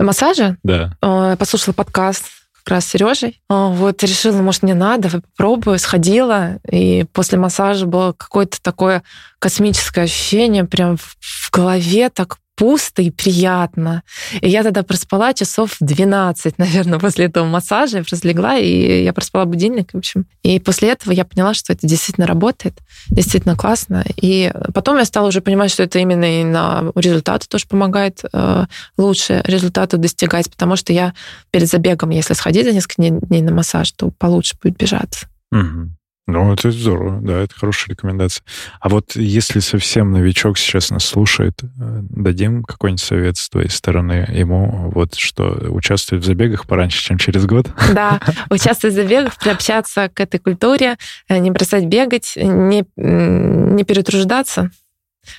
Массажа? 0.00 0.56
Да. 0.64 0.96
Послушала 1.38 1.74
подкаст 1.74 2.41
как 2.64 2.74
раз 2.74 2.86
Сережей. 2.86 3.40
Вот 3.48 4.02
решила, 4.02 4.40
может, 4.40 4.62
не 4.62 4.74
надо, 4.74 5.08
попробую, 5.10 5.78
сходила. 5.78 6.58
И 6.70 7.04
после 7.12 7.38
массажа 7.38 7.86
было 7.86 8.12
какое-то 8.12 8.60
такое 8.62 9.02
космическое 9.38 10.02
ощущение, 10.02 10.64
прям 10.64 10.96
в 10.96 11.50
голове 11.50 12.10
так 12.10 12.38
пусто 12.56 13.02
и 13.02 13.10
приятно. 13.10 14.02
И 14.40 14.48
я 14.48 14.62
тогда 14.62 14.82
проспала 14.82 15.32
часов 15.34 15.76
12, 15.80 16.58
наверное, 16.58 16.98
после 16.98 17.26
этого 17.26 17.46
массажа. 17.46 17.98
Я 17.98 18.04
просто 18.04 18.28
легла, 18.28 18.56
и 18.56 19.04
я 19.04 19.12
проспала 19.12 19.44
будильник, 19.44 19.92
в 19.92 19.98
общем. 19.98 20.26
И 20.42 20.58
после 20.60 20.90
этого 20.90 21.12
я 21.12 21.24
поняла, 21.24 21.54
что 21.54 21.72
это 21.72 21.86
действительно 21.86 22.26
работает, 22.26 22.74
действительно 23.08 23.56
классно. 23.56 24.04
И 24.16 24.52
потом 24.74 24.98
я 24.98 25.04
стала 25.04 25.28
уже 25.28 25.40
понимать, 25.40 25.70
что 25.70 25.82
это 25.82 25.98
именно 25.98 26.40
и 26.40 26.44
на 26.44 26.92
результаты 26.94 27.46
тоже 27.48 27.66
помогает 27.66 28.20
э, 28.32 28.66
лучше 28.96 29.42
результаты 29.44 29.96
достигать, 29.96 30.50
потому 30.50 30.76
что 30.76 30.92
я 30.92 31.14
перед 31.50 31.68
забегом, 31.68 32.10
если 32.10 32.34
сходить 32.34 32.66
за 32.66 32.72
несколько 32.72 33.02
дней 33.02 33.42
на 33.42 33.52
массаж, 33.52 33.90
то 33.92 34.10
получше 34.10 34.56
будет 34.62 34.76
бежаться. 34.76 35.26
Угу. 35.50 35.90
Ну, 36.28 36.52
это 36.52 36.70
здорово, 36.70 37.20
да, 37.20 37.40
это 37.40 37.52
хорошая 37.52 37.94
рекомендация. 37.94 38.44
А 38.78 38.88
вот 38.88 39.16
если 39.16 39.58
совсем 39.58 40.12
новичок 40.12 40.56
сейчас 40.56 40.90
нас 40.90 41.04
слушает, 41.04 41.60
э, 41.62 41.66
дадим 41.78 42.62
какой-нибудь 42.62 43.02
совет 43.02 43.36
с 43.36 43.48
твоей 43.48 43.68
стороны 43.68 44.24
ему, 44.28 44.90
вот 44.94 45.16
что 45.16 45.48
участвовать 45.70 46.22
в 46.22 46.26
забегах 46.26 46.68
пораньше, 46.68 47.02
чем 47.02 47.18
через 47.18 47.44
год? 47.46 47.66
Да, 47.92 48.20
участвовать 48.50 48.94
в 48.94 49.00
забегах, 49.02 49.36
приобщаться 49.36 50.08
к 50.08 50.20
этой 50.20 50.38
культуре, 50.38 50.96
э, 51.28 51.38
не 51.38 51.50
бросать 51.50 51.86
бегать, 51.86 52.34
не, 52.36 52.84
не 52.96 53.84
перетруждаться, 53.84 54.70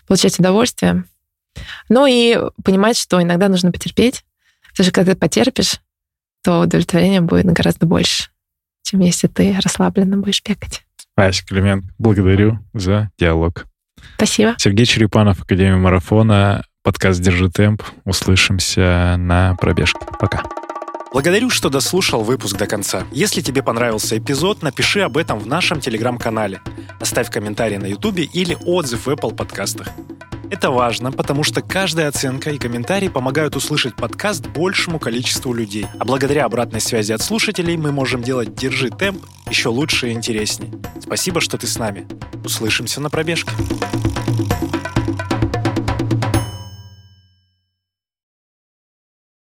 получать 0.05 0.37
удовольствие. 0.37 1.05
Ну 1.87 2.05
и 2.05 2.37
понимать, 2.61 2.97
что 2.97 3.21
иногда 3.21 3.47
нужно 3.47 3.71
потерпеть, 3.71 4.25
потому 4.71 4.83
что 4.83 4.93
когда 4.93 5.13
ты 5.13 5.17
потерпишь, 5.17 5.79
то 6.43 6.59
удовлетворение 6.59 7.21
будет 7.21 7.45
гораздо 7.45 7.85
больше 7.85 8.32
чем 8.83 8.99
если 8.99 9.27
ты 9.27 9.57
расслабленно 9.59 10.17
будешь 10.17 10.41
бегать. 10.43 10.83
Ася 11.15 11.45
Климент, 11.45 11.85
благодарю 11.97 12.59
за 12.73 13.09
диалог. 13.17 13.65
Спасибо. 14.15 14.55
Сергей 14.57 14.85
Черепанов, 14.85 15.41
Академия 15.41 15.75
марафона, 15.75 16.63
подкаст 16.83 17.21
«Держи 17.21 17.49
темп». 17.49 17.83
Услышимся 18.03 19.15
на 19.17 19.55
пробежке. 19.55 19.99
Пока. 20.19 20.43
Благодарю, 21.13 21.51
что 21.51 21.69
дослушал 21.69 22.23
выпуск 22.23 22.57
до 22.57 22.65
конца. 22.65 23.03
Если 23.11 23.41
тебе 23.41 23.61
понравился 23.61 24.17
эпизод, 24.17 24.63
напиши 24.63 25.01
об 25.01 25.15
этом 25.15 25.37
в 25.37 25.45
нашем 25.45 25.79
телеграм-канале. 25.79 26.59
Оставь 26.99 27.29
комментарий 27.29 27.77
на 27.77 27.85
ютубе 27.85 28.23
или 28.23 28.57
отзыв 28.65 29.05
в 29.05 29.09
Apple 29.09 29.35
подкастах. 29.35 29.89
Это 30.53 30.69
важно, 30.69 31.11
потому 31.11 31.43
что 31.43 31.63
каждая 31.63 32.09
оценка 32.09 32.51
и 32.51 32.59
комментарий 32.59 33.09
помогают 33.09 33.55
услышать 33.55 33.95
подкаст 33.95 34.45
большему 34.49 34.99
количеству 34.99 35.51
людей. 35.51 35.87
А 35.97 36.05
благодаря 36.05 36.45
обратной 36.45 36.79
связи 36.79 37.11
от 37.11 37.23
слушателей 37.23 37.75
мы 37.75 37.91
можем 37.91 38.21
делать 38.21 38.53
«Держи 38.53 38.91
темп» 38.91 39.25
еще 39.49 39.69
лучше 39.69 40.09
и 40.09 40.11
интереснее. 40.11 40.71
Спасибо, 41.01 41.41
что 41.41 41.57
ты 41.57 41.65
с 41.65 41.79
нами. 41.79 42.07
Услышимся 42.45 43.01
на 43.01 43.09
пробежке. 43.09 43.49